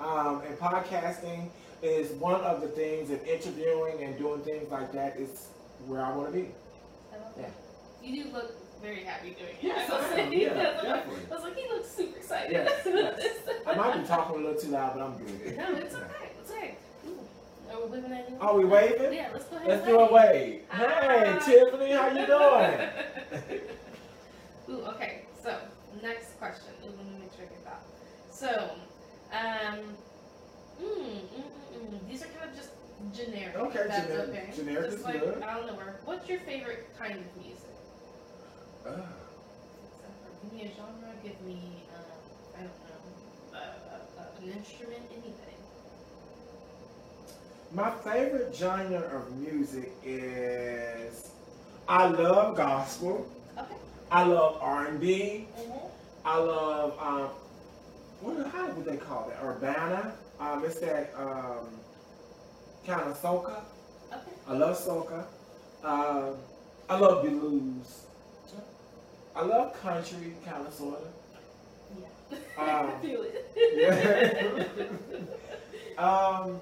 Um, 0.00 0.42
and 0.46 0.56
podcasting 0.58 1.48
is 1.82 2.12
one 2.12 2.40
of 2.42 2.60
the 2.60 2.68
things, 2.68 3.10
and 3.10 3.20
interviewing 3.26 4.02
and 4.02 4.16
doing 4.18 4.40
things 4.40 4.70
like 4.70 4.92
that 4.92 5.16
is 5.16 5.48
where 5.86 6.04
I 6.04 6.14
want 6.14 6.32
to 6.32 6.38
be. 6.38 6.48
Yeah. 7.38 7.46
You 8.02 8.24
do 8.24 8.30
look 8.30 8.54
very 8.82 9.02
happy 9.02 9.30
doing 9.30 9.50
it. 9.50 9.58
Yes, 9.60 9.90
I, 9.92 10.20
am. 10.20 10.32
Yeah, 10.32 10.48
definitely. 10.54 11.20
I 11.30 11.34
was 11.34 11.42
like, 11.42 11.56
he 11.56 11.68
looks 11.68 11.88
super 11.88 12.16
excited. 12.16 12.52
Yes, 12.52 12.82
yes. 12.86 13.38
I 13.66 13.74
might 13.74 14.00
be 14.00 14.06
talking 14.06 14.36
a 14.36 14.38
little 14.38 14.60
too 14.60 14.68
loud, 14.68 14.94
but 14.94 15.02
I'm 15.02 15.18
good. 15.18 15.56
No, 15.56 15.74
it's 15.74 15.94
okay. 15.94 16.30
It's 16.40 16.50
okay. 16.50 16.74
Waving 17.90 18.12
at 18.12 18.28
Are 18.40 18.56
we 18.56 18.64
waving? 18.64 19.12
Yeah, 19.12 19.28
let's 19.32 19.44
go 19.44 19.56
ahead. 19.56 19.68
Let's 19.68 19.86
do 19.86 20.00
a 20.00 20.12
wave. 20.12 20.62
Hey, 20.70 21.38
Tiffany, 21.44 21.92
how 21.92 22.08
you 22.08 22.26
doing? 22.26 23.60
Ooh, 24.70 24.84
okay. 24.86 25.22
So 25.42 25.56
next 26.02 26.38
question. 26.38 26.72
Ooh, 27.38 27.44
let 27.44 27.46
me 27.46 27.46
make 27.46 27.46
sure 27.46 27.46
I 27.46 27.48
get 27.48 27.64
that. 27.64 27.82
So, 28.30 28.70
um, 29.32 29.78
mm, 30.80 30.86
mm, 30.86 31.22
mm, 31.34 31.94
mm. 31.94 32.08
these 32.08 32.22
are 32.22 32.26
kind 32.26 32.50
of 32.50 32.56
just 32.56 32.70
generic. 33.14 33.56
Okay, 33.56 33.84
that's 33.88 34.06
generic. 34.06 34.28
Okay. 34.30 34.52
Generic 34.56 34.84
just 34.86 34.98
is 34.98 35.04
like, 35.04 35.20
good. 35.20 35.42
I 35.42 35.54
don't 35.54 35.66
know 35.66 35.74
where. 35.74 36.00
What's 36.04 36.28
your 36.28 36.40
favorite 36.40 36.88
kind 36.98 37.14
of 37.14 37.36
music? 37.36 37.64
Uh, 38.86 38.90
Give 40.42 40.52
me 40.52 40.62
a 40.62 40.76
genre. 40.76 41.12
Give 41.22 41.40
me, 41.42 41.82
um, 41.94 42.04
I 42.54 42.58
don't 42.58 42.68
know, 42.68 43.58
uh, 43.58 44.20
uh, 44.20 44.42
an 44.42 44.52
instrument, 44.52 45.02
anything. 45.10 45.34
my 47.72 47.90
favorite 47.90 48.54
genre 48.56 49.00
of 49.00 49.36
music 49.36 49.92
is 50.04 51.30
I 51.86 52.06
love 52.08 52.56
gospel. 52.56 53.26
Okay. 53.58 53.74
I 54.10 54.22
love 54.24 54.58
R&B. 54.62 55.46
Mm-hmm. 55.58 55.88
I 56.28 56.36
love 56.36 56.92
um, 57.00 57.30
what 58.20 58.46
how 58.48 58.68
would 58.68 58.84
they 58.84 58.98
call 58.98 59.30
it? 59.30 59.42
Urbana. 59.42 60.12
Um, 60.38 60.62
it's 60.62 60.78
that 60.80 61.14
um, 61.16 61.68
kind 62.86 63.00
of 63.00 63.20
soca. 63.20 63.62
Okay. 64.12 64.20
I 64.46 64.52
love 64.52 64.76
soca. 64.76 65.24
Um, 65.82 66.34
I 66.90 66.98
love 66.98 67.22
blues. 67.22 68.02
I 69.34 69.42
love 69.42 69.80
country, 69.80 70.34
kind 70.44 70.66
of 70.66 70.74
sort 70.74 71.00
of. 71.00 71.08
Yeah. 71.98 72.38
Um, 72.62 72.92
I 72.94 72.98
feel 73.00 73.22
it. 73.22 73.50
Yeah. 73.56 74.64
um, 76.04 76.60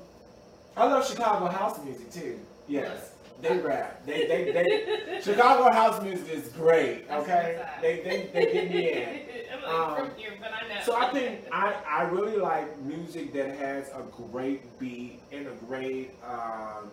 I 0.77 0.85
love 0.85 1.09
Chicago 1.09 1.47
house 1.47 1.83
music 1.83 2.13
too. 2.13 2.39
Yes, 2.69 3.15
they 3.43 3.59
rap. 3.59 4.05
They 4.07 4.27
they 4.27 4.53
they. 4.53 5.21
Chicago 5.21 5.71
house 5.71 6.03
music 6.03 6.29
is 6.31 6.49
great. 6.49 7.05
Okay, 7.11 7.65
they 7.83 8.01
they 8.01 8.31
they 8.33 8.53
get 8.53 8.71
me 8.71 8.93
in. 8.93 9.21
I'm 9.53 9.63
like 9.63 9.73
Um, 9.73 9.97
from 10.09 10.17
here, 10.17 10.33
but 10.41 10.51
I 10.53 10.69
know. 10.69 10.81
So 10.85 10.97
I 10.97 11.11
think 11.13 11.41
I, 11.53 11.75
I 11.89 12.03
really 12.05 12.37
like 12.37 12.79
music 12.83 13.33
that 13.35 13.57
has 13.59 13.89
a 13.89 14.03
great 14.31 14.79
beat 14.79 15.21
and 15.33 15.47
a 15.47 15.53
great 15.67 16.11
um, 16.25 16.91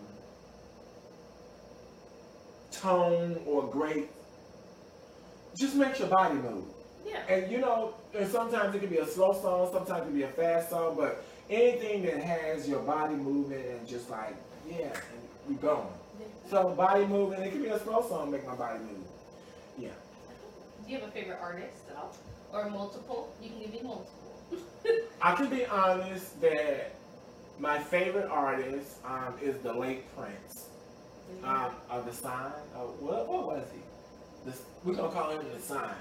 tone 2.71 3.39
or 3.45 3.63
great 3.67 4.09
just 5.55 5.75
makes 5.75 5.99
your 5.99 6.07
body 6.09 6.35
move. 6.35 6.65
Yeah. 7.05 7.19
And 7.29 7.51
you 7.51 7.59
know, 7.59 7.93
and 8.17 8.27
sometimes 8.29 8.73
it 8.75 8.79
can 8.79 8.89
be 8.89 8.97
a 8.97 9.07
slow 9.07 9.33
song, 9.33 9.69
sometimes 9.71 10.01
it 10.01 10.05
can 10.05 10.15
be 10.15 10.23
a 10.23 10.27
fast 10.29 10.69
song, 10.71 10.95
but 10.97 11.23
anything 11.49 12.03
that 12.03 12.21
has 12.23 12.67
your 12.67 12.79
body 12.79 13.15
moving 13.15 13.61
and 13.61 13.87
just 13.87 14.09
like, 14.09 14.35
yeah, 14.67 14.85
and 14.85 15.21
we 15.47 15.55
going. 15.55 15.87
So 16.49 16.69
body 16.69 17.05
moving, 17.05 17.39
it 17.39 17.51
can 17.51 17.61
be 17.61 17.69
a 17.69 17.79
slow 17.79 18.07
song 18.07 18.31
make 18.31 18.45
my 18.45 18.55
body 18.55 18.79
move. 18.79 19.07
Yeah. 19.77 19.89
Do 20.85 20.91
you 20.91 20.99
have 20.99 21.09
a 21.09 21.11
favorite 21.11 21.39
artist 21.41 21.77
at 21.89 21.97
all? 21.97 22.15
Or 22.51 22.69
multiple? 22.69 23.33
You 23.41 23.49
can 23.49 23.59
give 23.59 23.71
me 23.71 23.81
multiple. 23.83 24.33
I 25.21 25.35
can 25.35 25.49
be 25.49 25.65
honest 25.65 26.39
that 26.41 26.95
my 27.59 27.79
favorite 27.79 28.29
artist 28.29 28.97
um, 29.05 29.35
is 29.41 29.57
the 29.59 29.73
late 29.73 30.03
Prince 30.15 30.67
um, 31.43 31.71
of 31.89 32.05
the 32.05 32.13
Sign. 32.13 32.51
Uh, 32.75 32.79
what, 32.99 33.27
what 33.27 33.47
was 33.47 33.67
he? 33.73 34.49
The, 34.49 34.57
we're 34.83 34.95
gonna 34.95 35.11
call 35.11 35.31
him 35.31 35.45
the 35.53 35.61
Sign 35.61 35.95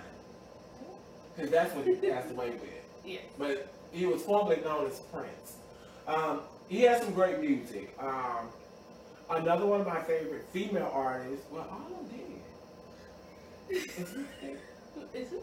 because 1.34 1.50
that's 1.50 1.74
what 1.74 1.86
he 1.86 1.94
passed 1.94 2.30
away 2.30 2.50
with. 2.50 2.70
yeah. 3.04 3.18
But 3.38 3.72
he 3.92 4.06
was 4.06 4.22
formerly 4.22 4.60
known 4.62 4.86
as 4.86 5.00
Prince. 5.12 5.56
Um, 6.06 6.40
he 6.68 6.82
has 6.82 7.02
some 7.02 7.12
great 7.14 7.40
music. 7.40 7.94
Um, 8.00 8.48
another 9.30 9.66
one 9.66 9.80
of 9.80 9.86
my 9.86 10.00
favorite 10.02 10.46
female 10.52 10.90
artists. 10.92 11.46
Well, 11.50 11.66
all 11.70 12.00
of 12.00 12.10
them. 12.10 12.18
Is 13.68 13.84
he- 14.40 15.18
Is 15.18 15.32
it? 15.32 15.42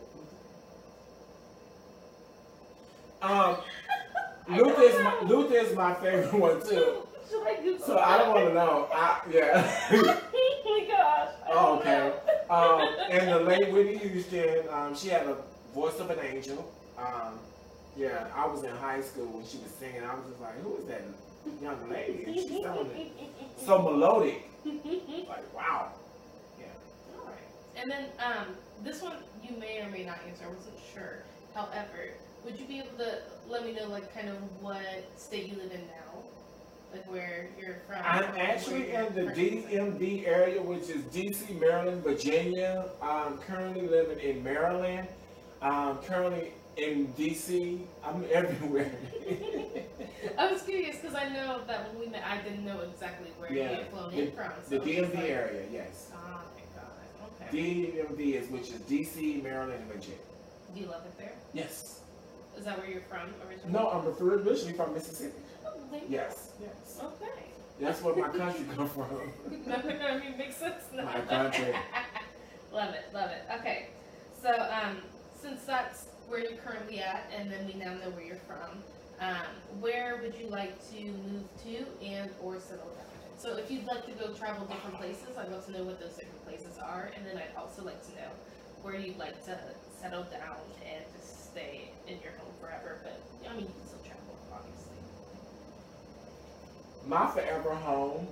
Um, 3.21 3.57
Luther 4.49 4.81
is 4.81 5.03
my, 5.03 5.19
Luther 5.21 5.55
is 5.55 5.75
my 5.75 5.93
favorite 5.95 6.33
one 6.33 6.61
too. 6.67 7.05
Should 7.29 7.45
I 7.45 7.61
Google 7.61 7.85
So 7.85 7.97
I 7.99 8.17
don't 8.17 8.29
want 8.33 8.47
to 8.47 8.53
know. 8.53 8.87
I, 8.91 9.21
yeah. 9.31 9.81
oh 9.91 10.61
my 10.65 10.87
gosh. 10.87 11.29
Oh, 11.47 11.79
okay. 11.79 12.13
Um, 12.49 12.95
and 13.11 13.29
the 13.29 13.39
late 13.41 13.71
Whitney 13.71 13.97
Houston, 13.97 14.63
um, 14.71 14.95
she 14.95 15.09
had 15.09 15.27
a 15.27 15.37
voice 15.75 15.99
of 15.99 16.09
an 16.09 16.19
angel. 16.25 16.71
Um, 16.97 17.39
yeah, 17.95 18.27
I 18.35 18.47
was 18.47 18.63
in 18.63 18.71
high 18.77 19.01
school 19.01 19.25
when 19.27 19.45
she 19.45 19.57
was 19.57 19.69
singing. 19.79 20.03
I 20.03 20.15
was 20.15 20.25
just 20.29 20.41
like, 20.41 20.59
who 20.63 20.77
is 20.77 20.85
that 20.85 21.03
young 21.61 21.89
lady? 21.89 22.23
And 22.25 22.35
she 22.35 22.63
sounded 22.63 23.11
so 23.65 23.81
melodic. 23.81 24.49
Like, 24.65 25.55
wow. 25.55 25.93
Yeah. 26.59 26.65
Alright. 27.17 27.37
And 27.75 27.89
then 27.89 28.05
um, 28.19 28.55
this 28.83 29.01
one 29.01 29.17
you 29.43 29.57
may 29.57 29.79
or 29.81 29.89
may 29.89 30.03
not 30.03 30.19
answer. 30.27 30.45
I 30.45 30.49
wasn't 30.49 30.75
sure. 30.93 31.23
However, 31.53 32.11
would 32.45 32.59
you 32.59 32.65
be 32.65 32.79
able 32.79 32.97
to 32.97 33.19
let 33.47 33.65
me 33.65 33.73
know 33.73 33.87
like 33.87 34.13
kind 34.13 34.29
of 34.29 34.37
what 34.61 34.81
state 35.17 35.47
you 35.47 35.55
live 35.57 35.71
in 35.71 35.81
now? 35.81 36.21
Like 36.91 37.09
where 37.11 37.49
you're 37.59 37.77
from? 37.87 38.01
I'm 38.03 38.23
actually 38.37 38.91
in 38.91 39.13
the 39.13 39.23
you're? 39.23 39.31
DMV 39.35 40.27
area, 40.27 40.61
which 40.61 40.89
is 40.89 41.03
DC, 41.03 41.59
Maryland, 41.59 42.03
Virginia. 42.03 42.85
I'm 43.01 43.37
currently 43.37 43.87
living 43.87 44.19
in 44.19 44.43
Maryland. 44.43 45.07
Um, 45.61 45.99
currently 46.05 46.53
in 46.81 47.07
DC. 47.17 47.79
I'm 48.03 48.23
everywhere. 48.31 48.91
I 50.37 50.51
was 50.51 50.61
curious 50.63 50.97
because 50.97 51.15
I 51.15 51.29
know 51.29 51.61
that 51.67 51.89
when 51.93 51.99
we 51.99 52.07
met, 52.11 52.23
I 52.25 52.37
didn't 52.41 52.65
know 52.65 52.79
exactly 52.81 53.29
where 53.37 53.51
you 53.51 53.59
Yeah, 53.59 53.69
had 53.69 53.87
flown 53.89 54.11
the- 54.11 54.21
in 54.23 54.31
from. 54.31 54.51
So 54.67 54.77
the 54.77 54.81
I 54.81 54.85
DMV 54.85 55.15
like, 55.15 55.23
area, 55.25 55.61
yes. 55.71 56.11
Oh 56.13 56.41
my 56.55 56.61
god. 56.75 57.51
Okay. 57.51 57.57
DMV 57.57 58.35
is 58.41 58.49
which 58.49 58.69
is 58.69 58.79
DC, 58.81 59.41
Maryland, 59.43 59.73
and 59.81 59.91
Virginia. 59.91 60.17
Do 60.73 60.79
you 60.81 60.87
love 60.87 61.05
it 61.05 61.17
there? 61.17 61.33
Yes. 61.53 62.01
Is 62.57 62.65
that 62.65 62.77
where 62.77 62.89
you're 62.89 63.01
from 63.01 63.33
originally? 63.47 63.71
No, 63.71 63.89
I'm 63.89 64.05
originally 64.27 64.73
from 64.73 64.93
Mississippi. 64.93 65.33
Oh, 65.65 65.71
Yes. 66.09 66.51
Yes. 66.61 66.99
Okay. 67.01 67.43
That's 67.79 68.01
where 68.01 68.15
my 68.15 68.27
country 68.37 68.65
come 68.75 68.89
from. 68.89 69.05
I 69.71 70.17
mean, 70.19 70.37
makes 70.37 70.57
sense 70.57 70.83
now. 70.93 71.05
My 71.05 71.21
country. 71.21 71.73
love 72.73 72.93
it, 72.93 73.05
love 73.13 73.31
it. 73.31 73.43
Okay, 73.59 73.87
so 74.41 74.49
um, 74.51 74.97
since 75.41 75.61
that's 75.63 76.07
where 76.29 76.39
you're 76.39 76.59
currently 76.61 76.99
at, 76.99 77.29
and 77.35 77.51
then 77.51 77.65
we 77.65 77.73
now 77.73 77.93
know 77.95 78.09
where 78.11 78.23
you're 78.23 78.43
from, 78.47 78.77
um, 79.19 79.49
where 79.81 80.19
would 80.21 80.35
you 80.35 80.47
like 80.47 80.77
to 80.91 81.03
move 81.03 81.43
to 81.65 82.05
and 82.05 82.29
or 82.41 82.59
settle 82.59 82.85
down? 82.85 83.05
So 83.37 83.57
if 83.57 83.71
you'd 83.71 83.85
like 83.85 84.05
to 84.05 84.11
go 84.11 84.33
travel 84.33 84.65
different 84.67 84.97
places, 84.97 85.37
I'd 85.37 85.51
love 85.51 85.65
to 85.65 85.71
know 85.71 85.83
what 85.83 85.99
those 85.99 86.13
different 86.13 86.45
places 86.45 86.77
are, 86.77 87.11
and 87.15 87.25
then 87.25 87.37
I'd 87.37 87.57
also 87.57 87.83
like 87.83 88.01
to 88.07 88.11
know 88.15 88.29
where 88.81 88.95
you'd 88.95 89.17
like 89.17 89.43
to 89.45 89.57
settle 89.99 90.23
down 90.23 90.57
and 90.85 91.03
just 91.17 91.51
stay 91.51 91.91
in 92.07 92.19
your 92.21 92.31
home 92.33 92.53
forever. 92.61 92.99
But 93.03 93.19
I 93.49 93.53
mean, 93.53 93.65
you 93.65 93.73
can 93.73 93.87
still 93.87 93.99
travel, 93.99 94.37
obviously. 94.53 94.95
My 97.07 97.27
forever 97.31 97.73
home 97.75 98.27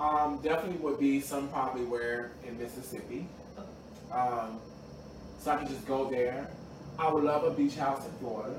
um, 0.00 0.40
definitely 0.42 0.78
would 0.78 0.98
be 0.98 1.20
some 1.20 1.48
probably 1.48 1.84
where 1.84 2.32
in 2.46 2.58
Mississippi. 2.58 3.26
Um, 4.12 4.58
so 5.38 5.52
I 5.52 5.56
can 5.56 5.68
just 5.68 5.86
go 5.86 6.10
there. 6.10 6.50
I 6.98 7.12
would 7.12 7.24
love 7.24 7.44
a 7.44 7.50
beach 7.50 7.76
house 7.76 8.04
in 8.04 8.12
Florida. 8.18 8.56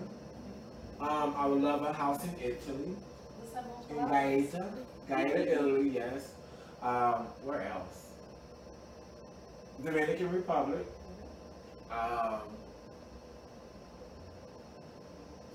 Um, 0.99 1.33
I 1.37 1.45
would 1.45 1.61
love 1.61 1.83
a 1.83 1.93
house 1.93 2.23
in 2.23 2.33
Italy, 2.41 2.95
Let's 3.41 3.53
have 3.55 3.65
multiple 3.67 3.99
in. 3.99 4.09
Gaeta, 4.09 4.65
Gaeta, 5.07 5.51
Italy, 5.53 5.89
yes. 5.89 6.31
Um, 6.81 7.27
where 7.43 7.67
else? 7.67 8.07
Dominican 9.83 10.31
Republic. 10.31 10.85
Um, 11.91 12.41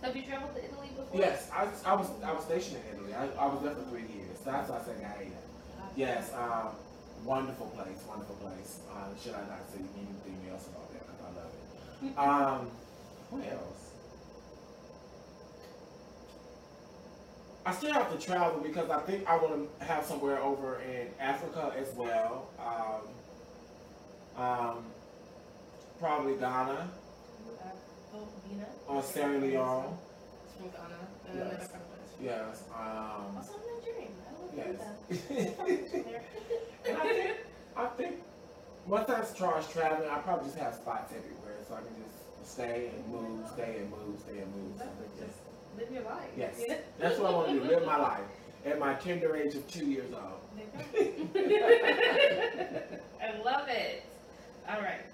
Have 0.02 0.16
you 0.16 0.22
traveled 0.22 0.54
to 0.54 0.64
Italy 0.64 0.88
before? 0.96 1.18
yes, 1.20 1.50
I, 1.52 1.66
I 1.86 1.94
was 1.94 2.08
I 2.22 2.32
was 2.32 2.44
stationed 2.44 2.76
in 2.76 2.96
Italy. 2.96 3.14
I, 3.14 3.24
I 3.40 3.46
was 3.46 3.62
there 3.62 3.74
for 3.74 3.84
three 3.88 4.04
years. 4.12 4.36
That's 4.44 4.68
why 4.68 4.78
I 4.78 4.82
said 4.84 5.00
Gaeta. 5.00 5.30
Yes, 5.96 6.32
um, 6.34 6.68
wonderful 7.24 7.66
place, 7.68 8.00
wonderful 8.08 8.34
place. 8.36 8.80
Uh, 8.92 9.08
should 9.22 9.32
I 9.34 9.40
not 9.48 9.64
say 9.72 9.80
anything 9.80 10.50
else 10.50 10.66
about 10.68 10.92
that? 10.92 11.04
Because 11.06 11.20
I 11.24 11.28
love 11.40 11.52
it. 11.52 11.93
Um, 12.16 12.70
what 13.30 13.44
else? 13.50 13.90
I 17.66 17.72
still 17.72 17.92
have 17.92 18.12
to 18.12 18.18
travel 18.24 18.60
because 18.60 18.90
I 18.90 19.00
think 19.00 19.26
I 19.26 19.36
want 19.36 19.78
to 19.80 19.84
have 19.84 20.04
somewhere 20.04 20.38
over 20.40 20.80
in 20.82 21.08
Africa 21.18 21.72
as 21.76 21.92
well. 21.94 22.48
Um, 22.58 24.42
um, 24.42 24.84
probably 25.98 26.34
Ghana 26.34 26.88
Oh, 28.16 28.28
or 28.86 29.02
Sierra 29.02 29.38
Leone. 29.38 29.96
It's 30.44 30.54
from 30.56 30.70
Ghana. 30.70 31.50
Yes. 31.50 31.68
Yes. 32.22 32.62
Um, 32.74 33.36
Also 33.36 33.54
Nigerian. 33.80 34.12
Yes. 34.56 34.76
And 36.86 36.98
I 36.98 37.00
think, 37.08 37.36
I 37.76 37.86
think 37.86 38.16
once 38.86 39.08
I 39.08 39.24
start 39.24 39.66
traveling, 39.72 40.10
I 40.10 40.18
probably 40.18 40.44
just 40.48 40.58
have 40.58 40.74
spots 40.74 41.12
everywhere, 41.16 41.43
so 41.74 41.80
I 41.80 41.84
can 41.86 41.94
just 42.02 42.52
stay 42.52 42.90
and 42.94 43.08
move, 43.08 43.48
stay 43.48 43.76
and 43.80 43.90
move, 43.90 44.20
stay 44.20 44.38
and 44.38 44.54
move. 44.54 44.78
So, 44.78 44.84
Exactly. 44.84 45.06
yes. 45.18 45.26
Just 45.26 45.38
live 45.78 45.90
your 45.92 46.04
life. 46.04 46.30
Yes, 46.36 46.62
Yeah. 46.66 46.76
that's 46.98 47.18
what 47.18 47.30
I 47.30 47.36
want 47.36 47.48
to 47.48 47.54
do. 47.54 47.64
Live 47.64 47.84
my 47.86 47.96
life. 47.96 48.20
at 48.64 48.78
my 48.78 48.94
tender 48.94 49.36
age 49.36 49.54
of 49.56 49.68
two 49.68 49.84
years 49.84 50.10
old. 50.10 50.40
I 53.20 53.36
love 53.44 53.68
it. 53.68 54.04
All 54.66 54.80
right. 54.80 55.04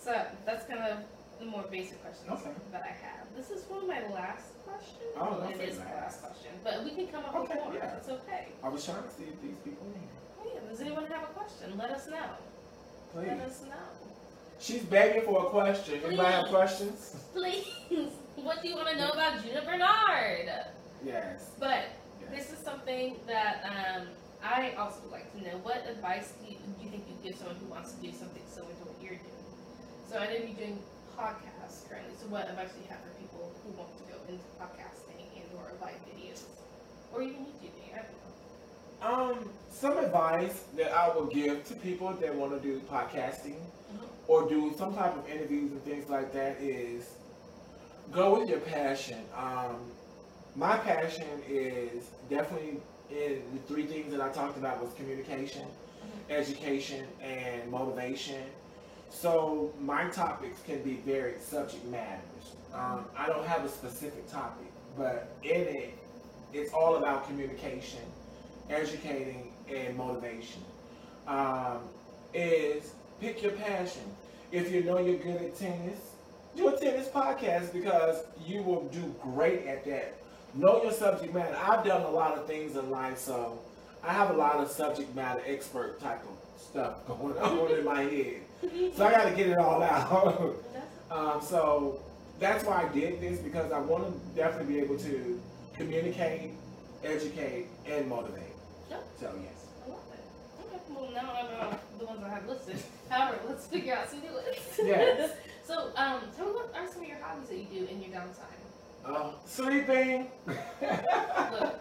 So 0.00 0.20
that's 0.44 0.66
kind 0.66 0.80
of 0.82 0.98
the 1.38 1.46
more 1.46 1.62
basic 1.70 2.02
questions 2.02 2.28
okay. 2.28 2.50
that 2.72 2.82
I 2.82 2.88
have. 3.06 3.28
This 3.36 3.50
is 3.50 3.62
one 3.70 3.82
of 3.82 3.86
my 3.86 4.02
last 4.12 4.50
questions. 4.66 5.14
Oh, 5.16 5.38
that's 5.46 5.60
it 5.60 5.68
is 5.68 5.78
last. 5.78 5.88
my 5.88 5.94
last 5.94 6.20
question, 6.22 6.50
but 6.64 6.82
we 6.82 6.90
can 6.90 7.06
come 7.06 7.24
up 7.24 7.36
okay, 7.36 7.54
with 7.54 7.64
more. 7.66 7.74
Yeah. 7.74 7.96
It's 7.98 8.08
okay. 8.08 8.48
I 8.64 8.68
was 8.68 8.84
trying 8.84 9.04
to 9.04 9.10
see 9.10 9.24
if 9.30 9.40
these 9.40 9.58
people. 9.62 9.86
Oh 10.42 10.50
yeah. 10.52 10.68
Does 10.68 10.80
anyone 10.80 11.06
have 11.06 11.22
a 11.22 11.26
question? 11.38 11.78
Let 11.78 11.90
us 11.90 12.08
know. 12.08 12.34
Please. 13.12 13.28
Let 13.28 13.40
us 13.40 13.62
know. 13.62 14.08
She's 14.60 14.82
begging 14.82 15.22
for 15.22 15.46
a 15.46 15.50
question. 15.50 16.00
Please. 16.00 16.06
Anybody 16.06 16.32
have 16.32 16.46
questions? 16.48 17.16
Please. 17.32 17.66
What 18.36 18.62
do 18.62 18.68
you 18.68 18.76
want 18.76 18.88
to 18.88 18.96
know 18.96 19.10
about 19.10 19.42
Judah 19.42 19.62
Bernard? 19.64 20.50
Yes. 21.04 21.50
But 21.58 21.84
yes. 22.20 22.30
this 22.30 22.58
is 22.58 22.64
something 22.64 23.16
that 23.26 23.62
um, 23.64 24.08
I 24.42 24.72
also 24.78 25.00
would 25.02 25.12
like 25.12 25.30
to 25.34 25.42
know. 25.42 25.58
What 25.62 25.86
advice 25.88 26.32
do 26.40 26.50
you, 26.50 26.58
do 26.58 26.84
you 26.84 26.90
think 26.90 27.04
you 27.08 27.16
give 27.22 27.38
someone 27.38 27.56
who 27.56 27.66
wants 27.66 27.92
to 27.92 28.02
do 28.02 28.10
something 28.12 28.42
similar 28.50 28.74
to 28.74 28.84
what 28.90 28.96
you're 29.02 29.18
doing? 29.18 29.46
So 30.10 30.18
I 30.18 30.26
know 30.26 30.38
you're 30.42 30.58
doing 30.58 30.78
podcasts 31.16 31.88
currently. 31.88 32.14
So 32.20 32.26
what 32.28 32.48
advice 32.48 32.70
do 32.74 32.82
you 32.82 32.88
have 32.90 32.98
for 33.02 33.14
people 33.18 33.52
who 33.62 33.70
want 33.78 33.94
to 33.98 34.04
go 34.10 34.18
into 34.28 34.44
podcasting 34.58 35.22
and 35.38 35.46
or 35.54 35.70
live 35.80 35.98
videos, 36.06 36.42
or 37.12 37.22
even 37.22 37.46
YouTubing? 37.46 37.94
I 37.94 38.02
don't 38.02 39.30
know. 39.30 39.42
Um, 39.42 39.50
some 39.70 39.98
advice 39.98 40.64
that 40.76 40.92
I 40.92 41.14
will 41.14 41.26
give 41.26 41.64
to 41.68 41.74
people 41.74 42.12
that 42.12 42.34
want 42.34 42.52
to 42.54 42.60
do 42.60 42.80
podcasting. 42.90 43.58
Or 44.28 44.48
do 44.48 44.72
some 44.78 44.94
type 44.94 45.16
of 45.16 45.28
interviews 45.28 45.72
and 45.72 45.82
things 45.84 46.08
like 46.08 46.32
that 46.32 46.58
is 46.60 47.10
go 48.12 48.38
with 48.38 48.48
your 48.48 48.60
passion. 48.60 49.18
Um, 49.36 49.76
my 50.54 50.76
passion 50.76 51.26
is 51.48 52.04
definitely 52.30 52.80
in 53.10 53.42
the 53.52 53.58
three 53.66 53.86
things 53.86 54.12
that 54.12 54.20
I 54.20 54.28
talked 54.28 54.58
about 54.58 54.82
was 54.82 54.92
communication, 54.94 55.62
mm-hmm. 55.62 56.32
education, 56.32 57.06
and 57.22 57.70
motivation. 57.70 58.42
So 59.10 59.72
my 59.80 60.08
topics 60.10 60.60
can 60.66 60.82
be 60.82 60.94
very 61.06 61.34
subject 61.40 61.84
matters. 61.86 62.20
Um, 62.74 63.06
I 63.16 63.26
don't 63.26 63.46
have 63.46 63.64
a 63.64 63.68
specific 63.68 64.30
topic, 64.30 64.70
but 64.96 65.32
in 65.42 65.62
it, 65.62 65.98
it's 66.52 66.72
all 66.72 66.96
about 66.96 67.26
communication, 67.26 68.02
educating, 68.68 69.52
and 69.74 69.96
motivation. 69.96 70.62
Um, 71.26 71.78
is 72.34 72.92
pick 73.20 73.42
your 73.42 73.52
passion. 73.52 74.02
If 74.50 74.72
you 74.72 74.82
know 74.82 74.98
you're 74.98 75.18
good 75.18 75.42
at 75.42 75.58
tennis, 75.58 75.98
do 76.56 76.68
a 76.68 76.78
tennis 76.78 77.08
podcast 77.08 77.72
because 77.72 78.24
you 78.46 78.62
will 78.62 78.84
do 78.88 79.14
great 79.22 79.66
at 79.66 79.84
that. 79.84 80.14
Know 80.54 80.82
your 80.82 80.92
subject 80.92 81.34
matter. 81.34 81.56
I've 81.56 81.84
done 81.84 82.02
a 82.02 82.10
lot 82.10 82.38
of 82.38 82.46
things 82.46 82.76
in 82.76 82.90
life, 82.90 83.18
so 83.18 83.58
I 84.02 84.12
have 84.12 84.30
a 84.30 84.32
lot 84.32 84.56
of 84.56 84.70
subject 84.70 85.14
matter 85.14 85.42
expert 85.46 86.00
type 86.00 86.22
of 86.22 86.60
stuff 86.60 87.06
going 87.06 87.36
on 87.38 87.70
in 87.70 87.84
my 87.84 88.02
head. 88.02 88.40
So 88.96 89.06
I 89.06 89.12
got 89.12 89.24
to 89.28 89.36
get 89.36 89.48
it 89.48 89.58
all 89.58 89.82
out. 89.82 90.56
um, 91.10 91.42
so 91.42 92.00
that's 92.40 92.64
why 92.64 92.88
I 92.88 92.92
did 92.92 93.20
this 93.20 93.38
because 93.40 93.70
I 93.70 93.78
want 93.78 94.04
to 94.04 94.36
definitely 94.36 94.74
be 94.74 94.80
able 94.80 94.98
to 94.98 95.40
communicate, 95.74 96.52
educate, 97.04 97.66
and 97.86 98.08
motivate. 98.08 98.42
Yep. 98.90 99.04
So 99.20 99.32
yes. 99.42 99.66
I 99.84 99.90
love 99.90 100.00
it. 100.12 100.20
Okay. 100.66 100.82
Well, 100.88 101.07
now 101.22 101.32
I 101.32 101.42
know 101.42 101.78
the 101.98 102.04
ones 102.06 102.22
I 102.24 102.28
have 102.28 102.48
listed. 102.48 102.76
However, 103.08 103.38
let's 103.48 103.66
figure 103.66 103.94
out 103.94 104.10
some 104.10 104.20
new 104.20 104.32
ones. 104.32 104.46
Yes. 104.78 105.32
so, 105.64 105.90
um, 105.96 106.20
tell 106.36 106.46
me 106.46 106.52
what 106.52 106.72
are 106.74 106.86
some 106.86 107.02
of 107.02 107.08
your 107.08 107.18
hobbies 107.18 107.48
that 107.48 107.58
you 107.58 107.64
do 107.64 107.86
in 107.86 108.00
your 108.00 108.10
downtime? 108.10 108.58
Uh, 109.04 109.30
sleeping. 109.46 110.28
Look, 110.46 110.56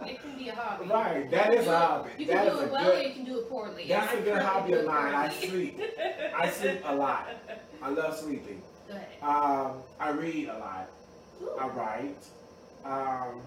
it 0.06 0.22
can 0.22 0.38
be 0.38 0.50
a 0.50 0.56
hobby. 0.56 0.90
Right, 0.90 1.30
that 1.32 1.54
is 1.54 1.68
a 1.68 1.78
hobby. 1.78 2.12
You 2.18 2.26
can 2.26 2.36
that 2.36 2.52
do 2.52 2.60
it 2.60 2.72
well 2.72 2.86
good, 2.86 3.00
or 3.00 3.08
you 3.08 3.14
can 3.14 3.26
do 3.26 3.40
it 3.40 3.50
poorly. 3.50 3.86
That's 3.88 4.14
a 4.14 4.22
good 4.22 4.42
hobby 4.42 4.74
of 4.74 4.86
mine. 4.86 5.14
I 5.14 5.30
sleep. 5.30 5.80
I 6.36 6.50
sleep 6.52 6.82
a 6.86 6.96
lot. 6.96 7.28
I 7.82 7.90
love 7.90 8.18
sleeping. 8.18 8.62
Go 8.88 8.96
ahead. 8.96 9.08
Um, 9.22 9.82
I 10.00 10.12
read 10.12 10.48
a 10.48 10.58
lot. 10.58 10.90
Ooh. 11.42 11.50
I 11.60 11.68
write. 11.68 12.26
Um, 12.86 13.42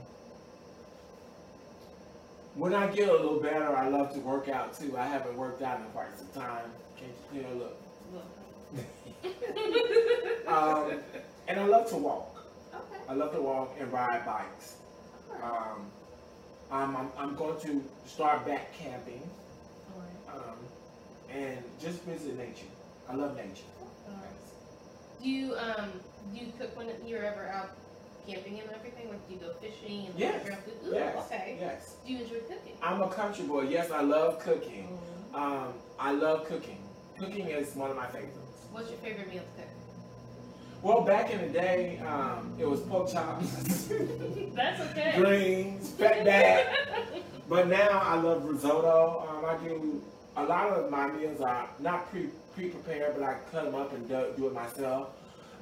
when 2.60 2.74
I 2.74 2.88
get 2.88 3.08
a 3.08 3.12
little 3.12 3.40
better, 3.40 3.74
I 3.74 3.88
love 3.88 4.12
to 4.12 4.20
work 4.20 4.50
out 4.50 4.78
too. 4.78 4.98
I 4.98 5.06
haven't 5.06 5.34
worked 5.34 5.62
out 5.62 5.80
in 5.80 5.86
quite 5.86 6.08
some 6.18 6.28
time. 6.42 6.66
Can't 6.98 7.10
you 7.32 7.40
hear? 7.40 7.48
Look. 7.54 7.80
Look. 8.12 8.26
um, 10.46 11.00
and 11.48 11.58
I 11.58 11.64
love 11.64 11.88
to 11.88 11.96
walk. 11.96 12.36
Okay. 12.74 13.00
I 13.08 13.14
love 13.14 13.32
to 13.32 13.40
walk 13.40 13.74
and 13.80 13.90
ride 13.90 14.26
bikes. 14.26 14.76
Um, 15.42 15.90
I'm, 16.70 16.94
I'm, 16.96 17.10
I'm 17.16 17.34
going 17.34 17.58
to 17.62 17.82
start 18.04 18.46
back 18.46 18.74
camping. 18.74 19.22
Um, 20.28 20.58
and 21.30 21.64
just 21.80 22.02
visit 22.02 22.36
nature. 22.36 22.66
I 23.08 23.14
love 23.14 23.36
nature. 23.36 23.64
Do 25.22 25.28
you 25.28 25.54
um 25.56 25.90
do 26.32 26.40
you 26.40 26.52
cook 26.58 26.76
when 26.76 26.88
you're 27.04 27.24
ever 27.24 27.48
out 27.48 27.70
camping 28.26 28.60
and 28.60 28.70
everything? 28.70 29.08
Like 29.08 29.26
do 29.28 29.34
you 29.34 29.40
go 29.40 29.52
fishing 29.60 30.06
and 30.06 30.18
yes. 30.18 30.46
Ooh, 30.46 30.92
yes. 30.92 31.16
Okay. 31.26 31.56
Yes. 31.60 31.96
Do 32.06 32.12
you 32.12 32.22
enjoy 32.22 32.40
cooking? 32.40 32.74
I'm 32.82 33.02
a 33.02 33.08
country 33.08 33.44
boy. 33.44 33.62
Yes, 33.62 33.90
I 33.90 34.02
love 34.02 34.38
cooking. 34.40 34.88
Mm-hmm. 35.32 35.36
Um, 35.36 35.72
I 35.98 36.12
love 36.12 36.46
cooking. 36.46 36.78
Cooking 37.18 37.48
is 37.48 37.74
one 37.74 37.90
of 37.90 37.96
my 37.96 38.06
favorites. 38.06 38.38
What's 38.72 38.88
your 38.88 38.98
favorite 38.98 39.28
meal 39.28 39.42
to 39.42 39.62
cook? 39.62 39.70
Well, 40.82 41.02
back 41.02 41.30
in 41.30 41.42
the 41.42 41.48
day, 41.48 41.98
um, 42.08 42.54
it 42.58 42.66
was 42.66 42.80
pork 42.80 43.12
chops. 43.12 43.88
That's 44.54 44.80
okay. 44.90 45.12
Greens, 45.16 45.90
fat 45.90 46.24
back. 46.24 46.74
but 47.48 47.68
now 47.68 48.00
I 48.02 48.14
love 48.18 48.44
risotto. 48.44 49.28
Um, 49.28 49.44
I 49.44 49.62
do 49.62 50.02
a 50.36 50.44
lot 50.44 50.70
of 50.70 50.90
my 50.90 51.10
meals 51.10 51.40
are 51.40 51.68
not 51.80 52.10
pre 52.10 52.28
pre 52.54 52.70
prepared, 52.70 53.14
but 53.14 53.24
I 53.24 53.36
cut 53.50 53.64
them 53.64 53.74
up 53.74 53.92
and 53.92 54.08
do, 54.08 54.26
do 54.36 54.46
it 54.46 54.54
myself. 54.54 55.10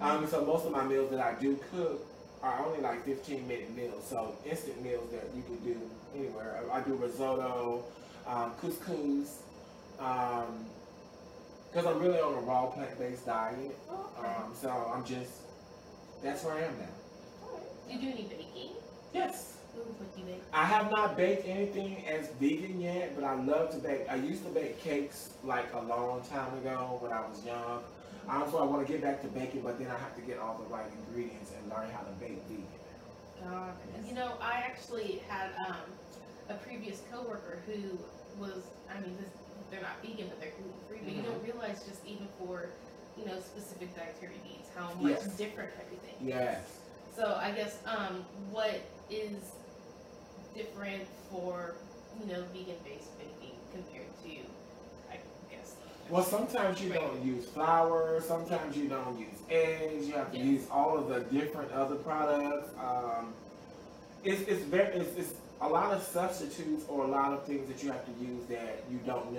Um, 0.00 0.26
so 0.28 0.44
most 0.44 0.64
of 0.66 0.72
my 0.72 0.84
meals 0.84 1.10
that 1.10 1.20
I 1.20 1.34
do 1.40 1.58
cook 1.72 2.06
are 2.42 2.64
only 2.64 2.81
like 2.81 3.05
15 3.05 3.46
minute 3.46 3.74
meals. 3.77 4.05
So 4.09 4.35
instant 4.44 4.83
meals 4.83 5.11
that 5.12 5.24
you 5.35 5.42
can 5.42 5.57
do 5.64 5.81
anywhere. 6.14 6.62
I, 6.72 6.81
do 6.81 6.94
risotto, 6.94 7.85
um, 8.27 8.53
couscous. 8.62 9.38
Um, 9.98 10.66
because 11.70 11.85
I'm 11.85 12.01
really 12.01 12.18
on 12.18 12.35
a 12.35 12.40
raw 12.40 12.66
plant-based 12.66 13.27
diet. 13.27 13.77
Oh, 13.90 14.09
okay. 14.18 14.29
Um, 14.29 14.55
so 14.55 14.70
I'm 14.94 15.05
just 15.05 15.33
that's 16.22 16.42
where 16.44 16.55
I 16.55 16.62
am 16.62 16.79
now. 16.79 17.59
Do 17.87 17.94
you 17.94 18.01
do 18.01 18.07
any 18.09 18.22
baking? 18.22 18.70
Yes. 19.14 19.59
what 19.74 20.14
do 20.14 20.20
you 20.20 20.27
bake? 20.27 20.42
I 20.53 20.64
have 20.64 20.90
not 20.90 21.16
baked 21.16 21.46
anything 21.46 22.05
as 22.07 22.29
vegan 22.40 22.81
yet, 22.81 23.14
but 23.14 23.24
I 23.24 23.35
love 23.35 23.70
to 23.72 23.79
bake. 23.79 24.03
I 24.11 24.16
used 24.16 24.44
to 24.44 24.51
bake 24.51 24.81
cakes 24.81 25.31
like 25.44 25.72
a 25.74 25.81
long 25.81 26.22
time 26.22 26.53
ago 26.59 26.98
when 27.01 27.12
I 27.12 27.20
was 27.20 27.44
young. 27.44 27.83
Um, 28.28 28.44
so 28.50 28.58
I 28.58 28.64
want 28.64 28.86
to 28.86 28.92
get 28.92 29.02
back 29.02 29.22
to 29.22 29.28
baking, 29.28 29.62
but 29.62 29.78
then 29.78 29.88
I 29.88 29.98
have 29.98 30.14
to 30.16 30.22
get 30.22 30.38
all 30.38 30.60
the 30.62 30.74
right 30.74 30.86
ingredients 31.06 31.52
and 31.56 31.70
learn 31.70 31.88
how 31.90 32.00
to 32.00 32.12
bake 32.20 32.42
vegan. 32.48 32.64
God, 33.42 33.72
you 34.06 34.14
know, 34.14 34.34
I 34.40 34.64
actually 34.66 35.22
had 35.28 35.50
um, 35.66 35.88
a 36.50 36.54
previous 36.54 37.02
coworker 37.10 37.62
who 37.66 37.98
was, 38.38 38.64
I 38.94 39.00
mean, 39.00 39.16
this 39.20 39.30
they're 39.70 39.82
not 39.82 40.00
vegan, 40.02 40.28
but 40.28 40.40
they're 40.40 40.52
gluten 40.56 40.72
free. 40.88 40.98
But 40.98 41.08
mm-hmm. 41.08 41.16
you 41.18 41.22
don't 41.22 41.42
realize 41.42 41.84
just 41.84 42.04
even 42.06 42.28
for 42.38 42.70
you 43.18 43.26
know 43.26 43.38
specific 43.40 43.94
dietary 43.96 44.40
needs 44.44 44.68
how 44.76 44.94
much 44.94 45.20
yes. 45.20 45.36
different 45.36 45.70
everything. 45.84 46.14
Yes. 46.20 46.60
Is. 46.60 47.16
So 47.16 47.38
I 47.40 47.50
guess 47.50 47.78
um, 47.84 48.24
what 48.50 48.80
is 49.10 49.36
different 50.54 51.04
for 51.30 51.74
you 52.20 52.32
know 52.32 52.42
vegan 52.52 52.76
based 52.84 53.16
baking 53.18 53.56
compared 53.72 54.08
to. 54.24 54.30
Well, 56.10 56.24
sometimes 56.24 56.80
you 56.80 56.88
don't 56.90 57.22
use 57.22 57.44
flour. 57.44 58.22
Sometimes 58.26 58.74
you 58.76 58.88
don't 58.88 59.18
use 59.18 59.34
eggs. 59.50 60.08
You 60.08 60.14
have 60.14 60.32
to 60.32 60.38
yes. 60.38 60.46
use 60.46 60.66
all 60.70 60.96
of 60.96 61.08
the 61.08 61.20
different 61.38 61.70
other 61.72 61.96
products. 61.96 62.70
Um, 62.80 63.34
it's 64.24 64.40
it's 64.42 64.64
very 64.64 64.96
it's, 64.96 65.16
it's 65.18 65.34
a 65.60 65.68
lot 65.68 65.92
of 65.92 66.02
substitutes 66.02 66.84
or 66.88 67.04
a 67.04 67.06
lot 67.06 67.34
of 67.34 67.44
things 67.44 67.68
that 67.68 67.82
you 67.82 67.92
have 67.92 68.04
to 68.06 68.24
use 68.24 68.42
that 68.48 68.84
you 68.90 68.98
don't 69.04 69.34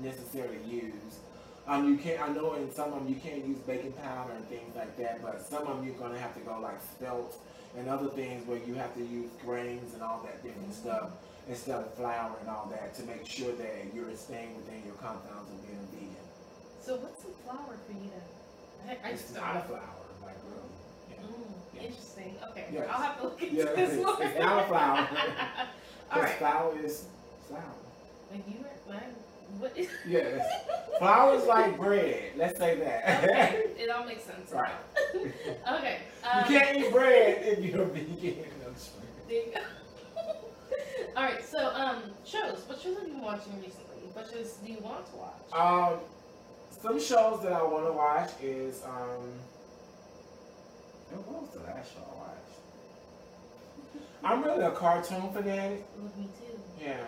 necessarily 0.00 0.58
use. 0.64 1.18
Um, 1.66 1.88
you 1.88 1.96
can't. 1.96 2.22
I 2.22 2.28
know 2.28 2.54
in 2.54 2.72
some 2.72 2.92
of 2.92 3.00
them 3.00 3.08
you 3.08 3.16
can't 3.16 3.44
use 3.44 3.58
baking 3.58 3.92
powder 3.92 4.32
and 4.32 4.46
things 4.48 4.76
like 4.76 4.96
that, 4.98 5.22
but 5.22 5.44
some 5.44 5.66
of 5.66 5.76
them 5.76 5.84
you're 5.84 5.96
gonna 5.96 6.18
have 6.18 6.34
to 6.34 6.40
go 6.40 6.60
like 6.60 6.80
spelt 6.94 7.36
and 7.76 7.88
other 7.88 8.08
things 8.08 8.46
where 8.46 8.58
you 8.58 8.74
have 8.74 8.94
to 8.94 9.00
use 9.00 9.30
grains 9.44 9.94
and 9.94 10.02
all 10.02 10.22
that 10.22 10.42
different 10.44 10.72
stuff 10.72 11.10
instead 11.48 11.80
of 11.80 11.92
flour 11.94 12.30
and 12.40 12.48
all 12.48 12.70
that 12.70 12.94
to 12.94 13.02
make 13.04 13.26
sure 13.26 13.50
that 13.52 13.86
you're 13.92 14.14
staying 14.14 14.54
within 14.54 14.82
your 14.84 14.94
compounds 14.94 15.50
of 15.50 15.66
being. 15.66 15.81
So 16.82 16.96
what's 16.96 17.22
the 17.22 17.30
flower 17.44 17.78
for 17.86 17.92
you 17.92 18.10
then? 18.10 18.98
I, 19.04 19.08
I 19.08 19.10
it's 19.12 19.32
not 19.34 19.56
a 19.56 19.60
flour. 19.60 20.02
Interesting. 21.80 22.36
Okay. 22.50 22.66
Yes. 22.72 22.88
I'll 22.90 23.02
have 23.02 23.20
to 23.20 23.24
look 23.24 23.42
into 23.42 23.56
yeah, 23.56 23.64
this 23.64 23.92
it's, 23.92 24.02
more. 24.02 24.16
It's 24.20 24.38
not 24.38 24.64
a 24.64 24.66
flour. 24.66 25.08
All 26.12 26.22
right. 26.22 26.38
Flower 26.38 26.78
is 26.84 27.06
flour. 27.48 27.62
Like 28.30 28.42
you 28.48 28.54
were 28.60 28.92
like 28.92 29.02
what 29.58 29.76
is 29.76 29.88
Yes. 30.06 30.44
Flowers 30.98 31.44
like 31.46 31.78
bread. 31.78 32.32
Let's 32.36 32.58
say 32.58 32.78
that. 32.78 33.24
Okay. 33.24 33.64
It 33.78 33.90
all 33.90 34.04
makes 34.04 34.24
sense. 34.24 34.52
Right. 34.52 34.72
okay. 35.14 35.98
Um, 36.24 36.52
you 36.52 36.58
can't 36.58 36.78
eat 36.78 36.92
bread 36.92 37.42
if 37.42 37.64
you're 37.64 37.84
vegan. 37.86 38.44
There 39.28 39.36
you 39.36 39.52
go. 39.54 39.60
All 41.16 41.24
right, 41.24 41.44
so 41.44 41.58
um, 41.74 42.02
shows. 42.24 42.62
What 42.66 42.80
shows 42.80 42.96
have 42.98 43.06
you 43.06 43.14
been 43.14 43.22
watching 43.22 43.52
recently? 43.56 44.08
What 44.12 44.30
shows 44.32 44.52
do 44.64 44.72
you 44.72 44.78
want 44.78 45.04
to 45.06 45.16
watch? 45.16 45.52
Um, 45.52 45.98
some 46.82 46.98
shows 47.00 47.40
that 47.44 47.52
I 47.52 47.62
want 47.62 47.86
to 47.86 47.92
watch 47.92 48.30
is 48.42 48.82
um. 48.84 49.30
What 51.10 51.42
was 51.42 51.50
the 51.50 51.60
last 51.60 51.92
show 51.92 52.00
I 52.00 52.14
watched? 52.18 52.58
I'm 54.24 54.42
really 54.42 54.64
a 54.64 54.70
cartoon 54.72 55.32
fanatic. 55.32 55.84
Me 56.16 56.26
too. 56.38 56.58
Yeah. 56.80 57.06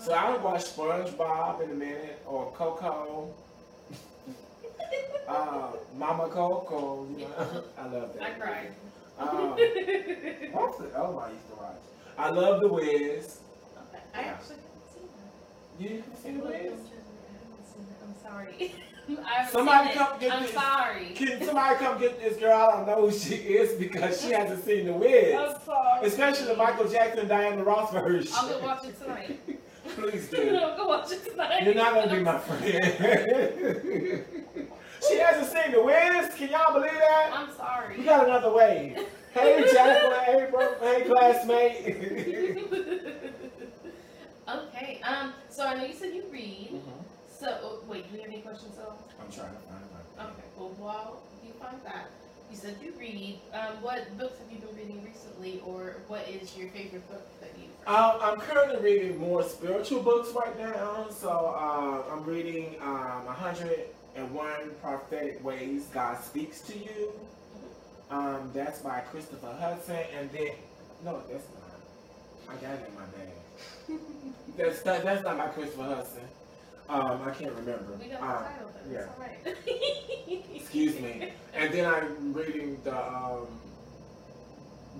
So 0.00 0.12
I 0.12 0.30
would 0.30 0.42
watch 0.42 0.64
SpongeBob 0.64 1.62
in 1.62 1.70
a 1.70 1.74
minute 1.74 2.22
or 2.26 2.50
Coco. 2.52 3.32
uh, 5.28 5.68
Mama 5.96 6.28
Coco, 6.28 7.06
you 7.16 7.18
know, 7.28 7.64
I 7.78 7.86
love 7.86 8.14
that. 8.14 8.22
I 8.22 8.30
cried. 8.30 8.72
Um, 9.18 9.50
what's 10.52 10.78
the 10.78 10.88
other 10.94 11.12
one 11.14 11.30
I 11.30 11.32
used 11.32 11.48
to 11.48 11.54
watch? 11.56 11.76
I 12.18 12.30
love 12.30 12.60
The 12.60 12.68
Wiz. 12.68 13.38
Okay. 13.76 14.02
I 14.14 14.20
actually 14.20 14.56
haven't 14.56 14.88
seen 14.92 15.08
that. 15.16 15.82
You 15.82 15.88
haven't 16.02 16.22
seen 16.22 16.38
The 16.38 16.44
Wiz? 16.44 16.80
Sorry. 18.28 18.72
Somebody 19.50 19.94
come 19.94 20.18
get 20.18 20.32
I'm 20.32 20.42
this. 20.42 20.52
sorry. 20.52 21.12
Can 21.14 21.40
somebody 21.44 21.76
come 21.76 22.00
get 22.00 22.18
this 22.18 22.36
girl? 22.38 22.58
I 22.58 22.72
don't 22.72 22.86
know 22.88 23.08
who 23.08 23.16
she 23.16 23.36
is 23.36 23.78
because 23.78 24.20
she 24.20 24.32
hasn't 24.32 24.64
seen 24.64 24.86
The 24.86 24.92
Wiz. 24.94 25.36
I'm 25.38 25.60
sorry. 25.64 26.06
Especially 26.06 26.46
the 26.46 26.56
Michael 26.56 26.88
Jackson, 26.88 27.28
Diana 27.28 27.62
Ross 27.62 27.92
version. 27.92 28.32
I'll 28.34 28.48
go 28.48 28.58
watch 28.66 28.84
it 28.84 29.00
tonight. 29.00 29.38
Please 29.94 30.28
do. 30.28 30.56
I'll 30.60 30.76
go 30.76 30.88
watch 30.88 31.12
it 31.12 31.24
tonight. 31.24 31.62
You're 31.62 31.74
not 31.74 31.94
gonna 31.94 32.16
be 32.16 32.20
my 32.22 32.38
friend. 32.38 32.64
she 35.08 35.18
hasn't 35.18 35.56
seen 35.56 35.70
The 35.72 35.82
Wiz. 35.84 36.34
Can 36.34 36.50
y'all 36.50 36.72
believe 36.72 36.90
that? 36.90 37.30
I'm 37.32 37.54
sorry. 37.54 37.98
We 37.98 38.04
got 38.04 38.26
another 38.26 38.52
wave. 38.52 38.98
Hey, 39.32 39.64
Jacqueline. 39.72 40.24
hey, 40.24 40.48
bro. 40.50 40.74
Hey, 40.80 41.04
classmate. 41.04 42.58
okay. 44.48 45.00
Um. 45.06 45.32
So 45.48 45.64
I 45.64 45.74
know 45.74 45.84
you 45.84 45.94
said 45.94 46.12
you 46.12 46.24
read. 46.32 46.70
So, 47.38 47.58
oh, 47.62 47.78
wait, 47.86 48.08
do 48.08 48.16
you 48.16 48.22
have 48.22 48.32
any 48.32 48.40
questions 48.40 48.78
at 48.78 48.86
all? 48.86 48.98
I'm 49.20 49.30
trying 49.30 49.52
to 49.52 49.60
find 49.68 49.82
it. 49.84 50.20
Okay, 50.20 50.48
well, 50.56 50.70
while 50.78 51.22
you 51.44 51.52
find 51.60 51.76
that, 51.84 52.08
you 52.50 52.56
said 52.56 52.76
you 52.82 52.94
read. 52.98 53.40
Um, 53.52 53.82
what 53.82 54.16
books 54.16 54.38
have 54.38 54.50
you 54.50 54.58
been 54.58 54.74
reading 54.74 55.04
recently, 55.04 55.60
or 55.66 55.96
what 56.08 56.26
is 56.28 56.56
your 56.56 56.68
favorite 56.68 57.06
book 57.10 57.26
that 57.40 57.50
you've 57.58 57.68
Um, 57.86 58.18
I'm 58.22 58.40
currently 58.40 58.80
reading 58.80 59.18
more 59.18 59.42
spiritual 59.42 60.02
books 60.02 60.30
right 60.34 60.58
now. 60.58 61.08
So 61.10 61.28
uh, 61.28 62.10
I'm 62.10 62.24
reading 62.24 62.76
um, 62.80 63.26
101 63.26 64.70
Prophetic 64.80 65.44
Ways 65.44 65.88
God 65.92 66.22
Speaks 66.22 66.60
to 66.62 66.78
You. 66.78 67.12
Mm-hmm. 67.12 68.16
Um, 68.16 68.50
that's 68.54 68.78
by 68.78 69.00
Christopher 69.00 69.54
Hudson, 69.60 69.98
and 70.18 70.30
then 70.30 70.52
no, 71.04 71.22
that's 71.30 71.44
not. 71.52 72.56
I 72.56 72.60
got 72.62 72.74
it 72.76 72.88
in 72.88 72.94
my 72.94 73.04
bag. 73.12 74.00
that's 74.56 74.80
that, 74.82 75.04
that's 75.04 75.22
not 75.22 75.36
by 75.36 75.48
Christopher 75.48 75.82
Hudson. 75.82 76.22
Um, 76.88 77.20
I 77.26 77.30
can't 77.32 77.52
remember. 77.52 77.98
We 78.00 78.08
got 78.08 78.20
the 78.20 78.26
um, 78.26 78.44
title, 78.44 78.72
but 78.72 78.92
yeah. 78.92 79.06
right. 79.18 79.56
Excuse 80.54 80.98
me. 81.00 81.32
And 81.54 81.72
then 81.72 81.84
I'm 81.92 82.32
reading 82.32 82.78
the 82.84 82.96
um, 82.96 83.48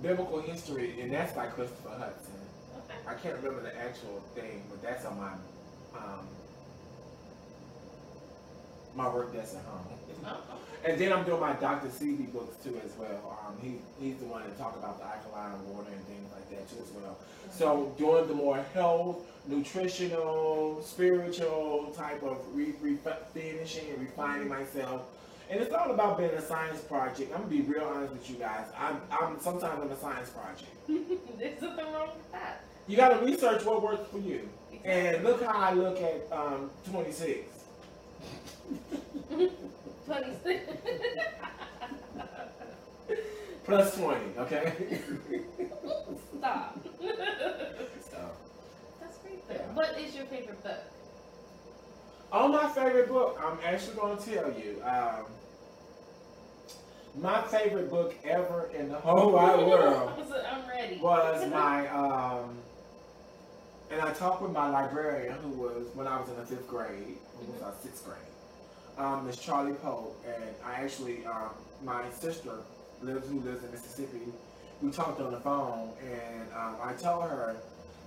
biblical 0.01 0.41
history, 0.41 0.99
and 1.01 1.11
that's 1.13 1.33
by 1.33 1.47
Christopher 1.47 1.89
Hudson. 1.97 2.33
Okay. 2.77 2.99
I 3.07 3.13
can't 3.13 3.35
remember 3.37 3.61
the 3.61 3.77
actual 3.77 4.21
thing, 4.35 4.63
but 4.69 4.81
that's 4.81 5.05
on 5.05 5.17
my 5.17 5.31
um, 5.97 6.27
my 8.95 9.07
work 9.07 9.33
desk 9.33 9.55
at 9.55 9.63
home. 9.63 9.85
Oh, 10.25 10.59
and 10.85 10.99
then 10.99 11.13
I'm 11.13 11.23
doing 11.23 11.39
my 11.39 11.53
Dr. 11.53 11.87
Sebi 11.87 12.31
books 12.33 12.57
too 12.63 12.79
as 12.83 12.91
well. 12.97 13.39
Um, 13.45 13.55
he, 13.61 13.77
he's 14.03 14.17
the 14.17 14.25
one 14.25 14.43
that 14.43 14.57
talk 14.57 14.75
about 14.75 14.99
the 14.99 15.05
alkaline 15.05 15.53
water 15.69 15.89
and 15.91 16.03
things 16.05 16.29
like 16.33 16.49
that 16.49 16.67
too 16.69 16.81
as 16.81 16.91
well. 16.91 17.17
So 17.57 17.91
doing 17.97 18.27
the 18.27 18.35
more 18.35 18.63
health, 18.75 19.17
nutritional, 19.47 20.79
spiritual 20.83 21.91
type 21.97 22.21
of 22.21 22.37
re- 22.53 22.75
re- 22.81 22.97
finishing 23.33 23.89
and 23.89 23.99
refining 23.99 24.47
myself. 24.47 25.01
And 25.49 25.59
it's 25.61 25.73
all 25.73 25.89
about 25.91 26.17
being 26.19 26.29
a 26.31 26.41
science 26.41 26.81
project. 26.81 27.31
I'm 27.33 27.39
gonna 27.43 27.49
be 27.49 27.61
real 27.61 27.83
honest 27.85 28.13
with 28.13 28.29
you 28.29 28.35
guys. 28.35 28.65
I'm, 28.77 29.01
I'm 29.09 29.39
sometimes 29.39 29.81
I'm 29.81 29.89
a 29.89 29.97
science 29.97 30.29
project. 30.29 30.69
There's 31.39 31.61
nothing 31.61 31.85
wrong 31.93 32.09
with 32.15 32.31
that. 32.33 32.61
You 32.87 32.95
gotta 32.97 33.25
research 33.25 33.65
what 33.65 33.81
works 33.81 34.07
for 34.11 34.19
you. 34.19 34.47
Exactly. 34.71 34.91
And 34.91 35.23
look 35.23 35.41
how 35.43 35.57
I 35.57 35.73
look 35.73 35.97
at 35.99 36.27
um, 36.31 36.69
26. 36.91 37.47
26. 40.05 40.71
Plus 43.65 43.95
20, 43.97 44.19
okay? 44.37 44.73
Stop. 46.37 46.77
Stop. 48.01 48.37
That's 49.01 49.17
great 49.17 49.47
though. 49.49 49.55
Yeah. 49.55 49.73
What 49.97 50.05
is 50.05 50.15
your 50.15 50.25
favorite 50.25 50.61
book? 50.61 50.77
Oh, 52.31 52.47
my 52.49 52.69
favorite 52.69 53.07
book, 53.07 53.41
I'm 53.43 53.57
actually 53.65 53.95
going 53.95 54.15
to 54.15 54.23
tell 54.23 54.53
you. 54.53 54.79
Um, 54.85 55.25
my 57.19 57.41
favorite 57.41 57.89
book 57.89 58.13
ever 58.23 58.69
in 58.77 58.89
the 58.89 58.99
whole 58.99 59.31
wide 59.31 59.57
world 59.65 60.11
I'm 60.47 60.69
ready. 60.69 60.97
was 60.97 61.49
my, 61.51 61.87
um, 61.87 62.55
and 63.89 63.99
I 63.99 64.13
talked 64.13 64.43
with 64.43 64.51
my 64.51 64.69
librarian 64.69 65.33
who 65.41 65.49
was, 65.49 65.87
when 65.95 66.05
I 66.05 66.19
was 66.19 66.29
in 66.29 66.35
the 66.35 66.45
fifth 66.45 66.67
grade, 66.67 67.17
who 67.39 67.51
was 67.51 67.63
our 67.63 67.73
sixth 67.81 68.05
grade 68.05 68.19
um, 68.99 69.25
Miss 69.25 69.37
Charlie 69.37 69.73
Poe, 69.73 70.11
and 70.27 70.43
I 70.63 70.83
actually, 70.83 71.25
um, 71.25 71.49
my 71.83 72.03
sister 72.11 72.53
lives 73.01 73.27
who 73.27 73.39
lives 73.39 73.63
in 73.63 73.71
Mississippi. 73.71 74.31
We 74.79 74.91
talked 74.91 75.19
on 75.21 75.31
the 75.31 75.39
phone, 75.39 75.89
and 76.03 76.53
um, 76.55 76.75
I 76.83 76.93
told 76.93 77.23
her 77.23 77.55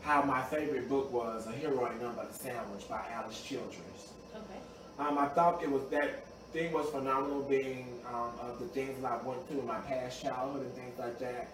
how 0.02 0.22
my 0.22 0.42
favorite 0.42 0.88
book 0.88 1.12
was 1.12 1.46
A 1.46 1.52
Hero 1.52 1.88
Ain't 1.88 2.00
Nothing 2.00 2.16
But 2.16 2.30
a 2.30 2.34
Sandwich 2.34 2.88
by 2.88 3.04
Alice 3.12 3.40
Childress. 3.42 4.12
Okay. 4.34 4.60
Um, 4.98 5.18
I 5.18 5.26
thought 5.28 5.62
it 5.62 5.70
was 5.70 5.82
that 5.90 6.24
thing 6.52 6.72
was 6.72 6.88
phenomenal, 6.90 7.42
being 7.42 7.86
um, 8.08 8.30
of 8.40 8.58
the 8.58 8.66
things 8.66 9.00
that 9.02 9.12
I 9.12 9.16
went 9.26 9.46
through 9.48 9.60
in 9.60 9.66
my 9.66 9.78
past 9.80 10.22
childhood 10.22 10.62
and 10.62 10.72
things 10.74 10.98
like 10.98 11.18
that, 11.20 11.48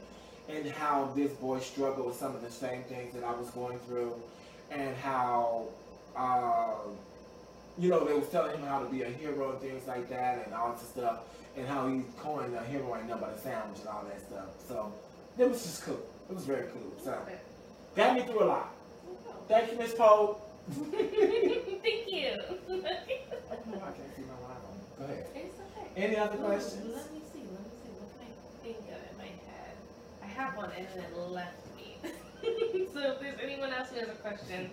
and 0.49 0.67
how 0.71 1.13
this 1.15 1.33
boy 1.33 1.61
struggled 1.61 2.07
with 2.07 2.17
some 2.17 2.35
of 2.35 2.43
the 2.43 2.51
same 2.51 2.83
things 2.85 3.15
that 3.15 3.25
I 3.25 3.33
was 3.33 3.51
going 3.51 3.79
through, 3.81 4.15
and 4.71 4.97
how. 4.97 5.69
Uh, 6.17 6.77
you 7.79 7.91
know, 7.91 8.05
they 8.07 8.15
was 8.15 8.29
telling 8.31 8.57
him 8.57 8.67
how 8.67 8.79
to 8.79 8.87
be 8.87 9.03
a 9.03 9.11
hero 9.11 9.51
and 9.51 9.61
things 9.61 9.87
like 9.87 10.09
that 10.09 10.43
and 10.47 10.55
all 10.55 10.73
this 10.73 10.89
stuff, 10.89 11.21
and 11.57 11.69
how 11.69 11.87
he's 11.89 12.05
coined 12.19 12.55
a 12.55 12.65
hero 12.65 12.97
ain't 12.97 13.07
nothing 13.07 13.25
but 13.27 13.37
a 13.37 13.39
sandwich 13.39 13.81
and 13.81 13.89
all 13.89 14.03
that 14.05 14.21
stuff. 14.21 14.49
So 14.67 14.93
it 15.39 15.49
was 15.49 15.63
just 15.63 15.85
cool. 15.85 16.01
It 16.31 16.35
was 16.35 16.47
very 16.47 16.69
cool. 16.73 16.93
So 17.05 17.15
got 17.97 18.15
me 18.15 18.23
through 18.23 18.45
a 18.45 18.45
lot. 18.45 18.75
Thank 19.49 19.73
you, 19.73 19.79
Miss 19.79 19.95
Pope. 19.95 20.43
Thank 20.71 20.93
you. 22.09 22.29
I 22.29 22.77
can't 22.77 24.13
see 24.15 24.23
my 24.23 24.37
live 24.43 24.63
on. 24.69 24.77
Go 24.99 25.05
ahead. 25.05 25.27
It's 25.35 25.57
okay. 25.61 25.89
Any 25.97 26.17
other 26.17 26.37
questions? 26.37 26.95
Let 26.95 27.13
me 27.13 27.21
see. 27.33 27.41
Let 27.51 27.63
me 27.63 27.71
see. 27.83 27.91
What 27.97 28.09
can 28.13 28.27
I 28.27 28.31
think 28.63 28.79
of 28.91 29.01
in 29.11 29.17
my 29.19 29.25
head? 29.25 29.75
I 30.23 30.27
have 30.27 30.57
one 30.57 30.71
and 30.77 30.87
then 30.95 31.05
it 31.05 31.17
left 31.31 31.77
me. 31.77 31.97
so 32.93 32.99
if 33.13 33.21
there's 33.21 33.41
anyone 33.43 33.73
else 33.73 33.89
who 33.91 34.01
has 34.01 34.09
a 34.09 34.13
question. 34.13 34.71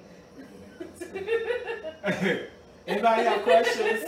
Anybody 2.88 3.24
have 3.24 3.44
questions? 3.44 4.04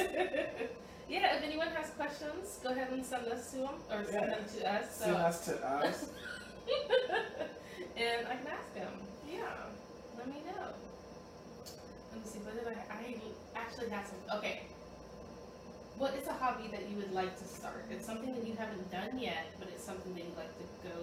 yeah, 1.07 1.37
if 1.37 1.43
anyone 1.43 1.67
has 1.67 1.91
questions, 1.91 2.59
go 2.61 2.69
ahead 2.71 2.91
and 2.91 3.05
send 3.05 3.27
us 3.27 3.51
to 3.51 3.57
them 3.57 3.69
or 3.89 4.03
send 4.03 4.13
yeah. 4.13 4.35
them 4.35 4.45
to 4.57 4.73
us. 4.73 4.97
So. 4.97 5.05
Send 5.05 5.17
us 5.17 5.45
to 5.45 5.67
us. 5.67 6.09
And 7.97 8.27
I 8.27 8.35
can 8.35 8.47
ask 8.47 8.73
them. 8.73 8.91
Yeah, 9.31 9.43
let 10.17 10.27
me 10.27 10.35
know. 10.45 10.67
Let 12.11 12.21
me 12.23 12.25
see. 12.25 12.39
What 12.39 12.55
did 12.57 12.67
I? 12.67 12.93
I 12.93 13.15
actually 13.59 13.89
have 13.89 14.05
some. 14.07 14.37
Okay. 14.39 14.61
What 15.97 16.13
is 16.15 16.27
a 16.27 16.33
hobby 16.33 16.67
that 16.71 16.89
you 16.89 16.97
would 16.97 17.13
like 17.13 17.37
to 17.39 17.45
start? 17.45 17.85
It's 17.89 18.05
something 18.05 18.33
that 18.35 18.45
you 18.45 18.53
haven't 18.57 18.91
done 18.91 19.17
yet, 19.17 19.45
but 19.59 19.69
it's 19.69 19.83
something 19.83 20.13
that 20.13 20.23
you'd 20.25 20.35
like 20.37 20.51
to 20.57 20.89
go 20.89 20.95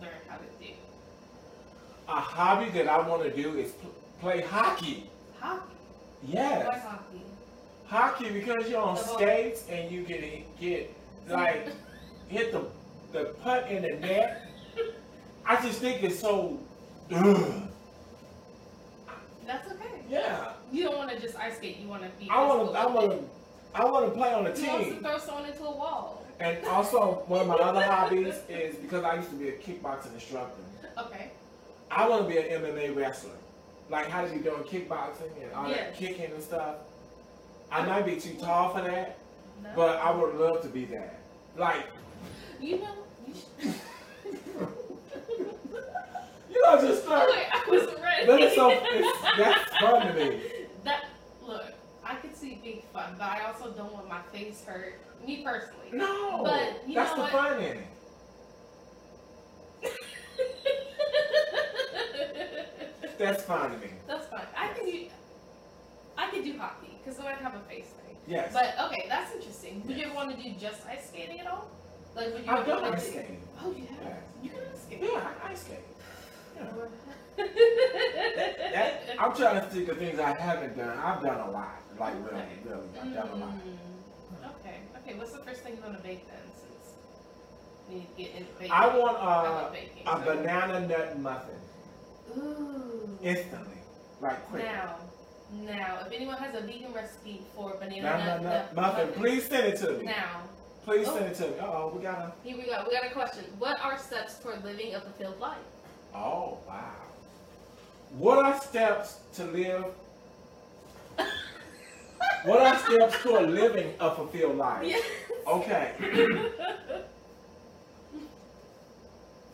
learn 0.00 0.20
how 0.28 0.36
to 0.36 0.44
do. 0.64 0.72
A 2.08 2.12
hobby 2.20 2.70
that 2.70 2.86
I 2.88 3.06
want 3.08 3.22
to 3.24 3.30
do 3.30 3.58
is 3.58 3.72
pl- 3.72 3.90
play 4.20 4.40
hockey. 4.40 5.10
Hockey. 5.40 5.74
Yes. 6.22 6.66
Why 6.68 6.78
hockey? 6.78 7.22
Hockey 7.86 8.30
because 8.30 8.68
you're 8.70 8.80
on 8.80 8.94
the 8.94 9.00
skates 9.02 9.62
ball. 9.62 9.76
and 9.76 9.90
you 9.90 10.04
can 10.04 10.44
get 10.60 10.94
like 11.28 11.66
hit 12.28 12.52
the 12.52 12.64
the 13.12 13.24
putt 13.42 13.68
in 13.68 13.82
the 13.82 13.96
net. 14.06 14.46
I 15.50 15.60
just 15.60 15.80
think 15.80 16.04
it's 16.04 16.20
so. 16.20 16.60
Ugh. 17.12 17.62
That's 19.44 19.72
okay. 19.72 20.02
Yeah. 20.08 20.52
You 20.70 20.84
don't 20.84 20.96
want 20.96 21.10
to 21.10 21.18
just 21.18 21.36
ice 21.36 21.56
skate. 21.56 21.78
You 21.78 21.88
want 21.88 22.04
to 22.04 22.08
be. 22.24 22.30
I 22.30 22.46
want 22.46 22.70
to. 22.70 22.78
I 22.78 22.86
want 22.86 23.10
to. 23.10 23.18
I 23.74 23.84
want 23.84 24.06
to 24.06 24.12
play 24.12 24.32
on 24.32 24.46
a 24.46 24.54
team. 24.54 24.64
You 24.64 24.70
want 24.70 24.88
to 24.94 25.00
throw 25.00 25.18
someone 25.18 25.46
into 25.46 25.64
a 25.64 25.76
wall. 25.76 26.24
And 26.38 26.64
also, 26.66 27.24
one 27.26 27.40
of 27.40 27.46
my 27.48 27.56
other 27.56 27.82
hobbies 27.82 28.36
is 28.48 28.76
because 28.76 29.02
I 29.02 29.16
used 29.16 29.30
to 29.30 29.36
be 29.36 29.48
a 29.48 29.52
kickboxing 29.52 30.14
instructor. 30.14 30.62
Okay. 30.96 31.32
I 31.90 32.08
want 32.08 32.28
to 32.28 32.32
be 32.32 32.38
an 32.38 32.62
MMA 32.62 32.94
wrestler 32.94 33.32
like 33.90 34.08
how 34.08 34.24
to 34.24 34.30
be 34.30 34.38
doing 34.38 34.62
kickboxing 34.62 35.30
and 35.42 35.52
all 35.52 35.68
that 35.68 35.96
kicking 35.96 36.30
and 36.32 36.42
stuff. 36.42 36.76
I 37.72 37.84
might 37.84 38.06
be 38.06 38.16
too 38.16 38.34
tall 38.34 38.72
for 38.72 38.82
that, 38.82 39.18
no. 39.62 39.70
but 39.74 39.98
I 39.98 40.12
would 40.12 40.36
love 40.36 40.62
to 40.62 40.68
be 40.68 40.84
that. 40.86 41.18
Like, 41.56 41.86
you 42.60 42.78
know, 42.78 42.94
you, 43.26 43.72
you 46.60 46.76
know, 46.76 46.80
just 46.88 47.02
start. 47.04 47.28
I 47.30 47.64
wasn't 47.68 48.00
ready. 48.02 48.26
funny. 48.26 48.26
But 48.26 48.40
it's 48.40 48.54
so 48.54 48.70
it's, 48.70 49.38
that's 49.38 49.78
fun 49.78 50.06
to 50.06 50.12
me. 50.14 50.40
That 50.82 51.04
look, 51.46 51.74
I 52.02 52.14
could 52.14 52.34
see 52.34 52.58
being 52.62 52.80
fun, 52.90 53.14
but 53.18 53.28
I 53.28 53.42
also 53.44 53.70
don't 53.72 53.92
want 53.92 54.08
my 54.08 54.22
face 54.32 54.64
hurt. 54.64 54.98
Me 55.26 55.42
personally. 55.44 55.90
No, 55.92 56.42
but 56.42 56.88
you 56.88 56.94
that's 56.94 57.10
know 57.10 57.16
the 57.16 57.22
what? 57.22 57.32
fun 57.32 57.62
in 57.62 57.76
it. 57.76 57.86
That's 63.18 63.42
fine 63.42 63.70
to 63.72 63.76
me. 63.76 63.88
That's 64.06 64.26
fine. 64.28 64.46
I 64.56 64.68
could 64.68 64.86
do. 64.86 65.06
I 66.16 66.30
could 66.30 66.42
do 66.42 66.56
hockey 66.56 66.98
because 66.98 67.18
then 67.18 67.26
I'd 67.26 67.36
have 67.36 67.54
a 67.54 67.60
face 67.68 67.88
thing. 67.88 68.16
Yes. 68.26 68.50
But 68.54 68.74
okay, 68.86 69.04
that's 69.10 69.34
interesting. 69.34 69.82
Would 69.86 69.98
you 69.98 70.06
ever 70.06 70.14
want 70.14 70.34
to 70.34 70.42
do 70.42 70.54
just 70.58 70.86
ice 70.86 71.08
skating 71.08 71.40
at 71.40 71.46
all? 71.46 71.68
Like, 72.16 72.32
would 72.32 72.46
you 72.46 72.50
I've 72.50 72.64
done 72.66 72.82
ice 72.82 73.06
skating. 73.08 73.42
Oh, 73.62 73.70
you 73.72 73.84
have. 73.86 73.98
Yeah. 74.06 74.16
You 74.42 74.48
can 74.50 74.60
ice 74.72 74.82
skate. 74.86 75.00
Yeah, 75.02 75.28
I 75.44 75.50
ice 75.50 75.60
skate. 75.60 75.78
That, 77.36 79.02
I'm 79.18 79.34
trying 79.34 79.60
to 79.60 79.66
think 79.68 79.88
of 79.88 79.98
things 79.98 80.18
I 80.18 80.32
haven't 80.34 80.76
done. 80.76 80.96
I've 80.98 81.22
done 81.22 81.40
a 81.48 81.50
lot. 81.50 81.76
Like 81.98 82.14
really, 82.24 82.42
Okay. 82.42 82.58
really, 82.64 82.80
I've 83.02 83.14
done 83.14 83.28
a 83.28 83.36
lot. 83.36 83.50
Mm, 83.50 84.50
Okay. 84.60 84.76
Okay. 84.98 85.18
What's 85.18 85.32
the 85.32 85.38
first 85.38 85.62
thing 85.62 85.76
you 85.76 85.82
want 85.82 85.96
to 85.96 86.02
bake 86.02 86.26
then? 86.26 86.36
Since 86.54 86.94
we 87.88 87.94
need 87.96 88.08
to 88.16 88.22
get 88.22 88.34
into 88.40 88.52
baking. 88.58 88.72
I 88.72 88.96
want 88.98 89.16
I 89.18 89.20
uh, 89.20 89.42
love 89.52 89.72
baking. 89.72 90.06
a 90.06 90.24
so- 90.24 90.24
banana 90.36 90.86
nut 90.86 91.18
muffin 91.20 91.54
Ooh. 92.38 93.18
instantly, 93.22 93.78
like 94.20 94.46
quick. 94.48 94.64
Now, 94.64 94.96
now, 95.52 95.98
if 96.06 96.12
anyone 96.12 96.36
has 96.36 96.54
a 96.54 96.60
vegan 96.64 96.92
recipe 96.92 97.42
for 97.56 97.74
banana 97.74 98.02
Banana 98.02 98.42
nut, 98.42 98.42
nut 98.42 98.74
muffin, 98.76 99.08
please 99.20 99.44
send 99.46 99.66
it 99.66 99.76
to 99.78 99.92
me. 99.94 100.04
Now, 100.06 100.42
Please 100.84 101.06
Oh. 101.08 101.14
send 101.14 101.26
it 101.26 101.34
to 101.36 101.42
me. 101.48 101.58
Uh 101.58 101.66
oh, 101.66 101.92
we 101.94 102.02
gotta. 102.02 102.32
here 102.42 102.56
we 102.56 102.62
go. 102.64 102.82
We 102.88 102.94
got 102.94 103.04
a 103.04 103.10
question. 103.10 103.44
What 103.58 103.78
are 103.84 103.98
steps 103.98 104.38
toward 104.38 104.64
living 104.64 104.94
a 104.94 105.00
fulfilled 105.00 105.38
life? 105.38 105.58
Oh 106.14 106.58
wow. 106.66 106.92
What 108.18 108.44
are 108.44 108.60
steps 108.60 109.20
to 109.34 109.44
live? 109.44 109.84
what 112.44 112.60
are 112.60 112.78
steps 112.78 113.22
toward 113.22 113.50
living 113.50 113.94
a 114.00 114.14
fulfilled 114.14 114.56
life? 114.56 114.86
Yes. 114.86 115.04
Okay. 115.46 115.92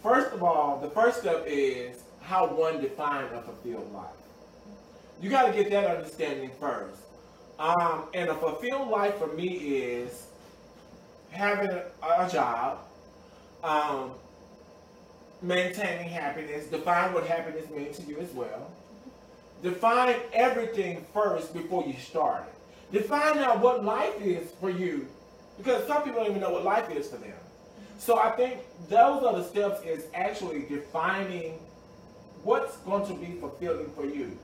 First 0.03 0.33
of 0.33 0.43
all, 0.43 0.79
the 0.81 0.89
first 0.91 1.21
step 1.21 1.45
is 1.47 2.03
how 2.23 2.47
one 2.47 2.81
defines 2.81 3.33
a 3.33 3.43
fulfilled 3.43 3.93
life. 3.93 4.07
You 5.21 5.31
got 5.31 5.47
to 5.47 5.53
get 5.53 5.71
that 5.71 5.85
understanding 5.85 6.51
first. 6.61 6.97
Um, 7.59 8.05
and 8.15 8.29
a 8.29 8.35
fulfilled 8.35 8.89
life 8.89 9.17
for 9.17 9.29
me 9.29 9.49
is 9.49 10.27
having 11.31 11.71
a, 11.71 11.85
a 12.03 12.29
job, 12.31 12.79
um, 13.65 14.13
maintaining 15.43 16.09
happiness, 16.09 16.67
define 16.67 17.13
what 17.13 17.27
happiness 17.27 17.69
means 17.71 17.99
to 17.99 18.07
you 18.07 18.19
as 18.19 18.31
well. 18.33 18.71
Define 19.63 20.17
everything 20.33 21.05
first 21.13 21.53
before 21.53 21.85
you 21.87 21.95
start 21.95 22.45
it. 22.47 22.99
Define 22.99 23.39
out 23.39 23.61
what 23.61 23.85
life 23.85 24.21
is 24.21 24.51
for 24.61 24.71
you, 24.71 25.07
because 25.59 25.87
some 25.87 26.03
people 26.03 26.21
don't 26.21 26.31
even 26.31 26.41
know 26.41 26.51
what 26.51 26.65
life 26.65 26.91
is 26.91 27.09
for 27.09 27.17
them. 27.17 27.33
So 27.99 28.19
I 28.19 28.31
think 28.31 28.61
those 28.89 29.25
are 29.25 29.35
the 29.37 29.45
steps 29.45 29.83
is 29.85 30.05
actually 30.15 30.67
defining 30.69 31.59
what's 32.43 32.77
going 32.79 33.07
to 33.07 33.15
be 33.15 33.39
fulfilling 33.41 33.91
for 33.91 34.05
you. 34.05 34.39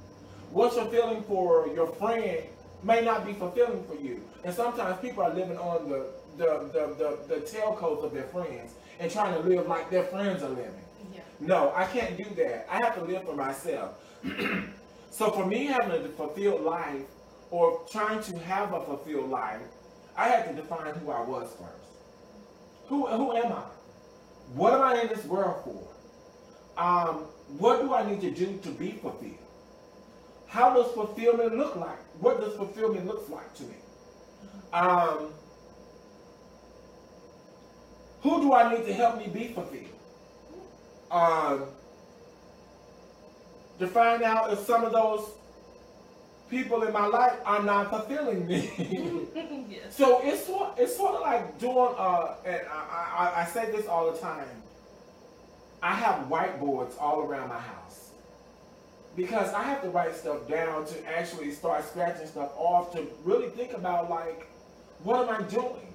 What's 0.51 0.74
fulfilling 0.74 1.22
for 1.24 1.68
your 1.68 1.86
friend 1.86 2.43
may 2.82 3.03
not 3.03 3.24
be 3.24 3.32
fulfilling 3.32 3.84
for 3.84 3.95
you. 3.95 4.22
And 4.45 4.55
sometimes 4.55 5.01
people 5.01 5.22
are 5.22 5.32
living 5.32 5.59
on 5.59 5.88
the 5.88 6.07
the, 6.38 6.70
the, 6.72 7.18
the, 7.28 7.34
the 7.34 7.40
tailcoats 7.43 8.05
of 8.05 8.12
their 8.14 8.24
friends 8.24 8.72
and 9.03 9.11
trying 9.11 9.34
to 9.34 9.40
live 9.40 9.66
like 9.66 9.90
their 9.90 10.05
friends 10.05 10.44
are 10.44 10.48
living. 10.48 10.84
Yeah. 11.12 11.22
No, 11.40 11.72
I 11.74 11.86
can't 11.86 12.16
do 12.16 12.24
that. 12.36 12.68
I 12.70 12.78
have 12.84 12.94
to 12.94 13.03
live 13.03 13.24
for 13.24 13.34
myself. 13.34 13.96
so 15.11 15.32
for 15.32 15.44
me 15.44 15.66
having 15.66 16.05
a 16.05 16.09
fulfilled 16.11 16.62
life 16.62 17.03
or 17.50 17.84
trying 17.90 18.22
to 18.22 18.38
have 18.38 18.72
a 18.72 18.80
fulfilled 18.84 19.28
life, 19.28 19.61
I 20.16 20.28
had 20.28 20.48
to 20.48 20.55
define 20.55 20.94
who 20.94 21.11
I 21.11 21.20
was 21.20 21.50
first. 21.59 21.88
Who, 22.86 23.07
who 23.09 23.36
am 23.36 23.53
I? 23.53 23.64
What 24.55 24.74
am 24.74 24.82
I 24.82 25.00
in 25.00 25.09
this 25.09 25.24
world 25.24 25.64
for? 25.64 26.80
Um, 26.80 27.26
what 27.59 27.80
do 27.80 27.92
I 27.92 28.09
need 28.09 28.20
to 28.20 28.30
do 28.30 28.59
to 28.62 28.70
be 28.70 28.92
fulfilled? 28.92 29.34
How 30.46 30.74
does 30.74 30.92
fulfillment 30.92 31.57
look 31.57 31.74
like? 31.74 31.98
What 32.20 32.40
does 32.40 32.55
fulfillment 32.55 33.07
look 33.07 33.28
like 33.28 33.53
to 33.55 33.62
me? 33.64 33.74
Um, 34.72 35.32
who 38.23 38.41
do 38.41 38.53
I 38.53 38.75
need 38.75 38.87
to 38.87 38.95
help 38.95 39.18
me 39.18 39.27
be 39.29 39.49
fulfilled? 39.49 39.85
Um, 41.11 41.64
to 43.79 43.87
find 43.87 44.23
out 44.23 44.53
if 44.53 44.61
some 44.61 44.85
of 44.85 44.93
those 44.93 45.29
people 46.49 46.83
in 46.83 46.93
my 46.93 47.07
life 47.07 47.35
are 47.45 47.62
not 47.62 47.91
fulfilling 47.91 48.47
me. 48.47 48.70
yes. 49.70 49.97
so 49.97 50.20
it's 50.23 50.47
sort 50.47 50.75
it's 50.79 50.97
sort 50.97 51.14
of 51.14 51.20
like 51.23 51.59
doing 51.59 51.95
uh, 51.97 52.35
and 52.45 52.61
I, 52.70 53.33
I 53.37 53.43
I 53.43 53.45
say 53.47 53.70
this 53.73 53.87
all 53.87 54.12
the 54.12 54.18
time. 54.18 54.47
I 55.83 55.95
have 55.95 56.29
whiteboards 56.29 56.95
all 57.01 57.23
around 57.23 57.49
my 57.49 57.59
house 57.59 58.11
because 59.16 59.53
I 59.53 59.64
have 59.64 59.83
to 59.83 59.89
write 59.89 60.14
stuff 60.14 60.47
down 60.49 60.87
to 60.87 61.07
actually 61.16 61.51
start 61.51 61.85
scratching 61.85 62.27
stuff 62.27 62.53
off 62.57 62.93
to 62.93 63.07
really 63.25 63.49
think 63.49 63.73
about 63.73 64.09
like 64.09 64.47
what 65.03 65.29
am 65.29 65.35
I 65.35 65.47
doing. 65.49 65.91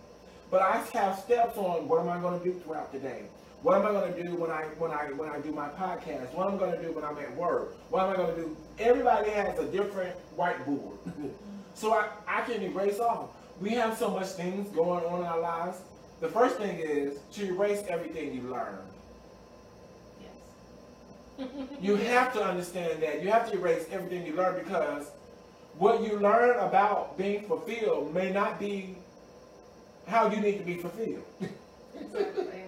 But 0.49 0.61
I 0.61 0.77
have 0.93 1.19
steps 1.19 1.57
on 1.57 1.87
what 1.87 1.99
am 2.01 2.09
I 2.09 2.19
going 2.19 2.39
to 2.39 2.45
do 2.45 2.57
throughout 2.59 2.91
the 2.93 2.99
day. 2.99 3.23
What 3.63 3.75
am 3.75 3.85
I 3.85 3.91
going 3.91 4.13
to 4.13 4.23
do 4.23 4.35
when 4.35 4.51
I 4.51 4.63
when 4.77 4.91
I 4.91 5.05
when 5.13 5.29
I 5.29 5.39
do 5.39 5.51
my 5.51 5.67
podcast? 5.69 6.33
What 6.33 6.47
am 6.47 6.55
I 6.55 6.57
going 6.57 6.71
to 6.79 6.81
do 6.81 6.91
when 6.93 7.03
I'm 7.03 7.17
at 7.17 7.35
work? 7.35 7.75
What 7.89 8.03
am 8.03 8.11
I 8.11 8.15
going 8.15 8.35
to 8.35 8.41
do? 8.41 8.57
Everybody 8.79 9.31
has 9.31 9.57
a 9.59 9.65
different 9.65 10.15
whiteboard, 10.37 10.97
so 11.73 11.93
I 11.93 12.07
I 12.27 12.41
can 12.41 12.61
erase 12.61 12.99
off. 12.99 13.29
We 13.59 13.71
have 13.71 13.97
so 13.97 14.09
much 14.11 14.27
things 14.27 14.69
going 14.69 15.03
on 15.05 15.21
in 15.21 15.25
our 15.25 15.39
lives. 15.39 15.79
The 16.21 16.29
first 16.29 16.57
thing 16.57 16.79
is 16.79 17.19
to 17.33 17.45
erase 17.45 17.83
everything 17.89 18.33
you 18.33 18.41
learned. 18.43 18.77
Yes. 20.21 21.47
You 21.81 21.95
have 21.95 22.31
to 22.33 22.43
understand 22.43 23.01
that. 23.03 23.23
You 23.23 23.29
have 23.31 23.49
to 23.51 23.57
erase 23.57 23.85
everything 23.91 24.25
you 24.25 24.33
learn 24.33 24.63
because 24.63 25.11
what 25.77 26.01
you 26.01 26.19
learn 26.19 26.57
about 26.59 27.17
being 27.17 27.43
fulfilled 27.47 28.13
may 28.13 28.31
not 28.31 28.59
be 28.59 28.97
how 30.07 30.29
you 30.31 30.39
need 30.39 30.57
to 30.57 30.63
be 30.63 30.75
fulfilled. 30.75 31.25
Exactly. 31.99 32.63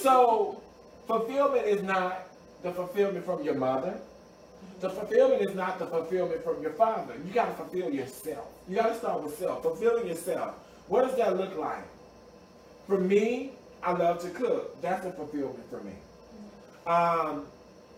so, 0.00 0.60
fulfillment 1.06 1.66
is 1.66 1.82
not 1.82 2.26
the 2.62 2.70
fulfillment 2.70 3.24
from 3.24 3.42
your 3.42 3.54
mother. 3.54 3.98
The 4.80 4.90
fulfillment 4.90 5.40
is 5.40 5.54
not 5.54 5.78
the 5.78 5.86
fulfillment 5.86 6.44
from 6.44 6.60
your 6.60 6.72
father. 6.72 7.14
You 7.26 7.32
got 7.32 7.46
to 7.46 7.54
fulfill 7.54 7.90
yourself. 7.90 8.46
You 8.68 8.76
got 8.76 8.88
to 8.88 8.94
start 8.96 9.22
with 9.22 9.38
self. 9.38 9.62
Fulfilling 9.62 10.06
yourself. 10.06 10.54
What 10.88 11.08
does 11.08 11.16
that 11.16 11.36
look 11.36 11.56
like? 11.56 11.84
For 12.86 12.98
me, 12.98 13.52
I 13.82 13.92
love 13.92 14.20
to 14.22 14.30
cook. 14.30 14.80
That's 14.82 15.06
a 15.06 15.12
fulfillment 15.12 15.68
for 15.70 15.80
me. 15.80 15.92
Um, 16.86 17.46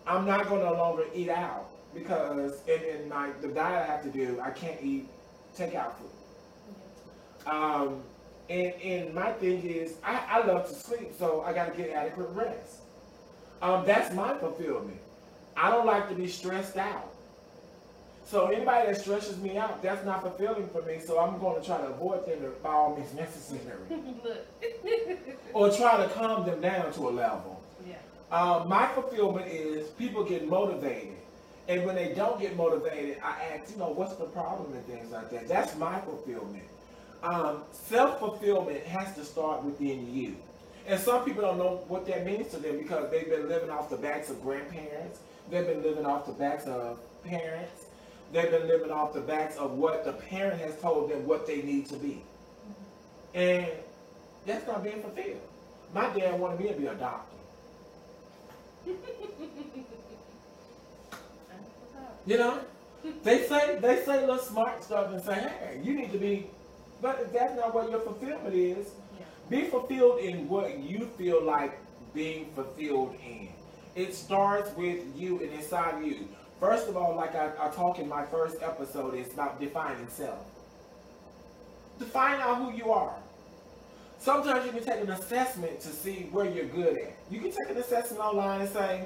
I'm 0.06 0.26
not 0.26 0.48
going 0.48 0.60
to 0.60 0.66
no 0.66 0.74
longer 0.74 1.04
eat 1.14 1.30
out 1.30 1.68
because 1.94 2.60
in, 2.68 2.82
in 2.82 3.08
my 3.08 3.30
the 3.40 3.48
diet 3.48 3.88
I 3.88 3.92
have 3.92 4.02
to 4.02 4.10
do, 4.10 4.38
I 4.40 4.50
can't 4.50 4.78
eat 4.82 5.08
takeout 5.56 5.92
food. 5.94 7.50
Um, 7.50 8.02
and, 8.48 8.72
and 8.82 9.14
my 9.14 9.32
thing 9.32 9.62
is, 9.62 9.94
I, 10.04 10.22
I 10.28 10.46
love 10.46 10.68
to 10.68 10.74
sleep, 10.74 11.12
so 11.18 11.42
I 11.42 11.52
got 11.52 11.70
to 11.74 11.76
get 11.82 11.90
adequate 11.90 12.28
rest. 12.30 12.80
Um, 13.62 13.84
that's 13.86 14.14
my 14.14 14.36
fulfillment. 14.36 14.98
I 15.56 15.70
don't 15.70 15.86
like 15.86 16.08
to 16.08 16.14
be 16.14 16.28
stressed 16.28 16.76
out. 16.76 17.14
So 18.26 18.46
anybody 18.46 18.86
that 18.88 19.00
stresses 19.00 19.38
me 19.38 19.58
out, 19.58 19.82
that's 19.82 20.04
not 20.04 20.22
fulfilling 20.22 20.68
for 20.68 20.82
me. 20.82 20.98
So 21.04 21.18
I'm 21.20 21.38
going 21.38 21.60
to 21.60 21.66
try 21.66 21.78
to 21.78 21.88
avoid 21.88 22.26
them 22.26 22.38
by 22.62 22.70
all 22.70 22.96
means 22.96 23.12
necessary, 23.14 23.78
or 25.52 25.70
try 25.70 25.98
to 25.98 26.08
calm 26.14 26.44
them 26.46 26.60
down 26.60 26.92
to 26.94 27.08
a 27.08 27.10
level. 27.10 27.62
yeah. 27.86 27.94
Um, 28.30 28.68
my 28.68 28.88
fulfillment 28.88 29.46
is 29.46 29.88
people 29.90 30.24
get 30.24 30.48
motivated. 30.48 31.12
And 31.68 31.86
when 31.86 31.94
they 31.94 32.12
don't 32.12 32.38
get 32.40 32.56
motivated, 32.56 33.18
I 33.22 33.54
ask, 33.54 33.72
you 33.72 33.78
know, 33.78 33.88
what's 33.90 34.14
the 34.16 34.24
problem 34.26 34.74
and 34.74 34.84
things 34.86 35.10
like 35.10 35.30
that. 35.30 35.48
That's 35.48 35.76
my 35.76 35.98
fulfillment. 36.00 36.64
Um, 37.24 37.62
self-fulfillment 37.72 38.84
has 38.84 39.14
to 39.16 39.24
start 39.24 39.64
within 39.64 40.14
you. 40.14 40.36
And 40.86 41.00
some 41.00 41.24
people 41.24 41.42
don't 41.42 41.56
know 41.56 41.82
what 41.88 42.06
that 42.06 42.26
means 42.26 42.50
to 42.50 42.58
them 42.58 42.76
because 42.76 43.10
they've 43.10 43.28
been 43.28 43.48
living 43.48 43.70
off 43.70 43.88
the 43.88 43.96
backs 43.96 44.28
of 44.28 44.42
grandparents. 44.42 45.20
They've 45.50 45.66
been 45.66 45.82
living 45.82 46.04
off 46.04 46.26
the 46.26 46.32
backs 46.32 46.66
of 46.66 47.00
parents. 47.24 47.86
They've 48.32 48.50
been 48.50 48.68
living 48.68 48.90
off 48.90 49.14
the 49.14 49.22
backs 49.22 49.56
of 49.56 49.72
what 49.72 50.04
the 50.04 50.12
parent 50.12 50.60
has 50.60 50.78
told 50.80 51.10
them 51.10 51.26
what 51.26 51.46
they 51.46 51.62
need 51.62 51.86
to 51.86 51.96
be. 51.96 52.22
And 53.32 53.68
that's 54.44 54.66
not 54.66 54.84
being 54.84 55.00
fulfilled. 55.00 55.40
My 55.94 56.10
dad 56.10 56.38
wanted 56.38 56.60
me 56.60 56.68
to 56.68 56.74
be 56.74 56.86
a 56.86 56.94
doctor. 56.94 57.36
You 62.26 62.38
know, 62.38 62.58
they 63.22 63.46
say 63.46 63.78
they 63.80 64.02
say 64.02 64.20
little 64.20 64.38
smart 64.38 64.82
stuff 64.82 65.12
and 65.12 65.22
say, 65.22 65.34
hey, 65.34 65.80
you 65.84 65.92
need 65.94 66.10
to 66.12 66.16
be, 66.16 66.46
but 67.04 67.30
that's 67.34 67.54
not 67.54 67.74
what 67.74 67.90
your 67.90 68.00
fulfillment 68.00 68.54
is. 68.54 68.88
Yeah. 69.18 69.26
Be 69.50 69.68
fulfilled 69.68 70.20
in 70.20 70.48
what 70.48 70.78
you 70.78 71.06
feel 71.18 71.44
like 71.44 71.78
being 72.14 72.46
fulfilled 72.54 73.14
in. 73.22 73.50
It 73.94 74.14
starts 74.14 74.74
with 74.74 75.00
you 75.14 75.38
and 75.42 75.52
inside 75.52 76.02
you. 76.02 76.26
First 76.58 76.88
of 76.88 76.96
all, 76.96 77.14
like 77.14 77.34
I, 77.34 77.50
I 77.60 77.68
talk 77.68 77.98
in 77.98 78.08
my 78.08 78.24
first 78.24 78.56
episode, 78.62 79.14
it's 79.16 79.34
about 79.34 79.60
defining 79.60 80.08
self. 80.08 80.38
Define 81.98 82.40
out 82.40 82.56
who 82.56 82.72
you 82.72 82.90
are. 82.90 83.14
Sometimes 84.18 84.64
you 84.64 84.72
can 84.72 84.82
take 84.82 85.02
an 85.02 85.10
assessment 85.10 85.80
to 85.80 85.88
see 85.88 86.28
where 86.32 86.48
you're 86.48 86.64
good 86.64 86.96
at. 86.96 87.12
You 87.30 87.38
can 87.38 87.50
take 87.50 87.68
an 87.68 87.76
assessment 87.76 88.22
online 88.22 88.62
and 88.62 88.70
say, 88.70 89.04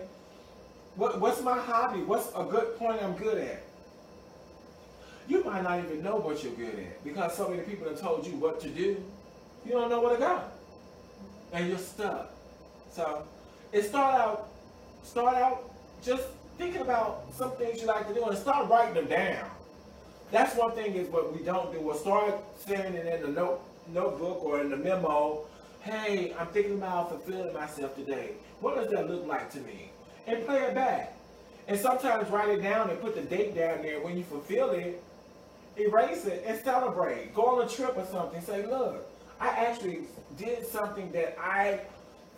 what, 0.95 1.21
what's 1.21 1.43
my 1.43 1.59
hobby? 1.59 2.03
What's 2.03 2.29
a 2.29 2.45
good 2.45 2.79
point 2.79 3.03
I'm 3.03 3.15
good 3.15 3.39
at? 3.39 3.65
You 5.29 5.45
might 5.45 5.63
not 5.63 5.79
even 5.79 6.03
know 6.03 6.17
what 6.17 6.43
you're 6.43 6.55
good 6.55 6.75
at 6.79 7.05
because 7.05 7.37
so 7.37 7.49
many 7.49 7.63
people 7.63 7.87
have 7.87 8.01
told 8.01 8.27
you 8.27 8.33
what 8.37 8.61
to 8.63 8.69
do. 8.69 8.97
You 9.67 9.73
don't 9.73 9.91
know 9.91 10.01
where 10.01 10.15
to 10.15 10.19
go. 10.19 10.41
And 11.53 11.69
you're 11.69 11.79
stuck. 11.79 12.33
So 12.91 13.25
it 13.73 13.83
start 13.83 14.15
out 14.15 14.49
start 15.03 15.37
out 15.37 15.71
just 16.03 16.25
thinking 16.57 16.81
about 16.81 17.27
some 17.35 17.53
things 17.53 17.81
you 17.81 17.87
like 17.87 18.09
to 18.09 18.15
do 18.15 18.25
and 18.25 18.37
start 18.39 18.71
writing 18.71 18.95
them 18.95 19.07
down. 19.07 19.51
That's 20.31 20.57
one 20.57 20.73
thing 20.73 20.95
is 20.95 21.09
what 21.09 21.37
we 21.37 21.45
don't 21.45 21.73
do. 21.73 21.81
We'll 21.81 21.97
start 21.97 22.35
saying 22.67 22.95
it 22.95 23.07
in 23.07 23.23
the 23.23 23.29
note, 23.29 23.61
notebook 23.93 24.43
or 24.43 24.61
in 24.61 24.71
the 24.71 24.77
memo. 24.77 25.45
Hey, 25.81 26.35
I'm 26.39 26.49
thinking 26.49 26.75
about 26.75 27.11
fulfilling 27.11 27.53
myself 27.53 27.95
today. 27.97 28.33
What 28.61 28.77
does 28.77 28.91
that 28.91 29.09
look 29.09 29.27
like 29.27 29.51
to 29.53 29.61
me? 29.61 29.91
And 30.27 30.45
play 30.45 30.63
it 30.63 30.75
back. 30.75 31.15
And 31.67 31.79
sometimes 31.79 32.31
write 32.31 32.49
it 32.49 32.63
down 32.63 32.91
and 32.91 33.01
put 33.01 33.15
the 33.15 33.23
date 33.23 33.55
down 33.55 33.83
there. 33.83 34.01
When 34.01 34.17
you 34.17 34.25
fulfill 34.25 34.71
it, 34.71 35.03
erase 35.79 36.25
it 36.25 36.45
and 36.47 36.61
celebrate. 36.63 37.35
Go 37.35 37.43
on 37.47 37.67
a 37.67 37.69
trip 37.69 37.97
or 37.97 38.07
something. 38.07 38.41
Say, 38.43 38.67
look, 38.67 39.09
I 39.41 39.49
actually 39.49 40.01
did 40.37 40.67
something 40.67 41.11
that 41.13 41.37
I 41.41 41.81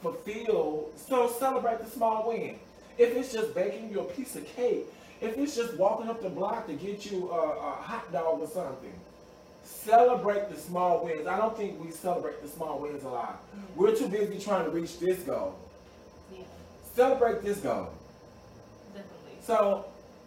fulfilled. 0.03 0.93
So 0.97 1.29
celebrate 1.29 1.81
the 1.81 1.91
small 1.91 2.29
win. 2.29 2.57
If 2.99 3.17
it's 3.17 3.33
just 3.33 3.55
baking 3.55 3.91
you 3.91 4.01
a 4.01 4.05
piece 4.05 4.37
of 4.37 4.47
cake, 4.47 4.87
if 5.21 5.37
it's 5.37 5.55
just 5.55 5.77
walking 5.77 6.09
up 6.09 6.23
the 6.23 6.29
block 6.29 6.67
to 6.67 6.75
get 6.75 7.11
you 7.11 7.31
a, 7.31 7.51
a 7.59 7.73
hot 7.73 8.11
dog 8.13 8.41
or 8.41 8.47
something, 8.47 8.93
celebrate 9.63 10.51
the 10.51 10.57
small 10.57 11.05
wins. 11.05 11.27
I 11.27 11.37
don't 11.37 11.57
think 11.57 11.83
we 11.83 11.91
celebrate 11.91 12.43
the 12.43 12.49
small 12.49 12.79
wins 12.79 13.05
a 13.05 13.09
lot. 13.09 13.43
We're 13.77 13.95
too 13.95 14.09
busy 14.09 14.39
trying 14.39 14.65
to 14.65 14.71
reach 14.71 14.99
this 14.99 15.19
goal. 15.21 15.59
Yeah. 16.33 16.43
Celebrate 16.95 17.43
this 17.43 17.59
goal. 17.59 17.91
Definitely. 18.95 19.39
So 19.43 19.85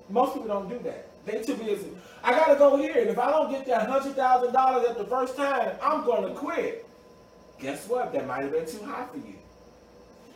most 0.09 0.33
people 0.33 0.47
don't 0.47 0.69
do 0.69 0.79
that. 0.83 1.07
They 1.25 1.41
too 1.43 1.55
busy. 1.55 1.89
I 2.23 2.31
gotta 2.31 2.55
go 2.55 2.77
here, 2.77 2.95
and 2.97 3.09
if 3.09 3.19
I 3.19 3.29
don't 3.31 3.51
get 3.51 3.65
that 3.67 3.89
hundred 3.89 4.15
thousand 4.15 4.53
dollars 4.53 4.89
at 4.89 4.97
the 4.97 5.03
first 5.05 5.35
time, 5.35 5.75
I'm 5.81 6.05
gonna 6.05 6.33
quit. 6.33 6.87
Guess 7.59 7.87
what? 7.87 8.13
That 8.13 8.27
might 8.27 8.43
have 8.43 8.51
been 8.51 8.65
too 8.65 8.83
high 8.83 9.05
for 9.11 9.17
you. 9.17 9.35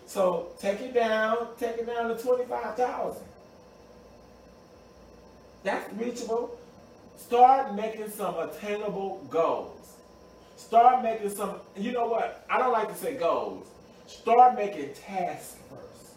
So 0.05 0.49
take 0.59 0.81
it 0.81 0.93
down, 0.93 1.49
take 1.59 1.77
it 1.77 1.87
down 1.87 2.09
to 2.09 2.21
25,000. 2.21 3.21
That's 5.63 5.93
reachable. 5.93 6.57
Start 7.17 7.75
making 7.75 8.09
some 8.09 8.37
attainable 8.37 9.25
goals. 9.29 9.95
Start 10.55 11.03
making 11.03 11.29
some, 11.29 11.55
you 11.75 11.91
know 11.91 12.07
what? 12.07 12.45
I 12.49 12.57
don't 12.57 12.71
like 12.71 12.87
to 12.87 12.95
say 12.95 13.15
goals. 13.15 13.67
Start 14.07 14.55
making 14.55 14.93
tasks 14.93 15.57
first. 15.69 16.13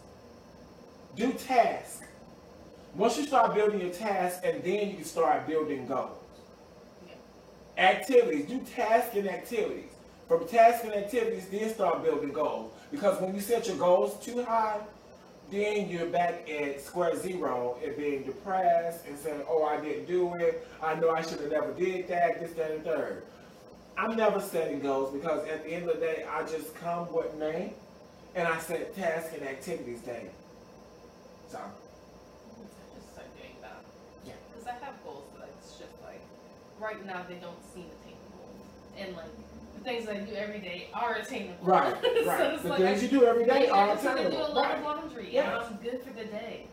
Do 1.16 1.32
tasks. 1.32 2.02
Once 2.94 3.16
you 3.16 3.26
start 3.26 3.54
building 3.54 3.80
your 3.80 3.90
tasks, 3.90 4.40
and 4.44 4.62
then 4.62 4.96
you 4.96 5.04
start 5.04 5.46
building 5.46 5.86
goals. 5.86 6.16
Activities. 7.78 8.46
Do 8.46 8.60
tasks 8.74 9.14
and 9.16 9.28
activities. 9.28 9.90
From 10.28 10.46
tasks 10.46 10.84
and 10.84 10.94
activities, 10.94 11.48
then 11.48 11.72
start 11.72 12.02
building 12.04 12.32
goals. 12.32 12.72
Because 12.90 13.20
when 13.20 13.34
you 13.34 13.40
set 13.40 13.66
your 13.66 13.76
goals 13.76 14.24
too 14.24 14.44
high, 14.44 14.80
then 15.50 15.88
you're 15.88 16.06
back 16.06 16.48
at 16.48 16.80
square 16.80 17.16
zero 17.16 17.76
and 17.84 17.96
being 17.96 18.22
depressed 18.22 19.06
and 19.06 19.18
saying, 19.18 19.42
oh, 19.48 19.64
I 19.64 19.80
didn't 19.80 20.06
do 20.06 20.34
it. 20.34 20.66
I 20.82 20.94
know 20.94 21.10
I 21.10 21.22
should 21.22 21.40
have 21.40 21.50
never 21.50 21.72
did 21.72 22.06
that, 22.08 22.40
this, 22.40 22.52
that, 22.52 22.70
and 22.70 22.84
third. 22.84 23.24
I'm 23.98 24.16
never 24.16 24.40
setting 24.40 24.80
goals 24.80 25.12
because 25.12 25.46
at 25.48 25.64
the 25.64 25.70
end 25.70 25.88
of 25.88 25.94
the 25.94 26.00
day, 26.00 26.24
I 26.30 26.42
just 26.42 26.74
come 26.76 27.06
what 27.06 27.36
may 27.38 27.72
and 28.34 28.46
I 28.46 28.58
set 28.60 28.94
tasks 28.94 29.34
and 29.34 29.42
activities 29.42 30.00
day. 30.00 30.30
So. 31.50 31.58
Just 32.94 33.12
start 33.12 33.26
doing 33.36 33.56
that. 33.62 33.82
Yeah. 34.24 34.34
Because 34.52 34.68
I 34.68 34.84
have 34.84 34.94
goals 35.02 35.24
that 35.38 35.48
it's 35.58 35.72
just 35.72 36.00
like, 36.04 36.22
right 36.80 37.04
now 37.06 37.24
they 37.28 37.36
don't 37.36 37.62
seem 37.74 37.84
attainable. 38.00 38.50
And 38.96 39.16
like, 39.16 39.26
the 39.76 39.84
things 39.84 40.06
that 40.06 40.16
I 40.16 40.20
do 40.20 40.34
every 40.34 40.58
day 40.58 40.88
are 40.94 41.14
attainable. 41.16 41.64
Right, 41.64 41.92
right. 42.26 42.58
so 42.60 42.62
the 42.62 42.68
like 42.68 42.80
things 42.80 43.00
I, 43.00 43.02
you 43.02 43.08
do 43.08 43.24
every 43.26 43.44
day 43.44 43.68
are 43.68 43.96
attainable. 43.96 44.26
I 44.26 44.30
do 44.30 44.36
a 44.36 44.54
lot 44.54 44.64
right. 44.64 44.78
of 44.78 44.84
laundry, 44.84 45.28
yes. 45.30 45.46
and 45.46 45.74
I'm 45.76 45.82
good 45.82 46.02
for 46.02 46.12
the 46.12 46.24
day. 46.24 46.66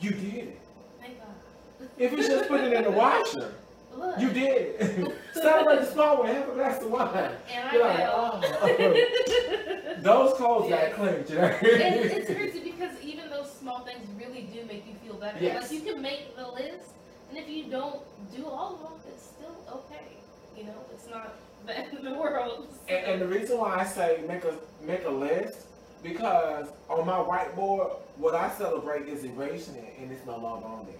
You 0.00 0.10
did 0.10 0.34
it. 0.34 0.60
Thank 1.00 1.18
God. 1.18 1.88
If 1.98 2.12
it's 2.12 2.28
just 2.28 2.48
putting 2.48 2.72
it 2.72 2.74
in 2.74 2.84
the 2.84 2.90
washer. 3.02 3.54
Look. 3.96 4.20
You 4.20 4.28
did. 4.28 5.12
Celebrate 5.32 5.80
the 5.80 5.86
small 5.86 6.18
one. 6.18 6.26
Have 6.28 6.50
a 6.50 6.52
glass 6.52 6.82
of 6.82 6.90
wine. 6.90 7.30
And 7.50 7.72
You're 7.72 7.84
I 7.84 7.94
like, 7.94 8.08
oh. 8.10 9.96
Those 10.00 10.34
clothes 10.34 10.68
yeah. 10.68 10.90
got 10.90 10.96
clean, 10.96 11.14
and 11.14 11.26
it's 11.30 12.30
crazy 12.30 12.60
because 12.60 12.90
even 13.02 13.30
those 13.30 13.50
small 13.50 13.80
things 13.80 14.06
really 14.18 14.42
do 14.52 14.66
make 14.66 14.86
you 14.86 14.94
feel 15.02 15.14
better. 15.14 15.38
Yes. 15.40 15.62
Like 15.62 15.72
you 15.72 15.92
can 15.92 16.02
make 16.02 16.36
the 16.36 16.46
list, 16.46 16.90
and 17.36 17.44
if 17.44 17.54
you 17.54 17.64
don't 17.70 18.00
do 18.34 18.46
all 18.46 18.74
of 18.74 18.80
them, 18.80 18.92
it's 19.08 19.22
still 19.22 19.56
okay. 19.70 20.04
You 20.56 20.64
know, 20.64 20.74
it's 20.92 21.08
not 21.10 21.34
in 21.98 22.04
the 22.04 22.14
world. 22.14 22.68
And, 22.88 23.06
and, 23.06 23.22
the 23.22 23.26
reason 23.26 23.58
why 23.58 23.76
I 23.76 23.84
say 23.84 24.22
make 24.26 24.44
a 24.44 24.54
make 24.82 25.04
a 25.04 25.10
list 25.10 25.66
because 26.02 26.68
on 26.88 27.06
my 27.06 27.18
whiteboard, 27.18 27.96
what 28.16 28.34
I 28.34 28.50
celebrate 28.50 29.08
is 29.08 29.24
erasing 29.24 29.74
it, 29.76 29.94
and 30.00 30.10
it's 30.10 30.24
no 30.24 30.38
longer 30.38 30.66
on 30.66 30.86
there. 30.86 30.94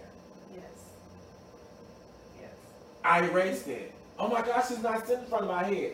Yes. 0.53 0.63
Yes. 2.41 2.51
I 3.03 3.23
erased 3.27 3.67
it. 3.67 3.93
Oh 4.19 4.27
my 4.27 4.41
gosh, 4.41 4.71
it's 4.71 4.81
not 4.81 5.07
sitting 5.07 5.23
in 5.23 5.29
front 5.29 5.45
of 5.45 5.49
my 5.49 5.63
head. 5.63 5.93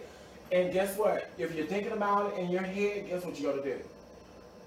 And 0.51 0.73
guess 0.73 0.97
what? 0.97 1.29
If 1.37 1.55
you're 1.55 1.65
thinking 1.65 1.93
about 1.93 2.33
it 2.33 2.39
in 2.39 2.49
your 2.49 2.63
head, 2.63 3.07
guess 3.07 3.23
what 3.23 3.39
you 3.39 3.47
got 3.47 3.63
to 3.63 3.63
do? 3.63 3.79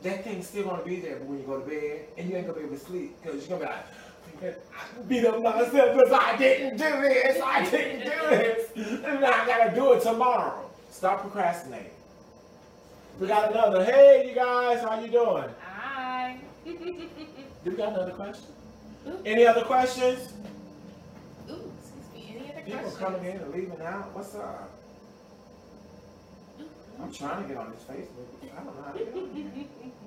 That 0.03 0.25
thing's 0.25 0.47
still 0.47 0.65
gonna 0.65 0.85
be 0.85 1.01
there, 1.01 1.17
but 1.17 1.27
when 1.27 1.39
you 1.39 1.47
go 1.47 1.59
to 1.59 1.67
bed, 1.67 2.07
and 2.17 2.29
you 2.29 2.37
ain't 2.37 2.47
gonna 2.47 2.59
be 2.59 2.67
able 2.67 2.77
to 2.77 2.85
sleep 2.85 3.17
because 3.23 3.49
you're 3.49 3.59
gonna 3.59 3.71
be 3.71 3.77
like 3.77 3.87
beat 5.09 5.25
up 5.25 5.43
myself 5.43 5.73
because 5.73 6.13
I 6.13 6.37
didn't 6.37 6.77
do 6.77 6.85
this, 7.01 7.41
I 7.43 7.71
didn't 7.71 8.01
do 8.01 8.29
this, 8.31 8.71
and 9.05 9.25
I 9.25 9.47
gotta 9.47 9.75
do 9.75 9.93
it 9.93 10.03
tomorrow. 10.03 10.71
Stop 10.91 11.21
procrastinating. 11.21 11.91
We 13.21 13.27
got 13.27 13.51
another. 13.51 13.85
Hey, 13.85 14.29
you 14.29 14.35
guys, 14.35 14.81
how 14.81 15.01
you 15.01 15.09
doing? 15.09 15.45
Hi. 15.61 16.39
do 16.65 16.77
we 17.65 17.71
got 17.73 17.93
another 17.93 18.13
question? 18.13 18.49
Ooh. 19.09 19.19
Any 19.25 19.47
other 19.47 19.63
questions? 19.63 20.33
Ooh, 21.49 21.73
excuse 21.79 22.15
me. 22.15 22.37
Any 22.37 22.53
other 22.53 22.53
questions? 22.53 22.65
People 22.65 22.81
questions? 22.81 22.99
coming 22.99 23.25
in 23.25 23.37
and 23.39 23.55
leaving 23.55 23.81
out. 23.83 24.15
What's 24.15 24.35
up? 24.35 24.71
Ooh. 26.61 26.65
I'm 27.03 27.13
trying 27.13 27.43
to 27.43 27.49
get 27.49 27.57
on 27.57 27.71
this 27.71 27.83
Facebook. 27.85 28.27
I 28.43 28.65
don't 28.65 28.77
know 28.77 28.83
how 28.83 28.93
to 28.93 28.99
get 28.99 29.15
on 29.15 29.31
here. 29.35 29.65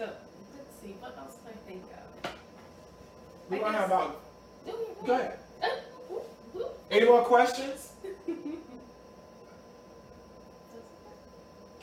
So 0.00 0.06
let's 0.06 0.80
see, 0.80 0.94
what 0.98 1.14
else 1.18 1.36
can 1.44 1.52
I 1.52 1.56
think 1.68 1.82
of? 1.92 2.32
We 3.50 3.58
don't 3.58 3.74
have 3.74 3.84
about. 3.90 4.22
Go 5.06 5.12
ahead. 5.12 5.38
Any 6.90 7.04
more 7.04 7.20
questions? 7.20 7.92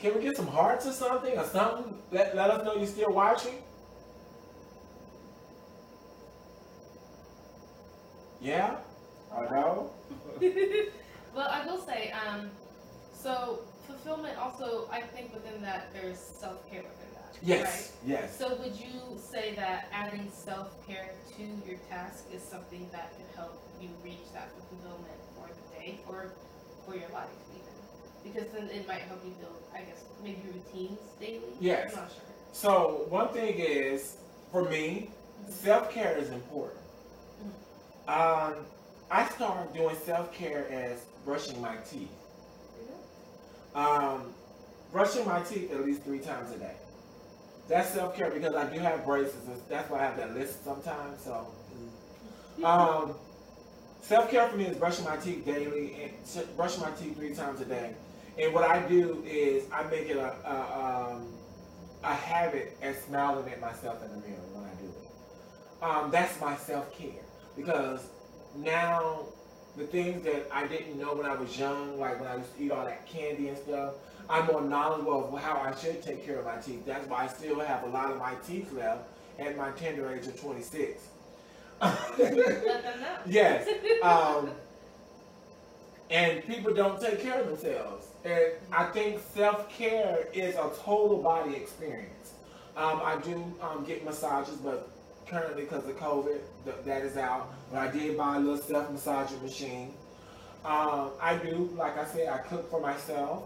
Can 0.00 0.14
we 0.16 0.22
get 0.22 0.36
some 0.36 0.48
hearts 0.48 0.84
or 0.86 0.92
something 0.92 1.38
or 1.38 1.44
something? 1.44 1.94
Let, 2.10 2.34
let 2.34 2.50
us 2.50 2.64
know 2.64 2.74
you're 2.74 2.86
still 2.88 3.12
watching. 3.12 3.54
Yeah? 8.40 8.78
I 9.32 9.42
know. 9.42 9.90
well, 11.34 11.48
I 11.48 11.64
will 11.66 11.78
say, 11.78 12.12
um, 12.26 12.50
so 13.12 13.60
fulfillment 13.86 14.36
also, 14.38 14.88
I 14.90 15.02
think 15.02 15.32
within 15.32 15.62
that 15.62 15.92
there's 15.92 16.18
self 16.18 16.68
care 16.68 16.82
within 16.82 17.17
Yes. 17.42 17.92
Yes. 18.06 18.36
So 18.36 18.56
would 18.56 18.74
you 18.74 19.18
say 19.18 19.54
that 19.56 19.88
adding 19.92 20.30
self-care 20.32 21.12
to 21.36 21.42
your 21.68 21.78
task 21.88 22.24
is 22.32 22.42
something 22.42 22.88
that 22.92 23.12
can 23.16 23.26
help 23.36 23.62
you 23.80 23.88
reach 24.04 24.32
that 24.34 24.50
fulfillment 24.68 25.20
for 25.34 25.48
the 25.48 25.78
day 25.78 26.00
or 26.08 26.32
for 26.84 26.94
your 26.94 27.08
life 27.10 27.28
even? 27.50 28.32
Because 28.32 28.52
then 28.52 28.68
it 28.70 28.86
might 28.86 29.02
help 29.02 29.24
you 29.24 29.32
build, 29.40 29.56
I 29.74 29.80
guess, 29.80 30.04
maybe 30.22 30.42
routines 30.46 30.98
daily. 31.20 31.40
Yes. 31.60 31.92
I'm 31.92 32.02
not 32.02 32.10
sure. 32.10 32.22
So 32.52 33.06
one 33.08 33.28
thing 33.28 33.54
is, 33.58 34.16
for 34.50 34.68
me, 34.68 35.10
mm-hmm. 35.42 35.52
self-care 35.52 36.16
is 36.18 36.30
important. 36.30 36.80
Mm-hmm. 38.08 38.54
Um, 38.58 38.64
I 39.10 39.28
started 39.28 39.72
doing 39.74 39.96
self-care 40.04 40.70
as 40.70 41.04
brushing 41.24 41.60
my 41.60 41.76
teeth. 41.90 42.10
Mm-hmm. 43.74 43.78
Um, 43.78 44.34
brushing 44.92 45.26
my 45.26 45.40
teeth 45.40 45.72
at 45.72 45.84
least 45.84 46.02
three 46.02 46.18
times 46.18 46.50
a 46.52 46.58
day 46.58 46.74
that's 47.68 47.90
self 47.90 48.16
care 48.16 48.30
because 48.30 48.54
I 48.54 48.72
do 48.72 48.80
have 48.80 49.04
braces. 49.04 49.36
That's 49.68 49.90
why 49.90 50.00
I 50.00 50.04
have 50.04 50.16
that 50.16 50.34
list 50.34 50.64
sometimes. 50.64 51.22
So, 51.22 51.46
um, 52.64 53.14
self 54.00 54.30
care 54.30 54.48
for 54.48 54.56
me 54.56 54.64
is 54.66 54.76
brushing 54.76 55.04
my 55.04 55.16
teeth 55.16 55.44
daily 55.44 55.96
and 56.02 56.56
brushing 56.56 56.82
my 56.82 56.90
teeth 56.92 57.16
three 57.16 57.34
times 57.34 57.60
a 57.60 57.64
day. 57.64 57.94
And 58.38 58.54
what 58.54 58.64
I 58.64 58.86
do 58.86 59.22
is 59.26 59.64
I 59.72 59.82
make 59.84 60.08
it 60.08 60.16
a, 60.16 60.34
a 60.44 61.12
um, 61.12 61.26
a 62.04 62.14
habit 62.14 62.76
at 62.82 63.02
smiling 63.04 63.50
at 63.50 63.60
myself 63.60 64.02
in 64.04 64.10
the 64.10 64.26
mirror 64.26 64.40
when 64.52 64.64
I 64.64 64.74
do 64.80 64.88
it. 64.88 65.82
Um, 65.82 66.10
that's 66.10 66.40
my 66.40 66.56
self 66.56 66.96
care 66.96 67.22
because 67.56 68.08
now 68.56 69.26
the 69.76 69.84
things 69.84 70.22
that 70.24 70.48
I 70.52 70.66
didn't 70.66 70.98
know 70.98 71.14
when 71.14 71.26
I 71.26 71.34
was 71.34 71.58
young, 71.58 71.98
like 72.00 72.20
when 72.20 72.28
I 72.28 72.36
used 72.36 72.56
to 72.56 72.64
eat 72.64 72.70
all 72.72 72.84
that 72.84 73.06
candy 73.06 73.48
and 73.48 73.58
stuff, 73.58 73.94
I'm 74.30 74.46
more 74.46 74.60
knowledgeable 74.62 75.34
of 75.34 75.40
how 75.42 75.56
I 75.56 75.74
should 75.74 76.02
take 76.02 76.24
care 76.24 76.38
of 76.38 76.44
my 76.44 76.56
teeth. 76.56 76.84
That's 76.86 77.08
why 77.08 77.24
I 77.24 77.26
still 77.28 77.58
have 77.60 77.84
a 77.84 77.86
lot 77.86 78.10
of 78.10 78.18
my 78.18 78.34
teeth 78.46 78.72
left 78.72 79.08
at 79.38 79.56
my 79.56 79.70
tender 79.72 80.12
age 80.12 80.26
of 80.26 80.38
26. 80.40 81.02
yes. 83.26 83.68
Um, 84.02 84.50
and 86.10 86.44
people 86.46 86.74
don't 86.74 87.00
take 87.00 87.20
care 87.22 87.40
of 87.40 87.46
themselves. 87.46 88.06
And 88.24 88.52
I 88.72 88.84
think 88.86 89.20
self 89.34 89.70
care 89.70 90.26
is 90.32 90.54
a 90.56 90.70
total 90.82 91.22
body 91.22 91.54
experience. 91.54 92.32
Um, 92.76 93.00
I 93.04 93.16
do 93.22 93.34
um, 93.60 93.84
get 93.84 94.04
massages, 94.04 94.56
but 94.56 94.88
currently 95.26 95.62
because 95.62 95.84
of 95.88 95.96
COVID, 95.98 96.38
th- 96.64 96.76
that 96.84 97.02
is 97.02 97.16
out. 97.16 97.48
But 97.70 97.78
I 97.78 97.90
did 97.90 98.16
buy 98.16 98.36
a 98.36 98.40
little 98.40 98.58
self 98.58 98.90
massager 98.90 99.40
machine. 99.42 99.92
Um, 100.64 101.10
I 101.20 101.38
do, 101.42 101.70
like 101.76 101.96
I 101.96 102.04
said, 102.04 102.28
I 102.28 102.38
cook 102.38 102.68
for 102.70 102.80
myself. 102.80 103.44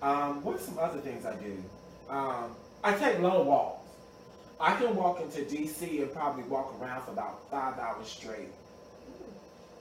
Um, 0.00 0.42
are 0.46 0.58
some 0.58 0.78
other 0.78 1.00
things 1.00 1.26
I 1.26 1.34
do? 1.36 1.62
Um, 2.08 2.54
I 2.84 2.92
take 2.92 3.18
long 3.20 3.46
walks. 3.46 3.88
I 4.60 4.74
can 4.74 4.94
walk 4.96 5.20
into 5.20 5.40
DC 5.42 6.02
and 6.02 6.12
probably 6.12 6.44
walk 6.44 6.74
around 6.80 7.04
for 7.04 7.12
about 7.12 7.48
five 7.50 7.78
hours 7.78 8.08
straight. 8.08 8.48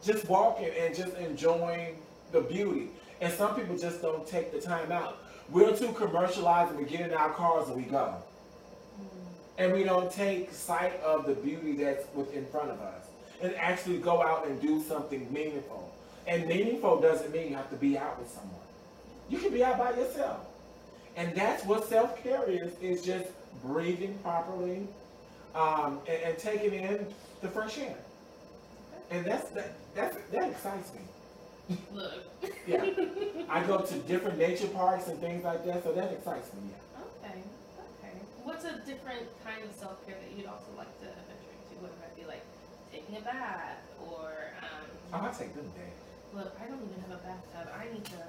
Just 0.03 0.27
walking 0.29 0.69
and 0.79 0.95
just 0.95 1.15
enjoying 1.17 1.97
the 2.31 2.41
beauty. 2.41 2.89
And 3.21 3.33
some 3.33 3.55
people 3.55 3.77
just 3.77 4.01
don't 4.01 4.27
take 4.27 4.51
the 4.51 4.61
time 4.61 4.91
out. 4.91 5.17
We're 5.49 5.75
too 5.75 5.91
commercialized 5.93 6.71
and 6.71 6.79
we 6.79 6.85
get 6.85 7.01
in 7.01 7.13
our 7.13 7.29
cars 7.31 7.69
and 7.69 7.77
we 7.77 7.83
go. 7.83 8.15
And 9.57 9.73
we 9.73 9.83
don't 9.83 10.11
take 10.11 10.53
sight 10.53 10.99
of 11.01 11.25
the 11.25 11.33
beauty 11.33 11.73
that's 11.73 12.05
within 12.13 12.45
front 12.47 12.69
of 12.69 12.79
us 12.79 13.07
and 13.41 13.55
actually 13.55 13.97
go 13.97 14.21
out 14.21 14.47
and 14.47 14.61
do 14.61 14.81
something 14.83 15.31
meaningful. 15.31 15.91
And 16.27 16.47
meaningful 16.47 16.99
doesn't 16.99 17.31
mean 17.31 17.49
you 17.49 17.55
have 17.55 17.69
to 17.71 17.75
be 17.75 17.97
out 17.97 18.19
with 18.19 18.29
someone. 18.29 18.56
You 19.29 19.39
can 19.39 19.51
be 19.51 19.63
out 19.63 19.77
by 19.77 19.91
yourself. 19.91 20.45
And 21.15 21.35
that's 21.35 21.65
what 21.65 21.87
self-care 21.89 22.43
is, 22.47 22.73
is 22.79 23.01
just 23.03 23.27
breathing 23.63 24.17
properly 24.23 24.87
um, 25.55 25.99
and, 26.07 26.21
and, 26.23 26.37
taking 26.37 26.73
in 26.73 27.07
the 27.41 27.47
fresh 27.47 27.79
air. 27.79 27.97
And 29.09 29.25
that's 29.25 29.49
that, 29.51 29.73
that's, 29.95 30.17
that 30.31 30.51
excites 30.51 30.91
me. 30.93 31.77
Look. 31.93 32.13
yeah. 32.67 32.85
I 33.49 33.63
go 33.63 33.79
to 33.79 33.93
different 33.99 34.37
nature 34.37 34.67
parks 34.67 35.07
and 35.07 35.19
things 35.19 35.43
like 35.43 35.65
that, 35.65 35.83
so 35.83 35.91
that 35.93 36.11
excites 36.11 36.53
me, 36.53 36.69
yeah. 36.69 37.27
Okay. 37.27 37.39
Okay. 38.03 38.17
What's 38.43 38.65
a 38.65 38.77
different 38.85 39.25
kind 39.43 39.63
of 39.63 39.75
self-care 39.75 40.15
that 40.15 40.37
you'd 40.37 40.45
also 40.45 40.69
like 40.77 40.93
to 40.99 41.05
venture 41.05 41.51
into? 41.57 41.81
What 41.81 41.91
might 41.99 42.15
be 42.15 42.27
like 42.27 42.45
taking 42.91 43.17
a 43.17 43.21
bath 43.21 43.81
or 44.05 44.53
um, 44.61 44.87
Oh, 45.13 45.25
I 45.25 45.31
take 45.33 45.55
them 45.55 45.65
days. 45.73 45.97
Look, 46.33 46.55
I 46.61 46.67
don't 46.67 46.83
even 46.83 47.01
have 47.09 47.17
a 47.17 47.23
bathtub. 47.23 47.73
I 47.73 47.91
need 47.91 48.05
to 48.05 48.21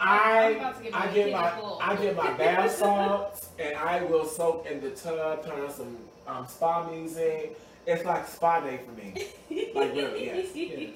I 0.00 0.74
I 0.92 1.06
get 1.14 1.32
my 1.32 1.78
I 1.80 1.96
get 1.96 2.16
my 2.16 2.32
bath 2.32 2.76
salts 2.76 3.48
and 3.58 3.76
I 3.76 4.02
will 4.02 4.26
soak 4.26 4.66
in 4.66 4.80
the 4.80 4.90
tub, 4.90 5.44
turn 5.46 5.60
on 5.62 5.70
some 5.70 5.96
um, 6.26 6.46
spa 6.46 6.88
music. 6.90 7.58
It's 7.86 8.04
like 8.04 8.26
spa 8.28 8.60
day 8.60 8.80
for 8.84 8.92
me. 8.92 9.28
Like 9.74 9.94
really, 9.94 10.26
yes, 10.26 10.48
yes, 10.54 10.90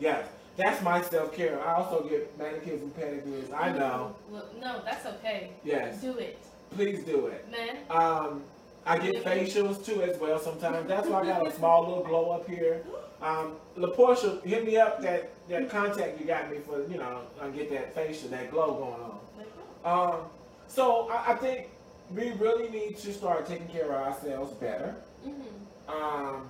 yes. 0.00 0.28
That's 0.56 0.82
my 0.82 1.00
self 1.00 1.34
care. 1.34 1.66
I 1.66 1.74
also 1.74 2.06
get 2.08 2.36
manicures 2.38 2.82
and 2.82 2.94
pedicures. 2.94 3.52
I 3.54 3.72
know. 3.72 4.14
Well, 4.28 4.44
no, 4.60 4.82
that's 4.84 5.06
okay. 5.06 5.50
Yes. 5.64 6.00
Do 6.00 6.18
it. 6.18 6.38
Please 6.74 7.04
do 7.04 7.26
it. 7.26 7.46
Man. 7.50 7.78
Um, 7.90 8.42
I 8.84 8.98
get 8.98 9.24
facials 9.24 9.84
too 9.84 10.02
as 10.02 10.18
well 10.18 10.38
sometimes. 10.38 10.88
That's 10.88 11.08
why 11.08 11.22
I 11.22 11.26
got 11.26 11.46
a 11.46 11.52
small 11.52 11.86
little 11.86 12.04
glow 12.04 12.30
up 12.32 12.48
here. 12.48 12.82
Um, 13.22 13.52
LaPortia, 13.76 14.44
hit 14.44 14.66
me 14.66 14.76
up 14.76 15.00
that, 15.02 15.30
that 15.48 15.70
contact 15.70 16.20
you 16.20 16.26
got 16.26 16.50
me 16.50 16.58
for, 16.58 16.84
you 16.88 16.98
know, 16.98 17.22
I 17.40 17.48
get 17.50 17.70
that 17.70 17.94
facial, 17.94 18.28
that 18.30 18.50
glow 18.50 18.74
going 18.74 19.94
on. 19.94 20.10
Um, 20.14 20.20
so 20.66 21.08
I, 21.08 21.32
I, 21.32 21.34
think 21.36 21.68
we 22.14 22.32
really 22.32 22.68
need 22.68 22.96
to 22.98 23.12
start 23.12 23.46
taking 23.46 23.68
care 23.68 23.92
of 23.92 24.06
ourselves 24.06 24.52
better. 24.54 24.96
Mm-hmm. 25.26 25.90
Um, 25.90 26.48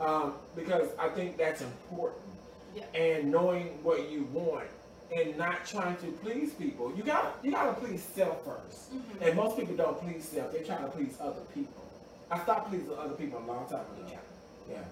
um, 0.00 0.34
because 0.54 0.88
I 0.98 1.08
think 1.08 1.38
that's 1.38 1.62
important. 1.62 2.22
Yeah. 2.74 2.84
And 2.94 3.30
knowing 3.30 3.82
what 3.82 4.10
you 4.10 4.24
want 4.32 4.66
and 5.14 5.36
not 5.38 5.64
trying 5.64 5.96
to 5.96 6.06
please 6.06 6.52
people. 6.52 6.92
You 6.96 7.02
got 7.02 7.38
you 7.42 7.52
gotta 7.52 7.72
please 7.74 8.02
self 8.02 8.44
1st 8.44 8.94
mm-hmm. 8.94 9.22
And 9.22 9.36
most 9.36 9.56
people 9.56 9.76
don't 9.76 9.98
please 10.00 10.24
self, 10.24 10.52
they 10.52 10.60
try 10.60 10.76
to 10.76 10.88
please 10.88 11.16
other 11.20 11.42
people. 11.54 11.84
I 12.30 12.38
stopped 12.40 12.70
pleasing 12.70 12.90
other 12.98 13.14
people 13.14 13.38
a 13.38 13.46
long 13.46 13.66
time 13.68 13.80
ago. 13.80 14.08
Yeah. 14.10 14.18
Yeah. 14.70 14.84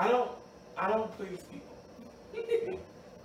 I 0.00 0.08
don't. 0.08 0.30
I 0.78 0.88
don't 0.88 1.14
please 1.18 1.40
people. 1.52 1.76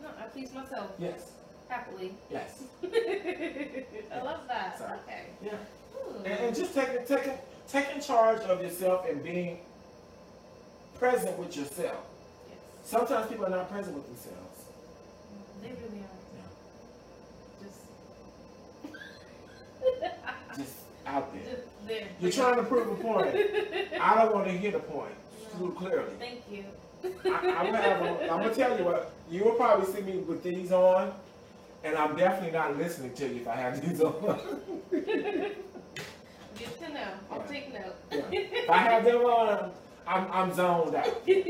no, 0.04 0.10
I 0.20 0.24
please 0.24 0.54
myself. 0.54 0.92
Yes. 1.00 1.32
Happily. 1.70 2.12
Yes. 2.30 2.64
I 2.84 4.22
love 4.22 4.42
that. 4.50 4.78
So, 4.78 4.84
okay. 5.06 5.28
Yeah. 5.42 5.54
And, 6.26 6.34
and, 6.34 6.56
just 6.56 6.76
taking 6.76 7.06
taking 7.08 7.32
taking 7.72 8.02
charge 8.02 8.42
of 8.42 8.62
yourself 8.62 9.08
and 9.10 9.24
being 9.24 9.60
present 11.00 11.40
with 11.40 11.56
yourself. 11.56 12.04
Yes. 12.50 12.58
Sometimes 12.84 13.30
people 13.30 13.46
are 13.46 13.52
not 13.52 13.72
present 13.72 13.96
with 13.96 14.08
themselves. 14.08 14.66
They 15.62 15.70
really 15.70 16.04
are. 16.04 16.20
Yeah. 18.84 18.92
Just. 20.52 20.60
just 20.60 20.76
out 21.08 21.34
there. 21.34 21.56
Just 21.56 21.88
there. 21.88 22.08
You're 22.20 22.32
trying 22.32 22.58
to 22.58 22.64
prove 22.64 23.00
a 23.00 23.02
point. 23.02 23.34
I 24.02 24.16
don't 24.16 24.36
want 24.36 24.48
to 24.48 24.52
hear 24.52 24.72
the 24.72 24.80
point 24.80 25.16
clearly. 25.56 26.14
Thank 26.20 26.42
you. 26.50 26.66
I, 27.04 27.28
am 27.28 27.66
gonna 27.66 27.78
have. 27.78 28.02
A, 28.02 28.32
I'm 28.32 28.42
gonna 28.42 28.56
tell 28.56 28.78
you 28.78 28.86
what. 28.86 29.12
You 29.30 29.44
will 29.44 29.54
probably 29.54 29.92
see 29.94 30.02
me 30.02 30.18
with 30.18 30.44
these 30.44 30.72
on, 30.72 31.14
and 31.84 31.96
I'm 31.96 32.16
definitely 32.16 32.52
not 32.52 32.78
listening 32.78 33.14
to 33.14 33.28
you 33.28 33.42
if 33.42 33.48
I 33.48 33.56
have 33.56 33.88
these 33.88 34.02
on. 34.02 34.40
Good 36.58 36.80
to 36.80 36.94
know. 36.94 37.08
I'll 37.32 37.40
yeah. 37.40 37.48
take 37.48 37.74
note. 37.74 37.96
Yeah. 38.12 38.22
If 38.32 38.70
I 38.70 38.78
have 38.78 39.04
them 39.04 39.22
on, 39.26 39.72
I'm, 40.08 40.32
I'm 40.32 40.54
zoned 40.54 40.96
out. 40.96 41.06
So. 41.06 41.34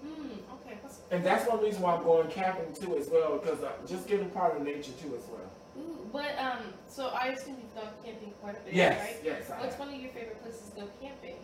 Mm, 0.00 0.38
okay. 0.64 0.78
And 1.10 1.22
that's 1.22 1.46
one 1.46 1.60
reason 1.62 1.82
why 1.82 1.94
I'm 1.94 2.02
going 2.02 2.30
camping 2.30 2.72
too 2.72 2.96
as 2.96 3.10
well, 3.10 3.36
because 3.36 3.62
uh, 3.62 3.72
just 3.86 4.08
getting 4.08 4.30
part 4.30 4.56
of 4.56 4.62
nature 4.62 4.92
too 4.92 5.14
as 5.14 5.28
well. 5.28 5.50
Ooh, 5.76 6.08
but 6.10 6.38
um, 6.38 6.72
so 6.88 7.08
I 7.08 7.28
assume 7.28 7.56
you've 7.60 7.74
gone 7.74 7.92
camping 8.02 8.32
quite 8.40 8.56
a 8.56 8.60
bit, 8.60 8.72
yes, 8.72 8.98
right? 8.98 9.20
Yes, 9.22 9.44
yes. 9.46 9.60
What's 9.60 9.78
one 9.78 9.88
of 9.88 10.00
your 10.00 10.10
favorite 10.12 10.42
places 10.42 10.70
to 10.70 10.80
go 10.80 10.88
camping? 11.02 11.36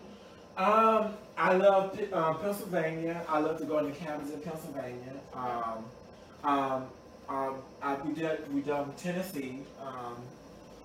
Um, 0.56 1.12
I 1.36 1.52
love 1.54 1.98
um, 2.14 2.38
Pennsylvania. 2.40 3.22
I 3.28 3.40
love 3.40 3.58
to 3.58 3.64
go 3.64 3.78
into 3.78 3.92
cabins 3.92 4.32
in 4.32 4.40
Pennsylvania. 4.40 5.12
Um, 5.34 5.84
um, 6.44 6.86
um, 7.28 7.56
I, 7.82 7.94
we 7.96 8.14
did 8.14 8.52
we 8.54 8.62
done 8.62 8.92
Tennessee. 8.96 9.60
Um, 9.80 10.16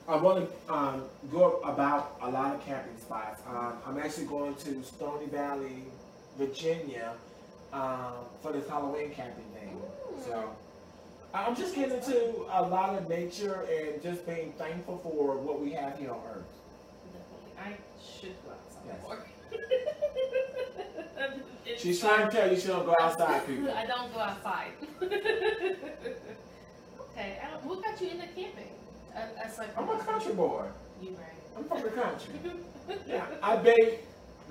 I 0.10 0.18
want 0.18 0.50
to 0.50 0.74
um, 0.74 1.04
go 1.32 1.62
about 1.64 2.18
a 2.22 2.30
lot 2.30 2.54
of 2.54 2.66
camping 2.66 2.98
spots. 2.98 3.42
Um, 3.48 3.78
I'm 3.88 3.98
actually 3.98 4.26
going 4.26 4.56
to 4.56 4.84
Stony 4.84 5.28
Valley, 5.28 5.86
Virginia, 6.38 7.14
um, 7.72 8.16
for 8.42 8.52
this 8.52 8.68
Halloween 8.68 9.12
camping 9.12 9.46
thing. 9.54 9.82
So 10.26 10.54
I'm 11.34 11.56
just 11.56 11.76
getting 11.76 11.96
into 11.96 12.46
a 12.52 12.62
lot 12.62 12.96
of 12.96 13.08
nature 13.08 13.66
and 13.72 14.04
just 14.04 14.26
being 14.26 14.52
thankful 14.54 14.98
for 14.98 15.38
what 15.38 15.62
we 15.62 15.72
have 15.72 15.98
here 15.98 16.12
on 16.12 16.20
Earth. 16.36 16.44
Definitely, 17.14 17.54
I 17.58 17.78
should 18.04 18.36
go 18.44 18.52
outside 18.52 18.82
yes. 18.88 19.02
more. 19.04 19.18
She's 21.82 22.00
trying 22.00 22.30
to 22.30 22.36
tell 22.36 22.52
you 22.52 22.60
she 22.60 22.68
don't 22.68 22.86
go 22.86 22.96
outside, 23.00 23.48
people. 23.48 23.72
I 23.72 23.86
don't 23.88 24.14
go 24.14 24.20
outside. 24.20 24.72
okay, 25.02 25.18
I 27.44 27.50
don't, 27.50 27.66
what 27.66 27.84
got 27.84 28.00
you 28.00 28.10
into 28.10 28.28
camping? 28.28 28.68
like 29.58 29.78
I'm 29.78 29.90
a 29.90 29.98
country 30.00 30.34
boy. 30.34 30.66
You 31.02 31.10
right. 31.10 31.58
I'm 31.58 31.64
from 31.66 31.82
the 31.82 31.90
country. 31.90 32.34
yeah, 33.08 33.26
I 33.42 33.56
bait 33.58 34.00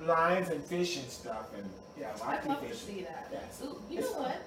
lines 0.01 0.49
and 0.49 0.63
fish 0.63 0.97
and 0.97 1.09
stuff, 1.09 1.47
and 1.57 1.69
yeah, 1.99 2.11
I 2.23 2.37
I'd 2.37 2.45
love 2.45 2.67
to 2.67 2.75
see 2.75 3.01
that. 3.01 3.29
Yes. 3.31 3.61
Ooh, 3.63 3.81
you 3.89 3.99
it's 3.99 4.09
know 4.09 4.15
fun. 4.15 4.23
what? 4.23 4.41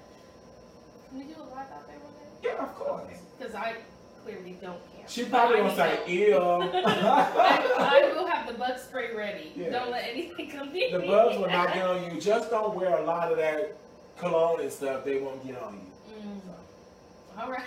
Can 1.09 1.19
we 1.19 1.25
do 1.25 1.41
a 1.41 1.43
live 1.43 1.71
out 1.73 1.87
there 1.87 1.99
one 1.99 2.13
day? 2.13 2.29
Yeah, 2.43 2.63
of 2.63 2.75
course. 2.75 3.03
Because 3.39 3.55
I 3.55 3.77
clearly 4.25 4.57
don't 4.61 4.81
camp. 4.93 5.09
She 5.09 5.25
probably 5.25 5.59
gonna 5.59 5.77
say 5.77 6.01
ew. 6.07 6.37
I, 6.39 7.71
I, 7.79 8.13
will 8.15 8.27
have 8.27 8.47
the 8.47 8.55
bug 8.55 8.79
spray 8.79 9.15
ready. 9.15 9.53
Don't 9.71 9.91
let 9.91 10.05
anything 10.09 10.51
come 10.51 10.73
near 10.73 10.99
The 10.99 11.07
bugs 11.07 11.37
will 11.39 11.49
not 11.49 11.69
get 11.75 11.87
on 11.87 12.15
you. 12.15 12.21
Just 12.21 12.51
don't 12.51 12.75
wear 12.75 12.97
a 12.97 13.05
lot 13.05 13.31
of 13.31 13.39
that 13.39 13.77
cologne 14.19 14.61
and 14.61 14.73
stuff. 14.73 15.05
They 15.05 15.19
won't 15.19 15.47
get 15.47 15.61
on 15.63 15.75
you. 15.75 16.17
Mm. 16.17 16.41
So. 16.45 17.43
All 17.43 17.51
right. 17.51 17.63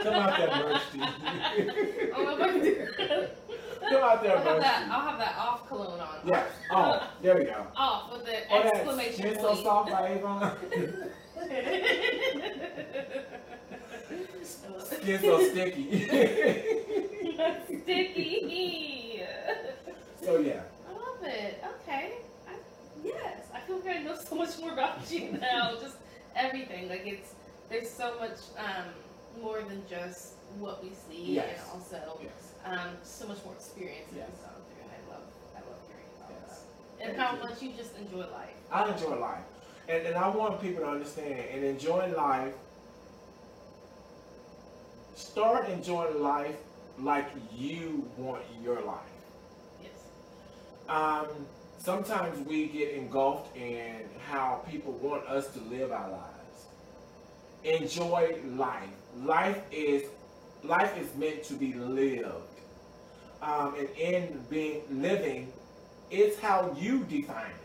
Come 0.00 0.14
out 0.14 0.38
there, 0.38 0.48
Merch. 0.48 0.82
oh, 2.14 2.36
Come 3.90 4.02
out 4.02 4.22
there, 4.22 4.38
I'll 4.38 4.44
have, 4.44 4.60
that, 4.60 4.88
I'll 4.90 5.00
have 5.00 5.18
that 5.18 5.36
off 5.36 5.68
cologne 5.68 6.00
on. 6.00 6.16
Yeah. 6.24 6.44
Oh, 6.70 7.10
there 7.20 7.36
we 7.36 7.44
go. 7.44 7.66
Off 7.76 8.10
with 8.12 8.24
the 8.24 8.38
oh, 8.50 8.62
exclamation 8.62 9.24
point. 9.24 9.40
so 9.40 9.54
soft 9.62 9.90
by 9.90 10.12
Avon. 10.14 10.52
skin 14.44 15.20
so 15.20 15.42
sticky. 15.44 16.06
sticky. 17.82 19.22
So 20.22 20.38
yeah. 20.38 20.62
I 20.88 20.92
love 20.92 21.22
it. 21.24 21.64
Okay. 21.82 22.12
I, 22.48 22.52
yes, 23.02 23.48
I 23.52 23.58
feel 23.60 23.78
like 23.78 23.96
I 23.96 24.02
know 24.02 24.14
so 24.14 24.36
much 24.36 24.56
more 24.60 24.72
about 24.72 25.10
you 25.10 25.32
now. 25.32 25.74
Just 25.80 25.96
everything. 26.36 26.88
Like 26.88 27.02
it's 27.04 27.34
there's 27.68 27.90
so 27.90 28.16
much 28.20 28.38
um, 28.56 29.42
more 29.42 29.62
than 29.62 29.82
just 29.88 30.34
what 30.58 30.82
we 30.82 30.90
see, 31.08 31.34
yes. 31.34 31.58
and 31.58 31.70
also 31.72 32.18
yes. 32.22 32.52
um, 32.64 32.90
so 33.02 33.26
much 33.26 33.38
more 33.44 33.54
experience 33.54 34.06
yes. 34.14 34.28
that 34.28 34.30
we've 34.30 34.44
gone 34.44 34.62
through. 34.68 34.84
And 34.84 34.92
I 34.92 35.12
love 35.12 35.24
I 35.56 35.60
love 35.68 35.80
hearing 35.88 36.06
about 36.18 36.30
yes. 36.48 36.60
that 36.98 37.08
and 37.08 37.20
how 37.20 37.36
much 37.36 37.62
you 37.62 37.72
just 37.76 37.96
enjoy 37.96 38.30
life. 38.30 38.54
I 38.70 38.92
enjoy 38.92 39.18
life. 39.18 39.40
And, 39.88 40.06
and 40.06 40.16
I 40.16 40.28
want 40.28 40.60
people 40.62 40.84
to 40.84 40.88
understand 40.88 41.46
and 41.52 41.64
enjoying 41.64 42.14
life, 42.14 42.54
start 45.14 45.68
enjoying 45.68 46.22
life 46.22 46.56
like 46.98 47.28
you 47.54 48.08
want 48.16 48.42
your 48.62 48.80
life. 48.82 48.98
Yes. 49.82 49.90
Um, 50.88 51.26
sometimes 51.78 52.46
we 52.46 52.66
get 52.66 52.94
engulfed 52.94 53.56
in 53.56 54.08
how 54.28 54.62
people 54.70 54.92
want 54.94 55.26
us 55.26 55.48
to 55.48 55.60
live 55.60 55.92
our 55.92 56.10
lives. 56.10 56.66
Enjoy 57.64 58.36
life. 58.54 58.88
Life 59.16 59.62
is 59.70 60.04
life 60.64 60.96
is 60.98 61.14
meant 61.16 61.42
to 61.44 61.54
be 61.54 61.74
lived. 61.74 62.60
Um, 63.42 63.74
and 63.76 63.88
in 63.98 64.44
being 64.48 64.82
living, 64.90 65.52
it's 66.10 66.38
how 66.38 66.76
you 66.78 67.04
define 67.04 67.46
it 67.46 67.62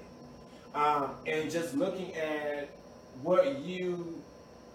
um, 0.78 1.12
and 1.26 1.50
just 1.52 1.76
looking 1.76 2.16
at 2.16 2.70
what 3.22 3.60
you 3.60 4.22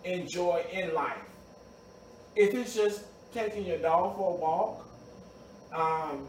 enjoy 0.04 0.64
in 0.72 0.94
life. 0.94 1.32
If 2.35 2.55
it's 2.55 2.74
just 2.74 3.05
taking 3.33 3.64
your 3.64 3.78
dog 3.78 4.16
for 4.16 4.35
a 4.35 4.37
walk, 4.37 4.89
um, 5.72 6.26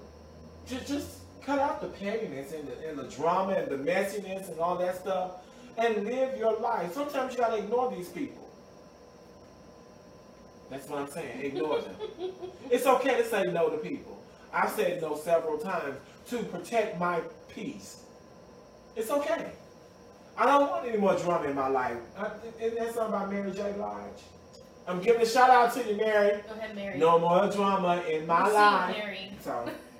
just 0.68 0.88
just 0.88 1.10
cut 1.41 1.60
out 1.60 1.82
the 1.82 1.88
pettiness 1.88 2.54
and 2.54 2.68
the, 2.68 2.89
and 2.89 2.97
the 2.97 3.16
drama 3.16 3.54
and 3.54 3.70
the 3.70 3.91
messiness 3.91 4.49
and 4.49 4.60
all 4.60 4.78
that 4.78 4.95
stuff, 4.95 5.32
and 5.78 6.06
live 6.06 6.38
your 6.38 6.60
life. 6.60 6.93
Sometimes 6.93 7.34
you 7.34 7.39
gotta 7.39 7.58
ignore 7.58 7.91
these 7.91 8.10
people. 8.10 8.49
That's 10.70 10.88
what 10.89 10.99
I'm 11.01 11.10
saying. 11.10 11.41
Ignore 11.41 11.82
them. 11.82 11.95
it's 12.72 12.86
okay 12.86 13.18
to 13.18 13.26
say 13.26 13.43
no 13.43 13.70
to 13.70 13.78
people. 13.78 14.24
I've 14.54 14.72
said 14.72 15.01
no 15.01 15.18
several 15.18 15.58
times 15.58 15.97
to 16.30 16.38
protect 16.43 16.99
my 16.99 17.22
peace. 17.54 18.04
It's 18.95 19.10
okay. 19.10 19.51
I 20.38 20.45
don't 20.45 20.70
want 20.70 20.88
any 20.88 20.97
more 20.97 21.16
drama 21.16 21.49
in 21.49 21.56
my 21.56 21.68
life. 21.68 21.97
Uh, 22.18 22.30
isn't 22.60 22.80
that 22.80 22.93
something 22.93 23.14
about 23.14 23.32
Mary 23.32 23.51
J. 23.51 23.72
Blige? 23.76 24.24
I'm 24.88 25.01
giving 25.01 25.21
a 25.21 25.25
shout 25.25 25.49
out 25.49 25.73
to 25.73 25.89
you, 25.89 25.97
Mary. 25.97 26.41
Go 26.47 26.55
ahead, 26.55 26.75
Mary. 26.75 26.97
No 26.97 27.19
more 27.19 27.49
drama 27.49 28.03
in 28.09 28.27
my 28.27 28.43
we'll 28.43 28.53
life. 28.53 28.97
Mary. 28.97 29.31
So, 29.41 29.69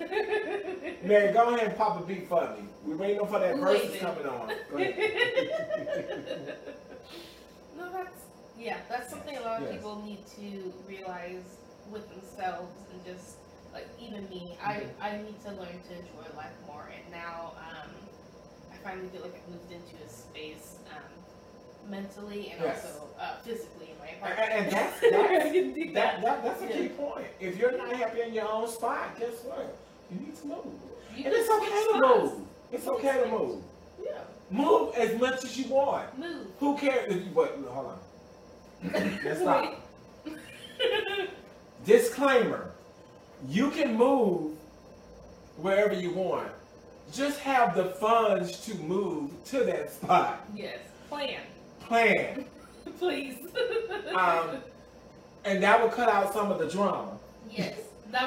Mary, 1.02 1.32
go 1.32 1.54
ahead 1.54 1.68
and 1.68 1.76
pop 1.76 2.00
a 2.00 2.04
beat 2.04 2.28
for 2.28 2.42
me. 2.56 2.64
We're 2.84 2.96
waiting 2.96 3.26
for 3.26 3.38
that 3.38 3.56
verse 3.56 3.96
coming 3.98 4.26
on. 4.26 4.52
Go 4.70 4.76
ahead. 4.76 6.58
no, 7.78 7.92
that's 7.92 8.24
yeah, 8.58 8.78
that's 8.90 9.10
something 9.10 9.36
a 9.36 9.40
lot 9.40 9.62
of 9.62 9.68
yes. 9.68 9.76
people 9.76 10.02
need 10.04 10.26
to 10.36 10.72
realize 10.86 11.44
with 11.90 12.08
themselves 12.10 12.74
and 12.92 13.04
just 13.04 13.36
like 13.72 13.88
even 13.98 14.28
me. 14.28 14.58
Mm-hmm. 14.60 15.02
I 15.02 15.08
I 15.08 15.16
need 15.16 15.42
to 15.44 15.50
learn 15.50 15.80
to 15.88 15.92
enjoy 15.94 16.36
life 16.36 16.52
more, 16.66 16.90
and 16.94 17.10
now. 17.10 17.52
Um, 17.56 17.90
I 18.70 18.76
finally 18.88 19.08
feel 19.08 19.22
like 19.22 19.34
I've 19.34 19.48
moved 19.48 19.72
into 19.72 19.96
a 20.04 20.08
space 20.08 20.76
um, 20.90 21.23
mentally 21.88 22.50
and 22.52 22.60
yes. 22.60 22.84
also 22.84 23.08
uh, 23.18 23.36
physically 23.44 23.90
in 23.90 23.98
my 23.98 24.08
apartment. 24.08 24.50
And, 24.50 24.64
and 24.64 24.72
that's, 24.72 25.00
that's, 25.00 25.94
that, 25.94 26.22
that, 26.22 26.44
that's 26.44 26.62
a 26.62 26.66
yeah. 26.66 26.76
key 26.76 26.88
point. 26.88 27.26
If 27.40 27.58
you're 27.58 27.76
not 27.76 27.92
happy 27.94 28.22
in 28.22 28.34
your 28.34 28.50
own 28.50 28.68
spot, 28.68 29.18
guess 29.18 29.44
what? 29.44 29.76
You 30.10 30.20
need 30.20 30.36
to 30.36 30.46
move. 30.46 30.64
You 31.16 31.24
and 31.24 31.34
it's 31.34 31.50
okay 31.50 31.86
to 31.92 32.00
move. 32.06 32.32
It's 32.72 32.86
okay 32.86 33.22
to 33.22 33.30
move. 33.30 33.62
Yeah. 34.02 34.18
Move 34.50 34.94
as 34.96 35.18
much 35.20 35.44
as 35.44 35.56
you 35.56 35.72
want. 35.72 36.18
Move. 36.18 36.46
Who 36.58 36.76
cares 36.76 37.14
if 37.14 37.24
you 37.24 37.30
what 37.32 37.56
hold 37.68 37.86
on. 37.86 37.98
Let's 39.24 39.40
stop. 39.40 39.80
Disclaimer. 41.86 42.72
You 43.48 43.70
can 43.70 43.94
move 43.94 44.52
wherever 45.56 45.94
you 45.94 46.10
want 46.10 46.50
just 47.12 47.38
have 47.40 47.76
the 47.76 47.84
funds 47.84 48.58
to 48.66 48.74
move 48.76 49.30
to 49.46 49.60
that 49.64 49.92
spot. 49.92 50.44
Yes. 50.54 50.78
Plan. 51.08 51.40
Plan. 51.86 52.44
Please. 52.98 53.38
um, 54.14 54.58
and 55.44 55.62
that 55.62 55.80
will 55.80 55.88
cut 55.88 56.08
out 56.08 56.32
some 56.32 56.50
of 56.50 56.58
the 56.58 56.68
drama. 56.68 57.18
Yes. 57.50 57.78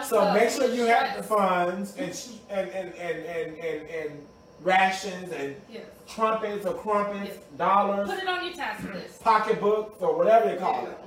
so 0.07 0.33
make 0.33 0.49
sure 0.49 0.73
you 0.73 0.85
have 0.85 1.17
the 1.17 1.23
funds 1.23 1.95
and 1.97 2.09
and 2.49 2.69
and 2.69 2.93
and 2.95 3.25
and, 3.25 3.57
and, 3.57 3.89
and 3.89 4.27
rations 4.61 5.31
and 5.31 5.55
yes. 5.71 5.83
trumpets 6.07 6.65
or 6.65 6.73
crumpets, 6.75 7.35
yes. 7.35 7.37
dollars. 7.57 8.09
Put 8.09 8.19
it 8.19 8.27
on 8.27 8.45
your 8.45 8.53
task 8.53 8.83
list. 8.93 9.21
Pocketbooks 9.23 10.01
or 10.01 10.15
whatever 10.15 10.49
they 10.49 10.57
call 10.57 10.87
it. 10.87 10.97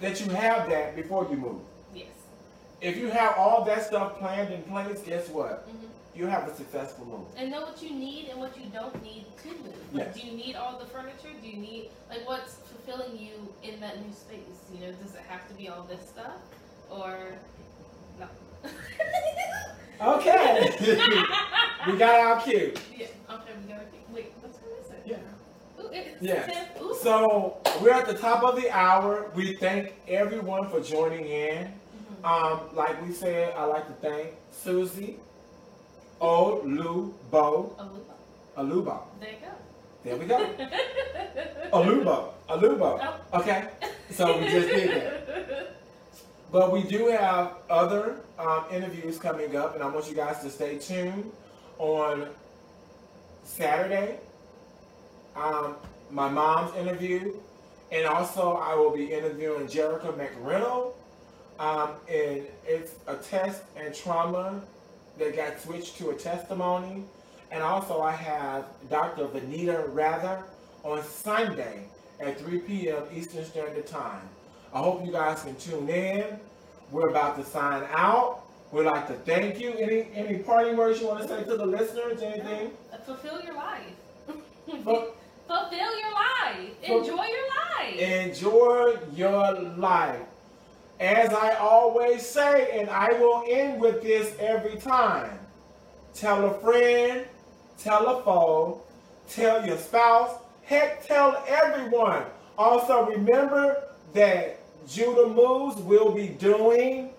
That 0.00 0.20
you 0.20 0.30
have 0.30 0.68
that 0.68 0.96
before 0.96 1.26
you 1.30 1.36
move. 1.36 1.60
Yes. 1.94 2.06
If 2.80 2.96
you 2.96 3.08
have 3.08 3.36
all 3.36 3.64
that 3.64 3.84
stuff 3.84 4.18
planned 4.18 4.52
in 4.52 4.62
place, 4.62 5.00
guess 5.02 5.28
what? 5.28 5.68
Mm-hmm 5.68 5.87
you 6.18 6.26
have 6.26 6.48
a 6.48 6.54
successful 6.54 7.06
move. 7.06 7.26
And 7.36 7.50
know 7.50 7.60
what 7.60 7.80
you 7.80 7.90
need 7.90 8.28
and 8.28 8.40
what 8.40 8.56
you 8.58 8.64
don't 8.72 9.02
need 9.04 9.24
to 9.42 9.48
move. 9.48 9.74
Yes. 9.92 10.16
do 10.16 10.26
you 10.26 10.32
need 10.32 10.56
all 10.56 10.76
the 10.76 10.86
furniture? 10.86 11.30
Do 11.40 11.48
you 11.48 11.56
need 11.56 11.90
like 12.10 12.26
what's 12.26 12.54
fulfilling 12.54 13.16
you 13.16 13.32
in 13.62 13.78
that 13.80 14.04
new 14.04 14.12
space? 14.12 14.40
You 14.74 14.80
know, 14.80 14.92
does 15.00 15.14
it 15.14 15.22
have 15.28 15.46
to 15.48 15.54
be 15.54 15.68
all 15.68 15.82
this 15.84 16.00
stuff, 16.08 16.38
or 16.90 17.34
no? 18.18 18.26
okay. 20.16 20.72
we 21.86 21.96
got 21.96 22.18
our 22.18 22.42
cue. 22.42 22.74
Yeah. 22.96 23.06
Okay, 23.30 23.52
we 23.62 23.72
got 23.72 23.78
our 23.78 23.84
cue. 23.84 24.00
Wait, 24.12 24.32
what's 24.40 24.58
time 24.58 24.68
is 24.84 24.90
it? 24.90 25.02
Yeah. 25.06 25.16
Ooh, 25.80 26.16
yes. 26.20 26.50
So 27.00 27.58
we're 27.80 27.92
at 27.92 28.08
the 28.08 28.14
top 28.14 28.42
of 28.42 28.60
the 28.60 28.68
hour. 28.70 29.30
We 29.36 29.54
thank 29.54 29.94
everyone 30.08 30.68
for 30.68 30.80
joining 30.80 31.26
in. 31.26 31.66
Mm-hmm. 31.66 32.24
Um, 32.24 32.74
like 32.74 33.00
we 33.06 33.12
said, 33.12 33.54
I'd 33.54 33.66
like 33.66 33.86
to 33.86 33.92
thank 34.08 34.34
Susie 34.50 35.20
Olubo. 36.20 37.72
Alubo. 38.56 39.02
There 39.20 39.30
you 39.30 39.36
go. 39.40 39.52
There 40.04 40.16
we 40.16 40.26
go. 40.26 40.36
Alubo. 41.72 42.32
Alubo. 42.48 43.18
Oh. 43.32 43.40
Okay. 43.40 43.68
So 44.10 44.38
we 44.38 44.48
just 44.48 44.68
did 44.68 44.90
that. 44.90 45.76
But 46.50 46.72
we 46.72 46.82
do 46.82 47.08
have 47.08 47.52
other 47.68 48.16
um, 48.38 48.64
interviews 48.72 49.18
coming 49.18 49.54
up, 49.54 49.74
and 49.74 49.84
I 49.84 49.88
want 49.88 50.08
you 50.08 50.14
guys 50.14 50.40
to 50.40 50.50
stay 50.50 50.78
tuned 50.78 51.30
on 51.78 52.28
Saturday. 53.44 54.18
Um, 55.36 55.76
my 56.10 56.28
mom's 56.28 56.74
interview, 56.74 57.34
and 57.92 58.06
also 58.06 58.54
I 58.54 58.74
will 58.74 58.90
be 58.90 59.12
interviewing 59.12 59.66
Jerica 59.66 60.12
McReynolds. 60.14 60.94
Um, 61.58 61.90
and 62.08 62.46
it's 62.66 62.92
a 63.08 63.16
test 63.16 63.62
and 63.76 63.94
trauma 63.94 64.62
that 65.18 65.36
got 65.36 65.60
switched 65.60 65.98
to 65.98 66.10
a 66.10 66.14
testimony. 66.14 67.04
And 67.50 67.62
also 67.62 68.00
I 68.00 68.12
have 68.12 68.66
Dr. 68.90 69.26
Vanita 69.26 69.84
Rather 69.92 70.44
on 70.84 71.02
Sunday 71.02 71.84
at 72.20 72.38
3 72.38 72.58
p.m. 72.58 73.02
Eastern 73.14 73.44
Standard 73.44 73.86
Time. 73.86 74.28
I 74.72 74.78
hope 74.78 75.04
you 75.04 75.12
guys 75.12 75.42
can 75.42 75.56
tune 75.56 75.88
in. 75.88 76.38
We're 76.90 77.08
about 77.08 77.36
to 77.38 77.44
sign 77.44 77.84
out. 77.90 78.40
We'd 78.70 78.84
like 78.84 79.06
to 79.08 79.14
thank 79.14 79.58
you. 79.58 79.72
Any 79.72 80.08
any 80.14 80.38
parting 80.38 80.76
words 80.76 81.00
you 81.00 81.06
want 81.06 81.22
to 81.22 81.28
say 81.28 81.42
to 81.44 81.56
the 81.56 81.64
listeners? 81.64 82.20
Anything? 82.20 82.70
Uh, 82.92 82.98
fulfill 82.98 83.40
your 83.42 83.54
life. 83.54 83.94
Fulfill 85.48 85.98
your 85.98 86.12
life. 86.12 86.82
Enjoy 86.82 87.24
your 87.24 87.48
life. 87.48 87.98
Enjoy 87.98 88.98
your 89.14 89.60
life. 89.78 90.20
As 91.00 91.32
I 91.32 91.54
always 91.54 92.26
say, 92.26 92.80
and 92.80 92.90
I 92.90 93.12
will 93.12 93.44
end 93.46 93.80
with 93.80 94.02
this 94.02 94.34
every 94.40 94.76
time 94.76 95.38
tell 96.14 96.44
a 96.46 96.54
friend, 96.54 97.24
tell 97.78 98.08
a 98.08 98.22
foe, 98.24 98.80
tell 99.28 99.64
your 99.64 99.78
spouse, 99.78 100.36
heck, 100.64 101.06
tell 101.06 101.42
everyone. 101.46 102.24
Also, 102.56 103.06
remember 103.06 103.84
that 104.14 104.58
Judah 104.88 105.28
Moves 105.28 105.76
will 105.82 106.10
be 106.10 106.28
doing 106.28 107.10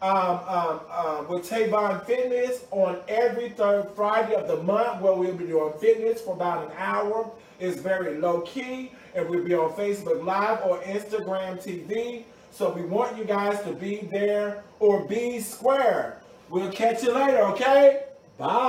um, 0.00 0.40
um, 0.48 0.80
uh, 0.90 1.24
with 1.28 1.48
Tavon 1.48 2.06
Fitness 2.06 2.64
on 2.70 2.98
every 3.08 3.50
third 3.50 3.90
Friday 3.94 4.34
of 4.34 4.48
the 4.48 4.62
month, 4.62 5.02
where 5.02 5.12
we'll 5.12 5.34
be 5.34 5.46
doing 5.46 5.72
fitness 5.80 6.22
for 6.22 6.34
about 6.34 6.64
an 6.66 6.72
hour. 6.78 7.30
It's 7.60 7.80
very 7.80 8.18
low 8.18 8.42
key, 8.42 8.92
and 9.14 9.28
we'll 9.28 9.44
be 9.44 9.54
on 9.54 9.72
Facebook 9.72 10.24
Live 10.24 10.60
or 10.64 10.78
Instagram 10.82 11.62
TV. 11.62 12.24
So 12.58 12.72
we 12.72 12.82
want 12.82 13.16
you 13.16 13.22
guys 13.22 13.62
to 13.62 13.72
be 13.72 13.98
there 14.10 14.64
or 14.80 15.04
be 15.04 15.38
square. 15.38 16.20
We'll 16.50 16.72
catch 16.72 17.04
you 17.04 17.14
later, 17.14 17.38
okay? 17.52 18.06
Bye. 18.36 18.68